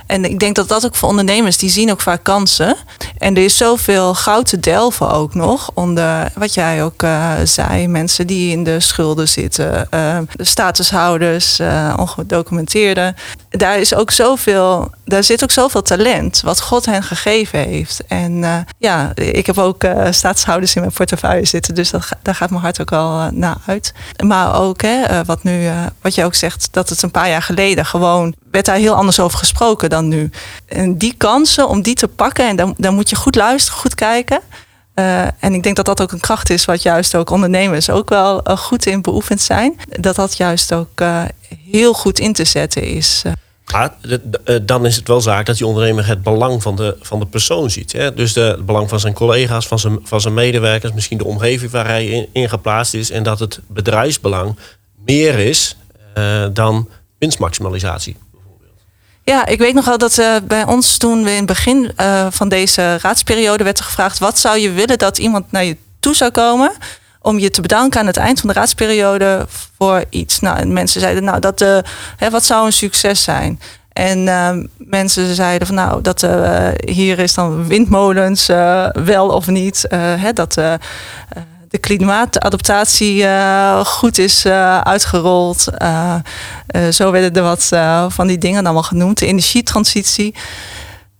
en 0.05 0.25
ik 0.25 0.39
denk 0.39 0.55
dat 0.55 0.67
dat 0.67 0.85
ook 0.85 0.95
voor 0.95 1.09
ondernemers, 1.09 1.57
die 1.57 1.69
zien 1.69 1.91
ook 1.91 2.01
vaak 2.01 2.23
kansen. 2.23 2.75
En 3.17 3.35
er 3.35 3.43
is 3.43 3.57
zoveel 3.57 4.13
goud 4.13 4.45
te 4.45 4.59
delven 4.59 5.11
ook 5.11 5.33
nog. 5.33 5.69
Onder 5.73 6.31
wat 6.35 6.53
jij 6.53 6.83
ook 6.83 7.03
uh, 7.03 7.33
zei, 7.43 7.87
mensen 7.87 8.27
die 8.27 8.51
in 8.51 8.63
de 8.63 8.79
schulden 8.79 9.27
zitten, 9.27 9.87
uh, 9.93 10.17
de 10.35 10.43
statushouders, 10.43 11.59
uh, 11.59 11.93
ongedocumenteerden. 11.99 13.15
Daar 13.49 13.79
is 13.79 13.95
ook 13.95 14.11
zoveel, 14.11 14.91
daar 15.05 15.23
zit 15.23 15.43
ook 15.43 15.51
zoveel 15.51 15.81
talent 15.81 16.41
wat 16.41 16.61
God 16.61 16.85
hen 16.85 17.03
gegeven 17.03 17.59
heeft. 17.59 18.03
En 18.07 18.65
ja, 18.77 19.11
ik 19.15 19.45
heb 19.45 19.57
ook 19.57 19.85
statushouders 20.09 20.75
in 20.75 20.81
mijn 20.81 20.93
portefeuille 20.93 21.45
zitten, 21.45 21.75
dus 21.75 21.89
dat, 21.89 22.09
daar 22.21 22.35
gaat 22.35 22.49
mijn 22.49 22.61
hart 22.61 22.81
ook 22.81 22.91
al 22.91 23.29
naar 23.31 23.57
uit. 23.65 23.93
Maar 24.25 24.59
ook 24.61 24.81
hè, 24.81 25.23
wat 25.25 25.43
nu, 25.43 25.69
wat 26.01 26.15
jij 26.15 26.25
ook 26.27 26.35
zegt, 26.35 26.67
dat 26.71 26.89
het 26.89 27.01
een 27.01 27.11
paar 27.11 27.29
jaar 27.29 27.41
geleden 27.41 27.85
gewoon 27.85 28.35
werd 28.51 28.65
daar 28.65 28.75
heel 28.75 28.93
anders 28.93 29.19
over 29.19 29.37
gesproken 29.37 29.89
dan 29.89 30.07
nu. 30.07 30.29
En 30.65 30.97
die 30.97 31.13
kansen 31.17 31.67
om 31.67 31.81
die 31.81 31.95
te 31.95 32.07
pakken, 32.07 32.47
en 32.47 32.55
dan, 32.55 32.73
dan 32.77 32.95
moet 32.95 33.09
je 33.09 33.15
goed 33.15 33.35
luisteren, 33.35 33.79
goed 33.79 33.95
kijken. 33.95 34.39
Uh, 34.95 35.21
en 35.21 35.53
ik 35.53 35.63
denk 35.63 35.75
dat 35.75 35.85
dat 35.85 36.01
ook 36.01 36.11
een 36.11 36.19
kracht 36.19 36.49
is, 36.49 36.65
wat 36.65 36.81
juist 36.81 37.15
ook 37.15 37.29
ondernemers 37.29 37.89
ook 37.89 38.09
wel 38.09 38.49
uh, 38.49 38.57
goed 38.57 38.85
in 38.85 39.01
beoefend 39.01 39.41
zijn. 39.41 39.79
Dat 39.89 40.15
dat 40.15 40.37
juist 40.37 40.73
ook 40.73 41.01
uh, 41.01 41.23
heel 41.71 41.93
goed 41.93 42.19
in 42.19 42.33
te 42.33 42.45
zetten 42.45 42.83
is. 42.83 43.21
Maar 43.71 43.93
dan 44.61 44.85
is 44.85 44.95
het 44.95 45.07
wel 45.07 45.21
zaak 45.21 45.45
dat 45.45 45.57
die 45.57 45.67
ondernemer 45.67 46.07
het 46.07 46.23
belang 46.23 46.61
van 46.61 46.75
de, 46.75 46.97
van 47.01 47.19
de 47.19 47.25
persoon 47.25 47.69
ziet. 47.69 47.91
Hè? 47.91 48.13
Dus 48.13 48.33
de, 48.33 48.41
het 48.41 48.65
belang 48.65 48.89
van 48.89 48.99
zijn 48.99 49.13
collega's, 49.13 49.67
van 49.67 49.79
zijn, 49.79 49.99
van 50.03 50.21
zijn 50.21 50.33
medewerkers, 50.33 50.93
misschien 50.93 51.17
de 51.17 51.25
omgeving 51.25 51.71
waar 51.71 51.87
hij 51.87 52.05
in, 52.05 52.27
in 52.31 52.49
geplaatst 52.49 52.93
is. 52.93 53.11
En 53.11 53.23
dat 53.23 53.39
het 53.39 53.59
bedrijfsbelang 53.67 54.57
meer 55.05 55.39
is 55.39 55.77
dan 56.53 56.89
winstmaximalisatie. 57.19 58.17
Ja, 59.27 59.45
ik 59.45 59.59
weet 59.59 59.73
nog 59.73 59.85
wel 59.85 59.97
dat 59.97 60.17
uh, 60.17 60.35
bij 60.43 60.65
ons 60.65 60.97
toen 60.97 61.23
we 61.23 61.29
in 61.29 61.35
het 61.35 61.45
begin 61.45 61.91
uh, 62.01 62.27
van 62.29 62.49
deze 62.49 62.97
raadsperiode 63.01 63.63
werd 63.63 63.77
er 63.77 63.83
gevraagd: 63.83 64.19
wat 64.19 64.39
zou 64.39 64.57
je 64.57 64.71
willen 64.71 64.97
dat 64.97 65.17
iemand 65.17 65.51
naar 65.51 65.63
je 65.63 65.77
toe 65.99 66.15
zou 66.15 66.31
komen 66.31 66.71
om 67.21 67.39
je 67.39 67.49
te 67.49 67.61
bedanken 67.61 67.99
aan 67.99 68.05
het 68.07 68.17
eind 68.17 68.39
van 68.39 68.49
de 68.49 68.55
raadsperiode 68.55 69.45
voor 69.77 70.03
iets? 70.09 70.39
Nou, 70.39 70.57
en 70.57 70.73
mensen 70.73 71.01
zeiden: 71.01 71.23
nou, 71.23 71.39
dat, 71.39 71.61
uh, 71.61 71.77
hè, 72.17 72.29
wat 72.29 72.45
zou 72.45 72.65
een 72.65 72.73
succes 72.73 73.23
zijn? 73.23 73.59
En 73.93 74.69
mensen 74.77 75.35
zeiden 75.35 75.67
van 75.67 75.75
nou, 75.75 76.01
dat 76.01 76.27
hier 76.85 77.19
is 77.19 77.33
dan 77.33 77.67
windmolens 77.67 78.45
wel 78.93 79.29
of 79.29 79.47
niet. 79.47 79.85
hè, 79.89 80.33
dat 80.33 80.57
de 81.69 81.77
klimaatadaptatie 81.77 83.23
uh, 83.23 83.85
goed 83.85 84.17
is 84.17 84.45
uh, 84.45 84.79
uitgerold. 84.79 85.65
Uh, 85.81 86.15
zo 86.91 87.11
werden 87.11 87.33
er 87.33 87.43
wat 87.43 87.67
van 88.13 88.27
die 88.27 88.37
dingen 88.37 88.65
allemaal 88.65 88.83
genoemd. 88.83 89.19
De 89.19 89.25
energietransitie. 89.25 90.35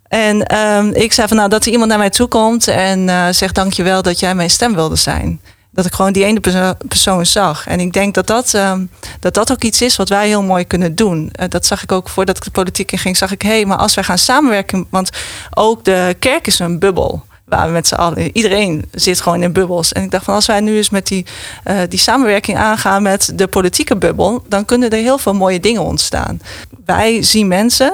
En 0.07 0.57
um, 0.57 0.93
ik 0.93 1.13
zei 1.13 1.27
van 1.27 1.37
nou 1.37 1.49
dat 1.49 1.65
er 1.65 1.71
iemand 1.71 1.89
naar 1.89 1.97
mij 1.97 2.09
toe 2.09 2.27
komt 2.27 2.67
en 2.67 3.33
zegt 3.35 3.55
dankjewel 3.55 4.01
dat 4.01 4.19
jij 4.19 4.35
mijn 4.35 4.49
stem 4.49 4.75
wilde 4.75 4.95
zijn. 4.95 5.41
Dat 5.71 5.85
ik 5.85 5.93
gewoon 5.93 6.13
die 6.13 6.23
ene 6.23 6.39
perso 6.39 6.73
persoon 6.87 7.25
zag. 7.25 7.67
En 7.67 7.79
ik 7.79 7.93
denk 7.93 8.13
dat 8.13 8.27
dat, 8.27 8.53
um, 8.53 8.89
dat 9.19 9.33
dat 9.33 9.51
ook 9.51 9.63
iets 9.63 9.81
is 9.81 9.95
wat 9.95 10.09
wij 10.09 10.27
heel 10.27 10.43
mooi 10.43 10.65
kunnen 10.65 10.95
doen. 10.95 11.31
dat 11.49 11.65
zag 11.65 11.83
ik 11.83 11.91
ook 11.91 12.09
voordat 12.09 12.37
ik 12.37 12.43
de 12.43 12.51
politiek 12.51 12.91
in 12.91 12.97
ging. 12.97 13.17
Zag 13.17 13.31
ik, 13.31 13.41
hé, 13.41 13.49
hey, 13.49 13.65
maar 13.65 13.77
als 13.77 13.93
wij 13.93 14.03
gaan 14.03 14.17
samenwerken. 14.17 14.87
Want 14.89 15.09
ook 15.53 15.83
de 15.83 16.15
kerk 16.19 16.47
is 16.47 16.59
een 16.59 16.79
bubbel 16.79 17.25
waar 17.47 17.65
we 17.65 17.71
met 17.71 17.87
z'n 17.87 17.95
allen, 17.95 18.37
iedereen 18.37 18.85
zit 18.91 19.21
gewoon 19.21 19.43
in 19.43 19.51
bubbels. 19.51 19.93
En 19.93 20.03
ik 20.03 20.11
dacht 20.11 20.25
van 20.25 20.33
als 20.33 20.45
wij 20.45 20.59
nu 20.59 20.77
eens 20.77 20.89
met 20.89 21.07
die, 21.07 21.25
uh, 21.65 21.79
die 21.89 21.99
samenwerking 21.99 22.57
aangaan 22.57 23.01
met 23.01 23.31
de 23.35 23.47
politieke 23.47 23.95
bubbel, 23.95 24.43
dan 24.47 24.65
kunnen 24.65 24.89
er 24.89 24.97
heel 24.97 25.17
veel 25.17 25.33
mooie 25.33 25.59
dingen 25.59 25.81
ontstaan. 25.81 26.41
Wij 26.85 27.23
zien 27.23 27.47
mensen, 27.47 27.93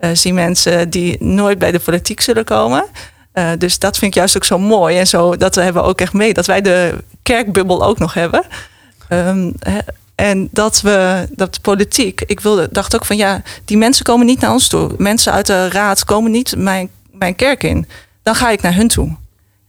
uh, 0.00 0.10
zien 0.12 0.34
mensen 0.34 0.90
die 0.90 1.24
nooit 1.24 1.58
bij 1.58 1.72
de 1.72 1.78
politiek 1.78 2.20
zullen 2.20 2.44
komen. 2.44 2.84
Uh, 3.34 3.50
dus 3.58 3.78
dat 3.78 3.98
vind 3.98 4.10
ik 4.10 4.18
juist 4.18 4.36
ook 4.36 4.44
zo 4.44 4.58
mooi. 4.58 4.98
En 4.98 5.06
zo, 5.06 5.36
dat 5.36 5.54
hebben 5.54 5.82
we 5.82 5.88
ook 5.88 6.00
echt 6.00 6.12
mee, 6.12 6.34
dat 6.34 6.46
wij 6.46 6.60
de 6.60 7.04
kerkbubbel 7.22 7.84
ook 7.84 7.98
nog 7.98 8.14
hebben. 8.14 8.42
He, 9.08 9.78
en 10.14 10.48
dat 10.52 10.80
we, 10.80 11.26
dat 11.30 11.60
politiek, 11.60 12.20
ik 12.20 12.40
wilde, 12.40 12.68
dacht 12.72 12.94
ook 12.94 13.04
van 13.04 13.16
ja, 13.16 13.42
die 13.64 13.76
mensen 13.76 14.04
komen 14.04 14.26
niet 14.26 14.40
naar 14.40 14.52
ons 14.52 14.68
toe. 14.68 14.90
Mensen 14.98 15.32
uit 15.32 15.46
de 15.46 15.68
raad 15.68 16.04
komen 16.04 16.30
niet 16.30 16.56
mijn, 16.56 16.90
mijn 17.12 17.34
kerk 17.34 17.62
in 17.62 17.86
dan 18.24 18.34
ga 18.34 18.50
ik 18.50 18.62
naar 18.62 18.74
hun 18.74 18.88
toe. 18.88 19.16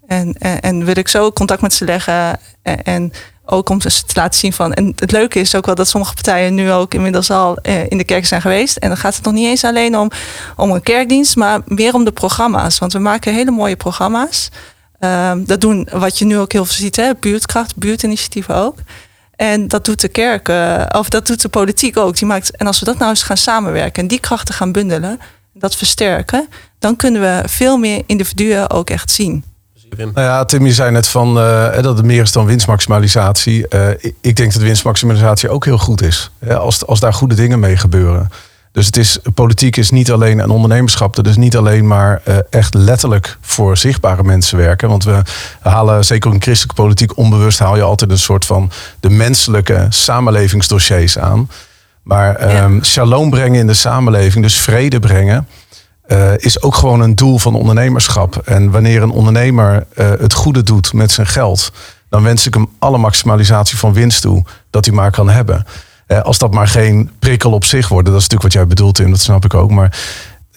En, 0.07 0.33
en, 0.33 0.61
en, 0.61 0.85
wil 0.85 0.97
ik 0.97 1.07
zo 1.07 1.31
contact 1.31 1.61
met 1.61 1.73
ze 1.73 1.85
leggen. 1.85 2.39
En, 2.61 3.11
ook 3.45 3.69
om 3.69 3.81
ze 3.81 3.89
te 3.89 4.13
laten 4.19 4.39
zien 4.39 4.53
van. 4.53 4.73
En 4.73 4.93
het 4.95 5.11
leuke 5.11 5.39
is 5.39 5.55
ook 5.55 5.65
wel 5.65 5.75
dat 5.75 5.87
sommige 5.87 6.13
partijen 6.13 6.53
nu 6.53 6.71
ook 6.71 6.93
inmiddels 6.93 7.31
al 7.31 7.57
eh, 7.57 7.89
in 7.89 7.97
de 7.97 8.03
kerk 8.03 8.25
zijn 8.25 8.41
geweest. 8.41 8.77
En 8.77 8.87
dan 8.87 8.97
gaat 8.97 9.15
het 9.15 9.25
nog 9.25 9.33
niet 9.33 9.47
eens 9.47 9.63
alleen 9.63 9.97
om, 9.97 10.11
om 10.55 10.71
een 10.71 10.83
kerkdienst, 10.83 11.35
maar 11.35 11.61
meer 11.65 11.93
om 11.93 12.03
de 12.03 12.11
programma's. 12.11 12.79
Want 12.79 12.93
we 12.93 12.99
maken 12.99 13.33
hele 13.33 13.51
mooie 13.51 13.75
programma's. 13.75 14.49
Um, 14.99 15.45
dat 15.45 15.61
doen 15.61 15.87
wat 15.91 16.19
je 16.19 16.25
nu 16.25 16.37
ook 16.37 16.51
heel 16.51 16.65
veel 16.65 16.75
ziet, 16.75 16.95
hè? 16.95 17.11
buurtkracht, 17.19 17.75
buurtinitiatieven 17.75 18.55
ook. 18.55 18.77
En 19.35 19.67
dat 19.67 19.85
doet 19.85 20.01
de 20.01 20.07
kerk, 20.07 20.49
uh, 20.49 20.85
of 20.91 21.09
dat 21.09 21.27
doet 21.27 21.41
de 21.41 21.49
politiek 21.49 21.97
ook. 21.97 22.17
Die 22.17 22.27
maakt, 22.27 22.57
en 22.57 22.67
als 22.67 22.79
we 22.79 22.85
dat 22.85 22.97
nou 22.97 23.09
eens 23.09 23.23
gaan 23.23 23.37
samenwerken 23.37 24.01
en 24.01 24.07
die 24.07 24.19
krachten 24.19 24.55
gaan 24.55 24.71
bundelen, 24.71 25.19
dat 25.57 25.75
versterken, 25.75 26.47
dan 26.79 26.95
kunnen 26.95 27.21
we 27.21 27.43
veel 27.45 27.77
meer 27.77 28.03
individuen 28.05 28.69
ook 28.69 28.89
echt 28.89 29.11
zien. 29.11 29.43
Nou 29.97 30.11
ja, 30.13 30.45
Tim, 30.45 30.65
je 30.65 30.73
zei 30.73 30.91
net 30.91 31.07
van 31.07 31.37
uh, 31.37 31.81
dat 31.81 31.97
het 31.97 32.05
meer 32.05 32.21
is 32.21 32.31
dan 32.31 32.45
winstmaximalisatie. 32.45 33.65
Uh, 33.69 33.87
ik 34.21 34.35
denk 34.35 34.53
dat 34.53 34.61
winstmaximalisatie 34.61 35.49
ook 35.49 35.65
heel 35.65 35.77
goed 35.77 36.01
is. 36.01 36.31
als, 36.49 36.85
als 36.85 36.99
daar 36.99 37.13
goede 37.13 37.35
dingen 37.35 37.59
mee 37.59 37.77
gebeuren. 37.77 38.29
Dus 38.71 38.85
het 38.85 38.97
is, 38.97 39.19
politiek 39.33 39.77
is 39.77 39.89
niet 39.89 40.11
alleen 40.11 40.39
een 40.39 40.49
ondernemerschap. 40.49 41.15
Dat 41.15 41.27
is 41.27 41.35
niet 41.35 41.57
alleen 41.57 41.87
maar 41.87 42.21
uh, 42.27 42.35
echt 42.49 42.73
letterlijk 42.73 43.37
voor 43.41 43.77
zichtbare 43.77 44.23
mensen 44.23 44.57
werken. 44.57 44.89
Want 44.89 45.03
we 45.03 45.21
halen, 45.61 46.05
zeker 46.05 46.33
in 46.33 46.41
christelijke 46.41 46.81
politiek, 46.81 47.17
onbewust 47.17 47.59
haal 47.59 47.75
je 47.75 47.81
altijd 47.81 48.11
een 48.11 48.17
soort 48.17 48.45
van 48.45 48.71
de 48.99 49.09
menselijke 49.09 49.85
samenlevingsdossiers 49.89 51.17
aan. 51.17 51.49
Maar 52.05 52.63
um, 52.63 52.83
shalom 52.83 53.29
brengen 53.29 53.59
in 53.59 53.67
de 53.67 53.73
samenleving, 53.73 54.43
dus 54.43 54.59
vrede 54.59 54.99
brengen. 54.99 55.47
Uh, 56.07 56.37
is 56.37 56.61
ook 56.61 56.75
gewoon 56.75 57.01
een 57.01 57.15
doel 57.15 57.37
van 57.37 57.55
ondernemerschap. 57.55 58.37
En 58.37 58.71
wanneer 58.71 59.01
een 59.01 59.11
ondernemer 59.11 59.85
uh, 59.95 60.09
het 60.09 60.33
goede 60.33 60.63
doet 60.63 60.93
met 60.93 61.11
zijn 61.11 61.27
geld, 61.27 61.71
dan 62.09 62.23
wens 62.23 62.47
ik 62.47 62.53
hem 62.53 62.69
alle 62.79 62.97
maximalisatie 62.97 63.77
van 63.77 63.93
winst 63.93 64.21
toe 64.21 64.43
dat 64.69 64.85
hij 64.85 64.93
maar 64.93 65.11
kan 65.11 65.29
hebben. 65.29 65.65
Uh, 66.07 66.21
als 66.21 66.37
dat 66.37 66.53
maar 66.53 66.67
geen 66.67 67.11
prikkel 67.19 67.51
op 67.51 67.65
zich 67.65 67.87
wordt. 67.87 68.07
Dat 68.07 68.15
is 68.15 68.21
natuurlijk 68.21 68.53
wat 68.53 68.61
jij 68.61 68.67
bedoelt, 68.67 68.95
Tim, 68.95 69.11
dat 69.11 69.19
snap 69.19 69.45
ik 69.45 69.53
ook. 69.53 69.71
Maar 69.71 69.97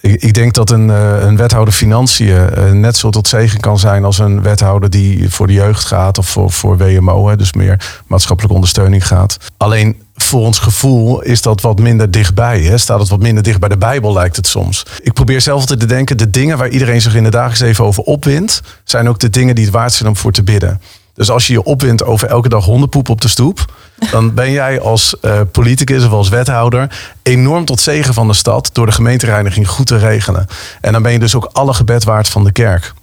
ik, 0.01 0.33
denk 0.33 0.53
dat 0.53 0.69
een, 0.69 0.89
een 0.89 1.37
wethouder 1.37 1.73
financiën 1.73 2.49
net 2.79 2.97
zo 2.97 3.09
tot 3.09 3.27
zegen 3.27 3.59
kan 3.59 3.79
zijn 3.79 4.05
als 4.05 4.19
een 4.19 4.41
wethouder 4.41 4.89
die 4.89 5.29
voor 5.29 5.47
de 5.47 5.53
jeugd 5.53 5.85
gaat 5.85 6.17
of 6.17 6.27
voor, 6.27 6.51
voor 6.51 6.77
WMO, 6.77 7.35
dus 7.35 7.53
meer 7.53 8.01
maatschappelijke 8.07 8.55
ondersteuning 8.55 9.07
gaat. 9.07 9.37
Alleen 9.57 10.01
voor 10.15 10.41
ons 10.41 10.59
gevoel 10.59 11.21
is 11.21 11.41
dat 11.41 11.61
wat 11.61 11.79
minder 11.79 12.11
dichtbij. 12.11 12.61
Hè? 12.61 12.77
Staat 12.77 12.99
het 12.99 13.09
wat 13.09 13.19
minder 13.19 13.43
dicht 13.43 13.59
bij 13.59 13.69
de 13.69 13.77
Bijbel, 13.77 14.13
lijkt 14.13 14.35
het 14.35 14.47
soms. 14.47 14.85
Ik 15.01 15.13
probeer 15.13 15.41
zelf 15.41 15.59
altijd 15.59 15.79
te 15.79 15.85
denken: 15.85 16.17
de 16.17 16.29
dingen 16.29 16.57
waar 16.57 16.69
iedereen 16.69 17.01
zich 17.01 17.15
in 17.15 17.23
de 17.23 17.29
dagelijks 17.29 17.61
leven 17.61 17.85
over 17.85 18.03
opwindt, 18.03 18.61
zijn 18.83 19.09
ook 19.09 19.19
de 19.19 19.29
dingen 19.29 19.55
die 19.55 19.63
het 19.65 19.73
waard 19.73 19.93
zijn 19.93 20.09
om 20.09 20.15
voor 20.15 20.31
te 20.31 20.43
bidden. 20.43 20.81
Dus 21.19 21.29
als 21.29 21.47
je 21.47 21.53
je 21.53 21.63
opwindt 21.63 22.03
over 22.03 22.27
elke 22.27 22.49
dag 22.49 22.65
hondenpoep 22.65 23.09
op 23.09 23.21
de 23.21 23.27
stoep, 23.27 23.65
dan 24.11 24.33
ben 24.33 24.51
jij 24.51 24.81
als 24.81 25.15
uh, 25.21 25.41
politicus 25.51 26.05
of 26.05 26.11
als 26.11 26.29
wethouder 26.29 26.91
enorm 27.23 27.65
tot 27.65 27.79
zegen 27.79 28.13
van 28.13 28.27
de 28.27 28.33
stad 28.33 28.69
door 28.73 28.85
de 28.85 28.91
gemeentereiniging 28.91 29.67
goed 29.67 29.87
te 29.87 29.97
regelen. 29.97 30.47
En 30.81 30.91
dan 30.91 31.01
ben 31.01 31.11
je 31.11 31.19
dus 31.19 31.35
ook 31.35 31.49
alle 31.51 31.73
gebed 31.73 32.03
waard 32.03 32.29
van 32.29 32.43
de 32.43 32.51
kerk. 32.51 32.93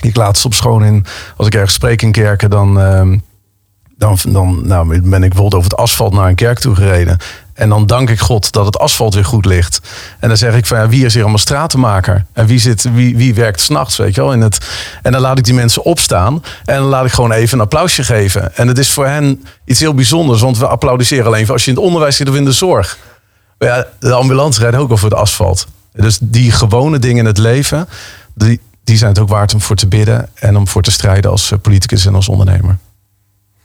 Ik 0.00 0.16
laat 0.16 0.38
soms 0.38 0.60
gewoon 0.60 0.84
in, 0.84 1.04
als 1.36 1.46
ik 1.46 1.54
ergens 1.54 1.74
spreek 1.74 2.02
in 2.02 2.12
kerken, 2.12 2.50
dan. 2.50 2.80
Uh, 2.80 3.18
dan, 3.96 4.18
dan 4.28 4.66
nou, 4.66 5.00
ben 5.00 5.22
ik 5.22 5.28
bijvoorbeeld 5.28 5.54
over 5.54 5.70
het 5.70 5.80
asfalt 5.80 6.12
naar 6.12 6.28
een 6.28 6.34
kerk 6.34 6.58
toe 6.58 6.74
gereden. 6.74 7.18
En 7.54 7.68
dan 7.68 7.86
dank 7.86 8.10
ik 8.10 8.20
God 8.20 8.52
dat 8.52 8.66
het 8.66 8.78
asfalt 8.78 9.14
weer 9.14 9.24
goed 9.24 9.44
ligt. 9.44 9.80
En 10.18 10.28
dan 10.28 10.36
zeg 10.36 10.54
ik 10.54 10.66
van 10.66 10.78
ja, 10.78 10.88
wie 10.88 11.04
is 11.04 11.12
hier 11.12 11.22
allemaal 11.22 11.40
stratenmaker? 11.40 12.24
En 12.32 12.46
wie, 12.46 12.58
zit, 12.58 12.92
wie, 12.94 13.16
wie 13.16 13.34
werkt 13.34 13.60
s'nachts, 13.60 13.96
weet 13.96 14.14
je 14.14 14.20
wel? 14.20 14.32
In 14.32 14.40
het, 14.40 14.58
en 15.02 15.12
dan 15.12 15.20
laat 15.20 15.38
ik 15.38 15.44
die 15.44 15.54
mensen 15.54 15.84
opstaan. 15.84 16.42
En 16.64 16.76
dan 16.76 16.88
laat 16.88 17.04
ik 17.04 17.12
gewoon 17.12 17.32
even 17.32 17.58
een 17.58 17.64
applausje 17.64 18.04
geven. 18.04 18.56
En 18.56 18.68
het 18.68 18.78
is 18.78 18.92
voor 18.92 19.06
hen 19.06 19.44
iets 19.64 19.80
heel 19.80 19.94
bijzonders. 19.94 20.40
Want 20.40 20.58
we 20.58 20.66
applaudisseren 20.66 21.26
alleen 21.26 21.48
als 21.48 21.64
je 21.64 21.70
in 21.70 21.76
het 21.76 21.84
onderwijs 21.84 22.16
zit 22.16 22.28
of 22.28 22.34
in 22.34 22.44
de 22.44 22.52
zorg. 22.52 22.98
Maar 23.58 23.68
ja, 23.68 23.86
de 24.00 24.12
ambulance 24.12 24.60
rijdt 24.60 24.76
ook 24.76 24.92
over 24.92 25.10
het 25.10 25.18
asfalt. 25.18 25.66
Dus 25.92 26.18
die 26.20 26.50
gewone 26.50 26.98
dingen 26.98 27.18
in 27.18 27.26
het 27.26 27.38
leven, 27.38 27.88
die, 28.34 28.60
die 28.84 28.96
zijn 28.96 29.10
het 29.10 29.18
ook 29.18 29.28
waard 29.28 29.54
om 29.54 29.60
voor 29.60 29.76
te 29.76 29.86
bidden. 29.86 30.28
En 30.34 30.56
om 30.56 30.68
voor 30.68 30.82
te 30.82 30.90
strijden 30.90 31.30
als 31.30 31.52
eh, 31.52 31.58
politicus 31.58 32.06
en 32.06 32.14
als 32.14 32.28
ondernemer. 32.28 32.78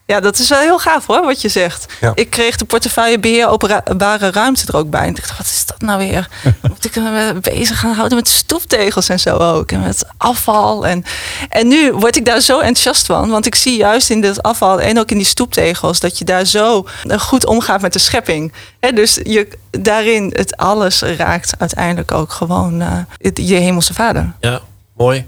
Ja, 0.09 0.19
dat 0.19 0.39
is 0.39 0.49
wel 0.49 0.59
heel 0.59 0.79
gaaf 0.79 1.05
hoor, 1.05 1.25
wat 1.25 1.41
je 1.41 1.49
zegt. 1.49 1.93
Ik 2.13 2.29
kreeg 2.29 2.55
de 2.55 2.65
portefeuillebeheer 2.65 3.47
openbare 3.47 4.31
ruimte 4.31 4.67
er 4.67 4.75
ook 4.75 4.89
bij. 4.89 5.01
En 5.01 5.09
ik 5.09 5.15
dacht, 5.15 5.37
wat 5.37 5.45
is 5.45 5.65
dat 5.65 5.81
nou 5.81 5.99
weer? 5.99 6.29
Moet 6.69 6.85
ik 6.85 6.95
me 6.95 7.33
bezig 7.41 7.79
gaan 7.79 7.93
houden 7.93 8.17
met 8.17 8.27
stoeptegels 8.27 9.09
en 9.09 9.19
zo 9.19 9.37
ook. 9.37 9.71
En 9.71 9.81
met 9.81 10.05
afval. 10.17 10.87
En, 10.87 11.03
en 11.49 11.67
nu 11.67 11.93
word 11.93 12.15
ik 12.15 12.25
daar 12.25 12.39
zo 12.39 12.59
enthousiast 12.59 13.05
van. 13.05 13.29
Want 13.29 13.45
ik 13.45 13.55
zie 13.55 13.77
juist 13.77 14.09
in 14.09 14.21
dit 14.21 14.43
afval 14.43 14.81
en 14.81 14.99
ook 14.99 15.11
in 15.11 15.17
die 15.17 15.25
stoeptegels... 15.25 15.99
dat 15.99 16.17
je 16.17 16.25
daar 16.25 16.45
zo 16.45 16.87
goed 17.17 17.45
omgaat 17.45 17.81
met 17.81 17.93
de 17.93 17.99
schepping. 17.99 18.53
dus 18.93 19.19
je, 19.23 19.47
daarin, 19.71 20.33
het 20.35 20.57
alles 20.57 21.01
raakt 21.01 21.51
uiteindelijk 21.59 22.11
ook 22.11 22.31
gewoon 22.31 22.81
uh, 22.81 22.97
je 23.33 23.55
hemelse 23.55 23.93
vader. 23.93 24.33
Ja, 24.39 24.61
mooi. 24.97 25.25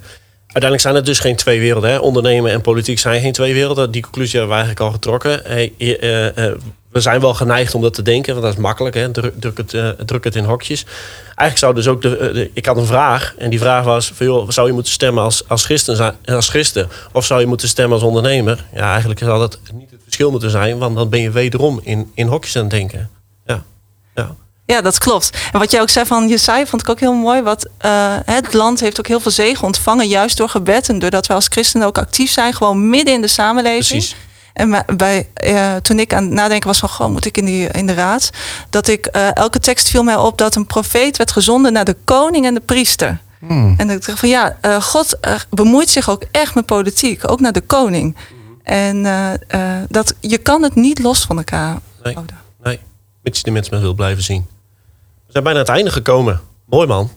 Uiteindelijk 0.53 0.81
zijn 0.81 0.95
het 0.95 1.05
dus 1.05 1.19
geen 1.19 1.35
twee 1.35 1.59
werelden. 1.59 1.89
Hè? 1.89 1.97
Ondernemen 1.97 2.51
en 2.51 2.61
politiek 2.61 2.99
zijn 2.99 3.21
geen 3.21 3.31
twee 3.31 3.53
werelden. 3.53 3.91
Die 3.91 4.01
conclusie 4.01 4.39
hebben 4.39 4.57
we 4.57 4.63
eigenlijk 4.63 4.85
al 4.87 4.93
getrokken. 4.93 5.41
Uh, 5.51 5.89
uh, 5.89 6.55
we 6.89 6.99
zijn 6.99 7.21
wel 7.21 7.33
geneigd 7.33 7.75
om 7.75 7.81
dat 7.81 7.93
te 7.93 8.01
denken, 8.01 8.33
want 8.33 8.45
dat 8.45 8.53
is 8.53 8.59
makkelijk. 8.59 8.95
Hè? 8.95 9.11
Druk, 9.11 9.57
het, 9.57 9.73
uh, 9.73 9.89
druk 9.89 10.23
het 10.23 10.35
in 10.35 10.43
hokjes. 10.43 10.85
Eigenlijk 11.25 11.57
zou 11.57 11.73
dus 11.73 11.87
ook 11.87 12.01
de, 12.01 12.49
Ik 12.53 12.65
had 12.65 12.77
een 12.77 12.85
vraag. 12.85 13.35
En 13.37 13.49
die 13.49 13.59
vraag 13.59 13.83
was: 13.83 14.11
van, 14.15 14.53
zou 14.53 14.67
je 14.67 14.73
moeten 14.73 14.91
stemmen 14.91 15.23
als, 15.23 15.47
als, 15.47 15.65
christen, 15.65 16.15
als 16.25 16.49
christen? 16.49 16.89
Of 17.11 17.25
zou 17.25 17.39
je 17.39 17.45
moeten 17.45 17.67
stemmen 17.67 17.93
als 17.93 18.07
ondernemer? 18.07 18.65
Ja, 18.75 18.91
eigenlijk 18.91 19.19
zal 19.19 19.39
dat 19.39 19.59
niet 19.73 19.91
het 19.91 20.01
verschil 20.03 20.31
moeten 20.31 20.49
zijn, 20.49 20.77
want 20.77 20.95
dan 20.95 21.09
ben 21.09 21.21
je 21.21 21.31
wederom 21.31 21.79
in, 21.83 22.11
in 22.13 22.27
hokjes 22.27 22.55
aan 22.55 22.61
het 22.61 22.71
denken. 22.71 23.09
Ja. 24.75 24.81
dat 24.81 24.97
klopt. 24.97 25.37
En 25.53 25.59
wat 25.59 25.71
jij 25.71 25.81
ook 25.81 25.89
zei 25.89 26.05
van 26.05 26.27
Jesaja 26.27 26.65
vond 26.65 26.81
ik 26.81 26.89
ook 26.89 26.99
heel 26.99 27.13
mooi. 27.13 27.41
Wat, 27.41 27.69
uh, 27.85 28.15
het 28.25 28.53
land 28.53 28.79
heeft 28.79 28.99
ook 28.99 29.07
heel 29.07 29.19
veel 29.19 29.31
zegen 29.31 29.65
ontvangen, 29.65 30.07
juist 30.07 30.37
door 30.37 30.49
gebed. 30.49 30.89
En 30.89 30.99
doordat 30.99 31.27
we 31.27 31.33
als 31.33 31.47
christenen 31.47 31.87
ook 31.87 31.97
actief 31.97 32.31
zijn, 32.31 32.53
gewoon 32.53 32.89
midden 32.89 33.13
in 33.13 33.21
de 33.21 33.27
samenleving. 33.27 33.87
Precies. 33.87 34.15
En 34.53 34.85
bij, 34.97 35.27
uh, 35.45 35.75
toen 35.75 35.99
ik 35.99 36.13
aan 36.13 36.23
het 36.23 36.33
nadenken 36.33 36.67
was 36.67 36.79
van, 36.79 36.89
gewoon 36.89 37.11
moet 37.11 37.25
ik 37.25 37.37
in, 37.37 37.45
die, 37.45 37.67
in 37.67 37.87
de 37.87 37.93
raad? 37.93 38.29
Dat 38.69 38.87
ik, 38.87 39.09
uh, 39.15 39.35
elke 39.35 39.59
tekst 39.59 39.89
viel 39.89 40.03
mij 40.03 40.15
op 40.15 40.37
dat 40.37 40.55
een 40.55 40.65
profeet 40.65 41.17
werd 41.17 41.31
gezonden 41.31 41.73
naar 41.73 41.85
de 41.85 41.95
koning 42.03 42.45
en 42.45 42.53
de 42.53 42.59
priester. 42.59 43.19
Hmm. 43.39 43.73
En 43.77 43.89
ik 43.89 44.05
dacht 44.05 44.19
van 44.19 44.29
ja, 44.29 44.57
God 44.81 45.17
bemoeit 45.49 45.89
zich 45.89 46.09
ook 46.09 46.23
echt 46.31 46.55
met 46.55 46.65
politiek, 46.65 47.31
ook 47.31 47.39
naar 47.39 47.51
de 47.51 47.61
koning. 47.61 48.15
En 48.63 49.03
dat, 49.89 50.13
je 50.19 50.37
kan 50.37 50.63
het 50.63 50.75
niet 50.75 50.99
los 50.99 51.21
van 51.21 51.37
elkaar 51.37 51.77
nee. 52.03 52.13
houden. 52.13 52.37
Nee, 52.63 52.79
mits 53.23 53.37
je 53.37 53.43
de 53.43 53.51
mensen 53.51 53.73
met 53.73 53.81
wil 53.81 53.93
blijven 53.93 54.23
zien. 54.23 54.45
We 55.31 55.37
zijn 55.39 55.53
bijna 55.53 55.59
aan 55.59 55.65
het 55.75 55.75
einde 55.75 55.91
gekomen. 55.91 56.41
Mooi 56.65 56.87
man. 56.87 57.11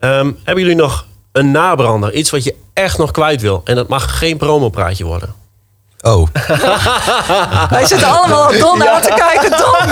Um, 0.00 0.38
hebben 0.44 0.64
jullie 0.64 0.78
nog 0.78 1.06
een 1.32 1.50
nabrander? 1.50 2.12
Iets 2.12 2.30
wat 2.30 2.44
je 2.44 2.54
echt 2.72 2.98
nog 2.98 3.10
kwijt 3.10 3.40
wil? 3.40 3.60
En 3.64 3.74
dat 3.74 3.88
mag 3.88 4.18
geen 4.18 4.36
promopraatje 4.36 5.04
worden. 5.04 5.34
Oh. 6.00 6.28
Wij 7.70 7.86
zitten 7.86 8.08
allemaal 8.08 8.48
op 8.48 8.58
Don 8.58 8.78
naar 8.78 9.02
te 9.02 9.14
kijken. 9.16 9.50
Don, 9.50 9.86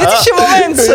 dit 0.00 0.12
is 0.12 0.24
je 0.24 0.34
moment. 0.36 0.88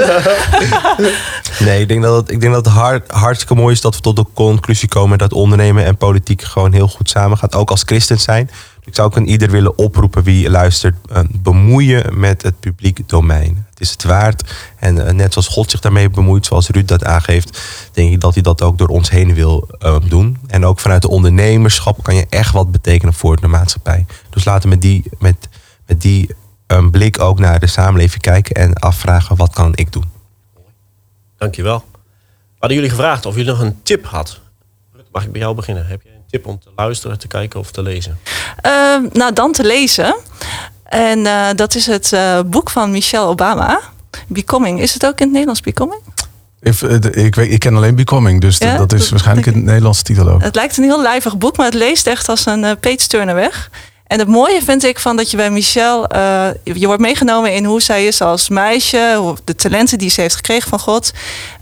nee, 1.68 1.82
ik 1.82 1.88
denk 1.88 2.04
dat 2.04 2.16
het, 2.16 2.32
ik 2.32 2.42
denk 2.42 2.54
dat 2.54 2.66
het 2.66 2.74
hard, 2.74 3.12
hartstikke 3.12 3.56
mooi 3.56 3.74
is 3.74 3.82
dat 3.82 3.96
we 3.96 4.02
tot 4.02 4.16
de 4.16 4.26
conclusie 4.34 4.90
komen 4.90 5.18
dat 5.18 5.34
ondernemen 5.34 5.86
en 5.86 5.98
politiek 5.98 6.42
gewoon 6.42 6.74
heel 6.74 6.88
goed 6.88 7.10
samen 7.10 7.38
gaat. 7.38 7.56
Ook 7.56 7.70
als 7.70 7.84
christen 7.86 8.20
zijn. 8.20 8.50
Ik 8.86 8.96
zou 8.96 9.08
ook 9.08 9.18
aan 9.18 9.26
ieder 9.26 9.50
willen 9.52 9.78
oproepen 9.78 10.24
wie 10.24 10.50
luistert, 10.50 10.96
uh, 11.12 11.20
bemoeien 11.32 12.20
met 12.20 12.42
het 12.42 12.60
publiek 12.60 13.10
domein. 13.10 13.66
Het 13.70 13.80
is 13.80 13.92
het 13.92 14.04
waard. 14.04 14.54
En 14.80 15.08
eh, 15.08 15.14
net 15.14 15.34
zoals 15.34 15.48
God 15.48 15.72
zich 15.72 15.80
daarmee 15.80 16.10
bemoeit, 16.10 16.46
zoals 16.46 16.70
Ruud 16.70 16.88
dat 16.88 17.04
aangeeft, 17.04 17.62
denk 17.92 18.12
ik 18.12 18.20
dat 18.20 18.34
hij 18.34 18.44
dat 18.44 18.62
ook 18.62 18.78
door 18.78 18.88
ons 18.88 19.10
heen 19.10 19.34
wil 19.34 19.68
uh, 19.80 19.98
doen. 20.08 20.38
En 20.48 20.66
ook 20.66 20.80
vanuit 20.80 21.02
de 21.02 21.10
ondernemerschap 21.10 22.04
kan 22.04 22.16
je 22.16 22.26
echt 22.30 22.52
wat 22.54 22.72
betekenen 22.72 23.14
voor 23.14 23.42
de 23.42 23.48
maatschappij. 23.48 24.06
Dus 24.30 24.46
laten 24.46 24.64
we 24.64 24.70
met 24.70 24.82
die, 24.82 25.04
met, 25.20 25.50
met 25.86 26.02
die 26.02 26.30
um, 26.68 26.92
blik 26.92 27.20
ook 27.20 27.40
naar 27.40 27.60
de 27.60 27.68
samenleving 27.68 28.22
kijken 28.22 28.56
en 28.56 28.74
afvragen 28.74 29.36
wat 29.36 29.54
kan 29.54 29.72
ik 29.76 29.92
doen. 29.92 30.06
Dankjewel. 31.38 31.78
We 31.78 31.92
hadden 32.60 32.78
jullie 32.78 32.92
gevraagd 32.92 33.26
of 33.26 33.36
jullie 33.36 33.52
nog 33.52 33.62
een 33.62 33.84
tip 33.84 34.06
had. 34.06 34.40
Mag 35.12 35.24
ik 35.24 35.32
bij 35.32 35.42
jou 35.42 35.56
beginnen? 35.56 35.88
Heb 35.88 36.02
je 36.02 36.15
tip 36.36 36.48
om 36.48 36.60
te 36.60 36.70
luisteren, 36.76 37.20
te 37.20 37.28
kijken 37.28 37.60
of 37.60 37.72
te 37.72 37.82
lezen? 37.82 38.20
Uh, 38.66 38.72
nou, 39.12 39.34
dan 39.34 39.52
te 39.52 39.64
lezen. 39.64 40.16
En 40.84 41.20
uh, 41.20 41.48
dat 41.56 41.76
is 41.76 41.86
het 41.86 42.12
uh, 42.14 42.40
boek 42.46 42.70
van 42.70 42.92
Michelle 42.92 43.26
Obama. 43.26 43.80
Becoming. 44.28 44.82
Is 44.82 44.94
het 44.94 45.06
ook 45.06 45.20
in 45.20 45.24
het 45.24 45.30
Nederlands 45.30 45.62
Becoming? 45.62 46.02
Ik, 46.62 46.82
ik, 47.16 47.36
weet, 47.36 47.52
ik 47.52 47.60
ken 47.60 47.76
alleen 47.76 47.96
Becoming, 47.96 48.42
dus 48.42 48.58
ja? 48.58 48.78
dat 48.78 48.94
is 48.94 49.10
waarschijnlijk 49.10 49.48
in 49.48 49.54
het 49.54 49.64
Nederlandse 49.64 50.04
titel 50.04 50.30
ook. 50.30 50.42
Het 50.42 50.56
lijkt 50.56 50.78
een 50.78 50.84
heel 50.84 51.02
lijvig 51.02 51.38
boek, 51.38 51.58
maar 51.58 51.66
het 51.66 51.76
leest 51.76 52.08
echt 52.08 52.30
als 52.30 52.46
een 52.46 52.64
uh, 52.64 52.72
page-turner 52.80 53.36
weg. 53.36 53.70
En 54.08 54.20
het 54.20 54.28
mooie 54.28 54.62
vind 54.62 54.84
ik 54.84 55.00
van 55.00 55.16
dat 55.16 55.32
je 55.32 55.38
bij 55.38 55.50
Michelle, 55.50 56.10
uh, 56.16 56.76
je 56.76 56.86
wordt 56.86 57.02
meegenomen 57.02 57.54
in 57.54 57.66
hoe 57.66 57.82
zij 57.82 58.06
is 58.06 58.22
als 58.22 58.50
meisje, 58.50 59.34
de 59.44 59.56
talenten 59.56 59.98
die 59.98 60.10
ze 60.10 60.22
heeft 60.22 60.36
gekregen 60.36 60.70
van 60.70 60.80
God. 60.80 61.12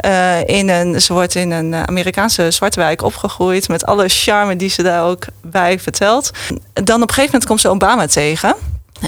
Uh, 0.06 0.48
in 0.48 0.70
een, 0.70 1.02
ze 1.02 1.14
wordt 1.14 1.36
in 1.36 1.52
een 1.52 1.76
Amerikaanse 1.76 2.52
zwarte 2.52 2.80
wijk 2.80 3.02
opgegroeid 3.02 3.68
met 3.68 3.86
alle 3.86 4.10
charme 4.10 4.56
die 4.56 4.70
ze 4.70 4.84
daar 4.84 5.04
ook 5.04 5.26
bij 5.42 5.80
vertelt. 5.80 6.32
Dan 6.74 7.02
op 7.02 7.10
een 7.10 7.14
gegeven 7.14 7.26
moment 7.26 7.46
komt 7.46 7.62
ze 7.62 7.70
Obama 7.70 8.08
tegen. 8.08 8.56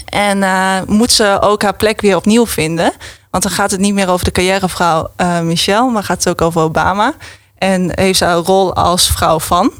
En 0.06 0.38
uh, 0.38 0.78
moet 0.86 1.12
ze 1.12 1.38
ook 1.42 1.62
haar 1.62 1.76
plek 1.76 2.02
weer 2.02 2.16
opnieuw 2.16 2.46
vinden. 2.46 2.92
Want 3.30 3.44
dan 3.44 3.52
gaat 3.52 3.72
het 3.72 3.80
niet 3.80 3.94
meer 3.94 4.10
over 4.10 4.26
de 4.26 4.32
carrièrevrouw 4.32 5.12
Michelle, 5.42 5.92
maar 5.92 6.04
gaat 6.04 6.24
het 6.24 6.30
ook 6.30 6.42
over 6.42 6.62
Obama. 6.62 7.14
En 7.58 7.92
heeft 7.96 8.18
ze 8.18 8.26
een 8.26 8.44
rol 8.44 8.76
als 8.76 9.08
vrouw 9.08 9.40
van. 9.40 9.72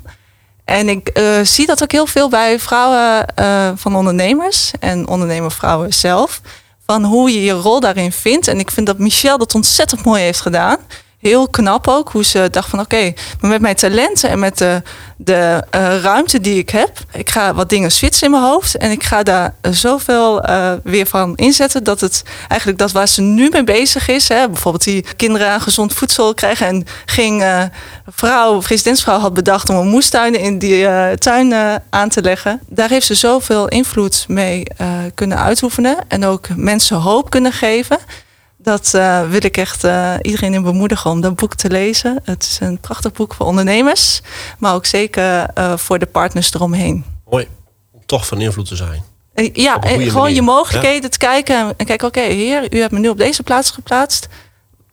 En 0.66 0.90
ik 0.90 1.08
eh, 1.08 1.40
zie 1.44 1.66
dat 1.66 1.84
ook 1.84 1.92
heel 1.92 2.06
veel 2.06 2.30
bij 2.30 2.60
vrouwen 2.60 3.28
eh, 3.36 3.72
van 3.76 3.96
ondernemers 3.96 4.72
en 4.80 5.08
ondernemervrouwen 5.08 5.94
zelf. 5.94 6.42
Van 6.86 7.04
hoe 7.04 7.32
je 7.32 7.44
je 7.44 7.52
rol 7.52 7.80
daarin 7.80 8.12
vindt. 8.12 8.48
En 8.48 8.60
ik 8.60 8.72
vind 8.72 8.88
dat 8.88 8.98
Michelle 8.98 9.38
dat 9.38 9.56
ontzettend 9.56 10.06
mooi 10.06 10.22
heeft 10.22 10.42
gedaan 10.42 10.78
heel 11.30 11.48
knap 11.48 11.88
ook. 11.88 12.10
Hoe 12.12 12.24
ze 12.24 12.48
dacht 12.52 12.70
van 12.70 12.80
oké, 12.80 13.14
met 13.42 13.62
mijn 13.62 13.76
talenten 13.76 14.30
en 14.30 14.40
met 14.40 14.58
de, 14.58 14.82
de 15.18 15.64
uh, 15.76 16.02
ruimte 16.02 16.40
die 16.40 16.58
ik 16.58 16.70
heb. 16.70 17.00
Ik 17.14 17.30
ga 17.30 17.54
wat 17.54 17.70
dingen 17.70 17.92
switchen 17.92 18.26
in 18.26 18.32
mijn 18.32 18.44
hoofd. 18.44 18.78
En 18.78 18.92
ik 18.92 19.04
ga 19.04 19.24
daar 19.24 19.54
zoveel 19.62 20.50
uh, 20.50 20.72
weer 20.84 21.06
van 21.06 21.36
inzetten. 21.36 21.84
Dat 21.84 22.02
het 22.02 22.24
eigenlijk 22.48 22.80
dat 22.80 22.92
waar 22.92 23.08
ze 23.08 23.22
nu 23.22 23.50
mee 23.52 23.64
bezig 23.64 24.08
is. 24.08 24.28
Hè, 24.28 24.48
bijvoorbeeld 24.50 24.84
die 24.84 25.06
kinderen 25.16 25.62
gezond 25.62 25.94
voedsel 25.94 26.34
krijgen. 26.34 26.68
En 26.68 26.86
ging 27.06 27.42
uh, 27.42 27.64
vrouw, 28.08 28.60
presidentsvrouw 28.60 29.20
had 29.20 29.34
bedacht 29.34 29.70
om 29.70 29.76
een 29.76 29.88
moestuin 29.88 30.40
in 30.40 30.60
die 30.60 30.88
tuin 31.18 31.54
aan 31.90 32.10
te 32.10 32.22
leggen. 32.22 32.60
Daar 32.68 32.90
heeft 32.90 33.06
ze 33.06 33.16
zoveel 33.16 33.68
invloed 33.68 34.26
mee 34.28 34.64
kunnen 35.14 35.38
uitoefenen. 35.38 35.98
En 36.08 36.26
ook 36.26 36.48
mensen 36.56 36.98
hoop 36.98 37.30
kunnen 37.30 37.52
geven. 37.52 37.98
Dat 38.66 38.92
uh, 38.96 39.30
wil 39.30 39.44
ik 39.44 39.58
echt 39.58 39.84
uh, 39.84 40.14
iedereen 40.22 40.54
in 40.54 40.64
bemoedigen 40.64 41.12
om 41.12 41.22
dat 41.22 41.36
boek 41.36 41.56
te 41.56 41.70
lezen. 41.70 42.20
Het 42.24 42.44
is 42.44 42.60
een 42.60 42.80
prachtig 42.80 43.12
boek 43.12 43.34
voor 43.34 43.46
ondernemers, 43.46 44.22
maar 44.60 44.74
ook 44.74 44.86
zeker 44.86 45.48
uh, 45.58 45.78
voor 45.78 46.00
de 46.00 46.06
partners 46.06 46.54
eromheen. 46.54 47.06
Mooi, 47.30 47.48
om 47.92 48.02
toch 48.06 48.28
van 48.28 48.42
invloed 48.42 48.68
te 48.68 48.76
zijn. 48.76 49.04
ja, 49.54 49.80
en 49.80 50.02
gewoon 50.02 50.14
manier. 50.14 50.36
je 50.36 50.42
mogelijkheden 50.42 51.02
ja? 51.02 51.10
te 51.10 51.18
kijken 51.18 51.74
en 51.78 51.86
kijken, 51.86 52.08
oké, 52.08 52.20
okay, 52.20 52.34
heer, 52.34 52.74
u 52.74 52.80
hebt 52.80 52.92
me 52.92 53.00
nu 53.00 53.10
op 53.10 53.18
deze 53.18 53.44
plaats 53.44 53.72
geplaatst. 53.72 54.28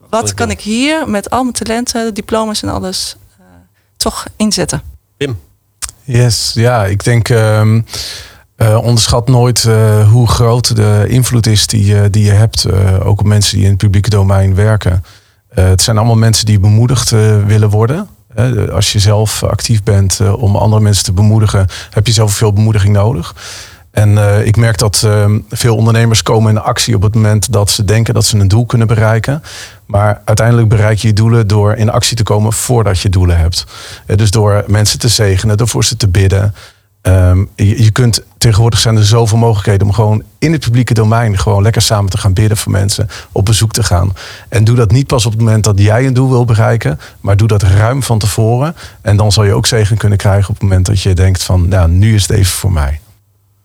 Wat 0.09 0.35
kan 0.35 0.51
ik 0.51 0.61
hier 0.61 1.09
met 1.09 1.31
al 1.31 1.43
mijn 1.43 1.55
talenten, 1.55 2.15
diploma's 2.15 2.63
en 2.63 2.69
alles 2.69 3.17
toch 3.97 4.27
inzetten? 4.37 4.83
Pim. 5.17 5.41
Yes, 6.05 6.53
ja, 6.55 6.85
ik 6.85 7.05
denk... 7.05 7.29
Um, 7.29 7.87
uh, 8.57 8.79
onderschat 8.83 9.29
nooit 9.29 9.65
uh, 9.65 10.11
hoe 10.11 10.29
groot 10.29 10.77
de 10.77 11.05
invloed 11.09 11.47
is 11.47 11.67
die, 11.67 12.11
die 12.11 12.25
je 12.25 12.31
hebt. 12.31 12.67
ook 13.03 13.21
op 13.21 13.27
mensen 13.27 13.55
die 13.55 13.65
in 13.65 13.71
het 13.71 13.81
publieke 13.81 14.11
domein 14.11 14.55
werken. 14.55 15.05
het 15.55 15.83
zijn 15.83 15.97
allemaal 15.97 16.17
mensen 16.17 16.47
die 16.47 16.61
bemoedigd 16.61 17.11
willen 17.47 17.71
worden. 17.71 18.09
als 18.73 18.93
je 18.93 18.99
zelf 18.99 19.43
actief 19.43 19.83
bent 19.83 20.21
om 20.37 20.57
andere 20.57 20.83
mensen 20.83 21.05
te 21.05 21.13
bemoedigen, 21.13 21.67
heb 21.91 22.07
je 22.07 22.13
zoveel 22.13 22.53
bemoediging 22.53 22.95
nodig. 22.95 23.35
En 23.91 24.45
ik 24.47 24.57
merk 24.57 24.79
dat 24.79 25.09
veel 25.49 25.77
ondernemers 25.77 26.23
komen 26.23 26.51
in 26.51 26.61
actie 26.61 26.95
op 26.95 27.03
het 27.03 27.15
moment 27.15 27.53
dat 27.53 27.71
ze 27.71 27.85
denken 27.85 28.15
dat 28.15 28.25
ze 28.25 28.39
een 28.39 28.49
doel 28.49 28.67
kunnen 28.67 28.87
bereiken. 28.87 29.43
Maar 29.87 30.23
uiteindelijk 30.25 30.69
bereik 30.69 30.99
je 30.99 31.09
je 31.09 31.15
doelen 31.15 31.47
door 31.47 31.75
in 31.75 31.91
actie 31.91 32.17
te 32.17 32.23
komen 32.23 32.53
voordat 32.53 33.01
je 33.01 33.09
doelen 33.09 33.39
hebt. 33.39 33.67
dus 34.07 34.31
door 34.31 34.65
mensen 34.67 34.99
te 34.99 35.09
zegenen, 35.09 35.57
door 35.57 35.69
voor 35.69 35.85
ze 35.85 35.97
te 35.97 36.09
bidden. 36.09 36.55
Je, 37.03 37.83
je, 37.85 37.91
kunt 37.91 38.23
tegenwoordig 38.43 38.81
zijn 38.81 38.97
er 38.97 39.05
zoveel 39.05 39.39
mogelijkheden 39.39 39.87
om 39.87 39.93
gewoon 39.93 40.23
in 40.39 40.53
het 40.53 40.61
publieke 40.61 40.95
domein 40.95 41.39
gewoon 41.39 41.63
lekker 41.63 41.83
samen 41.83 42.11
te 42.11 42.19
gaan 42.19 42.33
bidden 42.33 42.57
voor 42.57 42.73
mensen, 42.73 43.09
op 43.33 43.45
bezoek 43.45 43.73
te 43.73 43.83
gaan. 43.83 44.13
En 44.49 44.65
doe 44.65 44.77
dat 44.77 44.91
niet 44.91 45.07
pas 45.07 45.27
op 45.27 45.33
het 45.33 45.41
moment 45.41 45.65
dat 45.65 45.79
jij 45.79 46.07
een 46.07 46.15
doel 46.15 46.29
wil 46.29 46.45
bereiken, 46.45 47.01
maar 47.21 47.37
doe 47.37 47.49
dat 47.49 47.63
ruim 47.63 48.03
van 48.03 48.19
tevoren. 48.19 48.77
En 49.03 49.17
dan 49.17 49.33
zal 49.33 49.45
je 49.45 49.55
ook 49.55 49.67
zegen 49.67 49.97
kunnen 49.97 50.19
krijgen 50.19 50.49
op 50.49 50.55
het 50.55 50.63
moment 50.63 50.87
dat 50.87 51.01
je 51.01 51.15
denkt 51.15 51.43
van, 51.43 51.69
nou, 51.69 51.91
nu 51.91 52.15
is 52.15 52.23
het 52.23 52.37
even 52.37 52.53
voor 52.53 52.73
mij. 52.73 53.01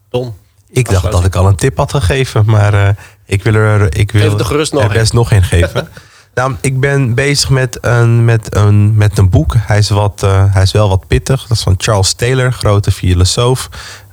Tom. 0.10 0.36
Ik 0.70 0.90
dacht 0.90 1.12
dat 1.12 1.26
ik 1.26 1.36
al 1.36 1.48
een 1.48 1.56
tip 1.56 1.78
had 1.78 1.92
gegeven, 1.92 2.44
maar 2.46 2.74
uh, 2.74 2.90
ik 3.26 3.44
wil 3.44 3.54
er, 3.54 3.98
ik 3.98 4.12
wil 4.12 4.40
er 4.40 4.88
best 4.90 5.14
nog 5.14 5.32
een 5.32 5.44
geven. 5.44 5.88
Nou, 6.38 6.56
ik 6.62 6.80
ben 6.80 7.14
bezig 7.14 7.50
met 7.50 7.78
een, 7.82 8.26
met 8.26 8.56
een, 8.56 8.96
met 8.96 9.18
een 9.18 9.30
boek. 9.30 9.56
Hij 9.58 9.78
is, 9.78 9.90
wat, 9.90 10.22
uh, 10.24 10.54
hij 10.54 10.62
is 10.62 10.72
wel 10.72 10.90
wat 10.90 11.08
pittig. 11.08 11.42
Dat 11.42 11.58
is 11.58 11.64
van 11.64 11.76
Charles 11.78 12.14
Taylor, 12.14 12.54
grote 12.54 12.92
filosoof. 12.92 13.70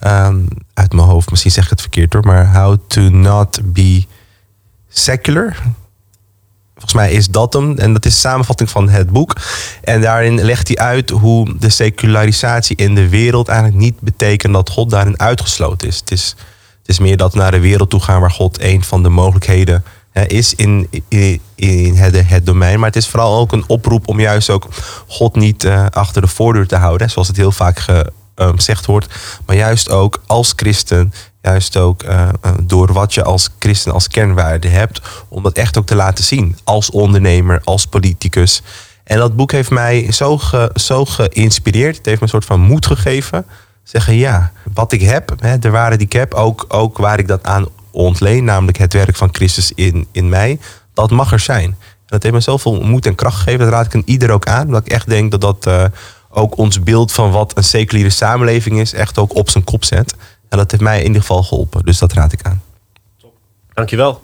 Um, 0.06 0.48
uit 0.74 0.92
mijn 0.92 1.08
hoofd, 1.08 1.30
misschien 1.30 1.50
zeg 1.50 1.64
ik 1.64 1.70
het 1.70 1.80
verkeerd 1.80 2.12
hoor. 2.12 2.24
Maar 2.24 2.54
How 2.54 2.76
to 2.86 3.00
Not 3.00 3.60
Be 3.72 4.04
Secular. 4.88 5.56
Volgens 6.72 6.94
mij 6.94 7.12
is 7.12 7.28
dat 7.28 7.52
hem. 7.52 7.78
En 7.78 7.92
dat 7.92 8.04
is 8.04 8.12
de 8.12 8.20
samenvatting 8.20 8.70
van 8.70 8.88
het 8.88 9.10
boek. 9.10 9.36
En 9.82 10.00
daarin 10.00 10.44
legt 10.44 10.68
hij 10.68 10.76
uit 10.76 11.10
hoe 11.10 11.58
de 11.58 11.70
secularisatie 11.70 12.76
in 12.76 12.94
de 12.94 13.08
wereld 13.08 13.48
eigenlijk 13.48 13.78
niet 13.78 14.00
betekent 14.00 14.52
dat 14.52 14.70
God 14.70 14.90
daarin 14.90 15.20
uitgesloten 15.20 15.88
is. 15.88 15.98
Het 15.98 16.10
is, 16.10 16.36
het 16.78 16.88
is 16.88 16.98
meer 16.98 17.16
dat 17.16 17.32
we 17.32 17.38
naar 17.38 17.50
de 17.50 17.60
wereld 17.60 17.90
toe 17.90 18.00
gaan 18.00 18.20
waar 18.20 18.30
God 18.30 18.60
een 18.60 18.84
van 18.84 19.02
de 19.02 19.08
mogelijkheden 19.08 19.84
is 20.26 20.54
in, 20.54 20.88
in, 21.08 21.40
in 21.54 21.94
het, 21.94 22.28
het, 22.28 22.46
domein. 22.46 22.78
Maar 22.78 22.88
het 22.88 22.96
is 22.96 23.08
vooral 23.08 23.38
ook 23.38 23.52
een 23.52 23.64
oproep 23.66 24.08
om 24.08 24.20
juist 24.20 24.50
ook 24.50 24.68
God 25.08 25.34
niet 25.34 25.64
uh, 25.64 25.86
achter 25.90 26.22
de 26.22 26.28
voordeur 26.28 26.66
te 26.66 26.76
houden. 26.76 27.10
Zoals 27.10 27.28
het 27.28 27.36
heel 27.36 27.52
vaak 27.52 27.86
um, 27.88 28.56
gezegd 28.56 28.86
wordt. 28.86 29.06
Maar 29.46 29.56
juist 29.56 29.90
ook 29.90 30.22
als 30.26 30.52
christen. 30.56 31.12
Juist 31.42 31.76
ook 31.76 32.04
door 32.62 32.92
wat 32.92 33.14
je 33.14 33.24
als 33.24 33.48
christen 33.58 33.92
als 33.92 34.08
kernwaarde 34.08 34.68
hebt. 34.68 35.00
Om 35.28 35.42
dat 35.42 35.56
echt 35.56 35.78
ook 35.78 35.86
te 35.86 35.94
laten 35.94 36.24
zien. 36.24 36.56
Als 36.64 36.90
ondernemer, 36.90 37.60
als 37.64 37.86
politicus. 37.86 38.62
En 39.04 39.18
dat 39.18 39.36
boek 39.36 39.52
heeft 39.52 39.70
mij 39.70 40.12
zo, 40.12 40.40
zo 40.74 41.04
geïnspireerd. 41.04 41.96
Het 41.96 42.06
heeft 42.06 42.18
me 42.18 42.22
een 42.22 42.28
soort 42.28 42.44
van 42.44 42.60
moed 42.60 42.86
gegeven. 42.86 43.46
Zeggen 43.82 44.14
ja, 44.14 44.52
wat 44.74 44.92
ik 44.92 45.00
heb, 45.00 45.34
hè, 45.38 45.58
de 45.58 45.70
waarde 45.70 45.96
die 45.96 46.06
ik 46.06 46.12
heb, 46.12 46.34
ook, 46.34 46.64
ook 46.68 46.98
waar 46.98 47.18
ik 47.18 47.28
dat 47.28 47.44
aan 47.44 47.66
ontleen, 47.94 48.44
namelijk 48.44 48.78
het 48.78 48.92
werk 48.92 49.16
van 49.16 49.28
Christus 49.32 49.72
in, 49.74 50.06
in 50.12 50.28
mij, 50.28 50.58
dat 50.94 51.10
mag 51.10 51.32
er 51.32 51.40
zijn. 51.40 51.64
En 51.64 52.06
dat 52.06 52.22
heeft 52.22 52.34
me 52.34 52.40
zoveel 52.40 52.80
moed 52.80 53.06
en 53.06 53.14
kracht 53.14 53.36
gegeven. 53.36 53.58
Dat 53.58 53.68
raad 53.68 53.86
ik 53.86 53.94
een 53.94 54.02
ieder 54.06 54.30
ook 54.30 54.46
aan. 54.46 54.70
Dat 54.70 54.86
ik 54.86 54.92
echt 54.92 55.08
denk 55.08 55.30
dat 55.30 55.40
dat 55.40 55.66
uh, 55.66 55.84
ook 56.30 56.56
ons 56.56 56.82
beeld 56.82 57.12
van 57.12 57.30
wat 57.30 57.56
een 57.56 57.64
seculiere 57.64 58.10
samenleving 58.10 58.80
is, 58.80 58.92
echt 58.92 59.18
ook 59.18 59.34
op 59.34 59.50
zijn 59.50 59.64
kop 59.64 59.84
zet. 59.84 60.14
En 60.48 60.58
dat 60.58 60.70
heeft 60.70 60.82
mij 60.82 60.98
in 60.98 61.06
ieder 61.06 61.20
geval 61.20 61.42
geholpen. 61.42 61.84
Dus 61.84 61.98
dat 61.98 62.12
raad 62.12 62.32
ik 62.32 62.42
aan. 62.42 62.62
Dankjewel. 63.74 64.22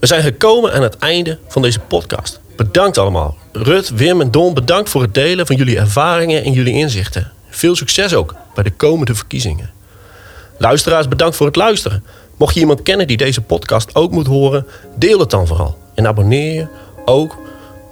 We 0.00 0.06
zijn 0.06 0.22
gekomen 0.22 0.72
aan 0.72 0.82
het 0.82 0.98
einde 0.98 1.38
van 1.48 1.62
deze 1.62 1.80
podcast. 1.80 2.40
Bedankt 2.56 2.98
allemaal. 2.98 3.36
Rut, 3.52 3.88
Wim 3.88 4.20
en 4.20 4.30
Don, 4.30 4.54
bedankt 4.54 4.88
voor 4.88 5.02
het 5.02 5.14
delen 5.14 5.46
van 5.46 5.56
jullie 5.56 5.78
ervaringen 5.78 6.44
en 6.44 6.52
jullie 6.52 6.74
inzichten. 6.74 7.32
Veel 7.50 7.76
succes 7.76 8.14
ook 8.14 8.34
bij 8.54 8.64
de 8.64 8.70
komende 8.70 9.14
verkiezingen. 9.14 9.70
Luisteraars, 10.58 11.08
bedankt 11.08 11.36
voor 11.36 11.46
het 11.46 11.56
luisteren. 11.56 12.04
Mocht 12.38 12.54
je 12.54 12.60
iemand 12.60 12.82
kennen 12.82 13.06
die 13.06 13.16
deze 13.16 13.40
podcast 13.40 13.94
ook 13.94 14.10
moet 14.10 14.26
horen, 14.26 14.66
deel 14.96 15.18
het 15.18 15.30
dan 15.30 15.46
vooral. 15.46 15.76
En 15.94 16.06
abonneer 16.06 16.54
je 16.54 16.66
ook 17.04 17.36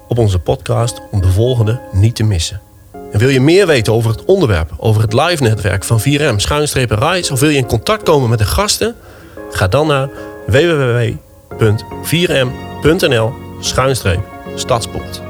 op 0.08 0.18
onze 0.18 0.38
podcast 0.38 1.00
om 1.10 1.20
de 1.20 1.28
volgende 1.28 1.80
niet 1.92 2.14
te 2.14 2.22
missen. 2.22 2.60
En 3.12 3.18
wil 3.18 3.28
je 3.28 3.40
meer 3.40 3.66
weten 3.66 3.92
over 3.92 4.10
het 4.10 4.24
onderwerp, 4.24 4.70
over 4.76 5.02
het 5.02 5.12
live 5.12 5.42
netwerk 5.42 5.84
van 5.84 6.00
4M 6.00 6.36
schuinstrepen 6.36 6.98
Rise, 6.98 7.32
of 7.32 7.40
wil 7.40 7.48
je 7.48 7.56
in 7.56 7.66
contact 7.66 8.02
komen 8.02 8.30
met 8.30 8.38
de 8.38 8.44
gasten? 8.44 8.94
Ga 9.50 9.68
dan 9.68 9.86
naar 9.86 10.08
www.4m.nl 10.46 13.32
schuinstreep 13.60 14.20
Stadspoort. 14.54 15.22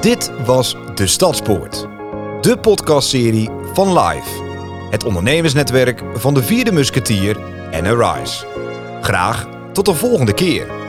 Dit 0.00 0.30
was 0.44 0.76
De 0.94 1.06
Stadspoort, 1.06 1.86
de 2.40 2.56
podcastserie 2.56 3.50
van 3.72 3.98
Live. 3.98 4.42
Het 4.90 5.04
ondernemersnetwerk 5.04 6.02
van 6.14 6.34
de 6.34 6.42
vierde 6.42 6.72
musketier 6.72 7.36
en 7.74 7.86
Arise. 7.86 8.46
Graag 9.00 9.46
tot 9.72 9.84
de 9.84 9.94
volgende 9.94 10.34
keer. 10.34 10.83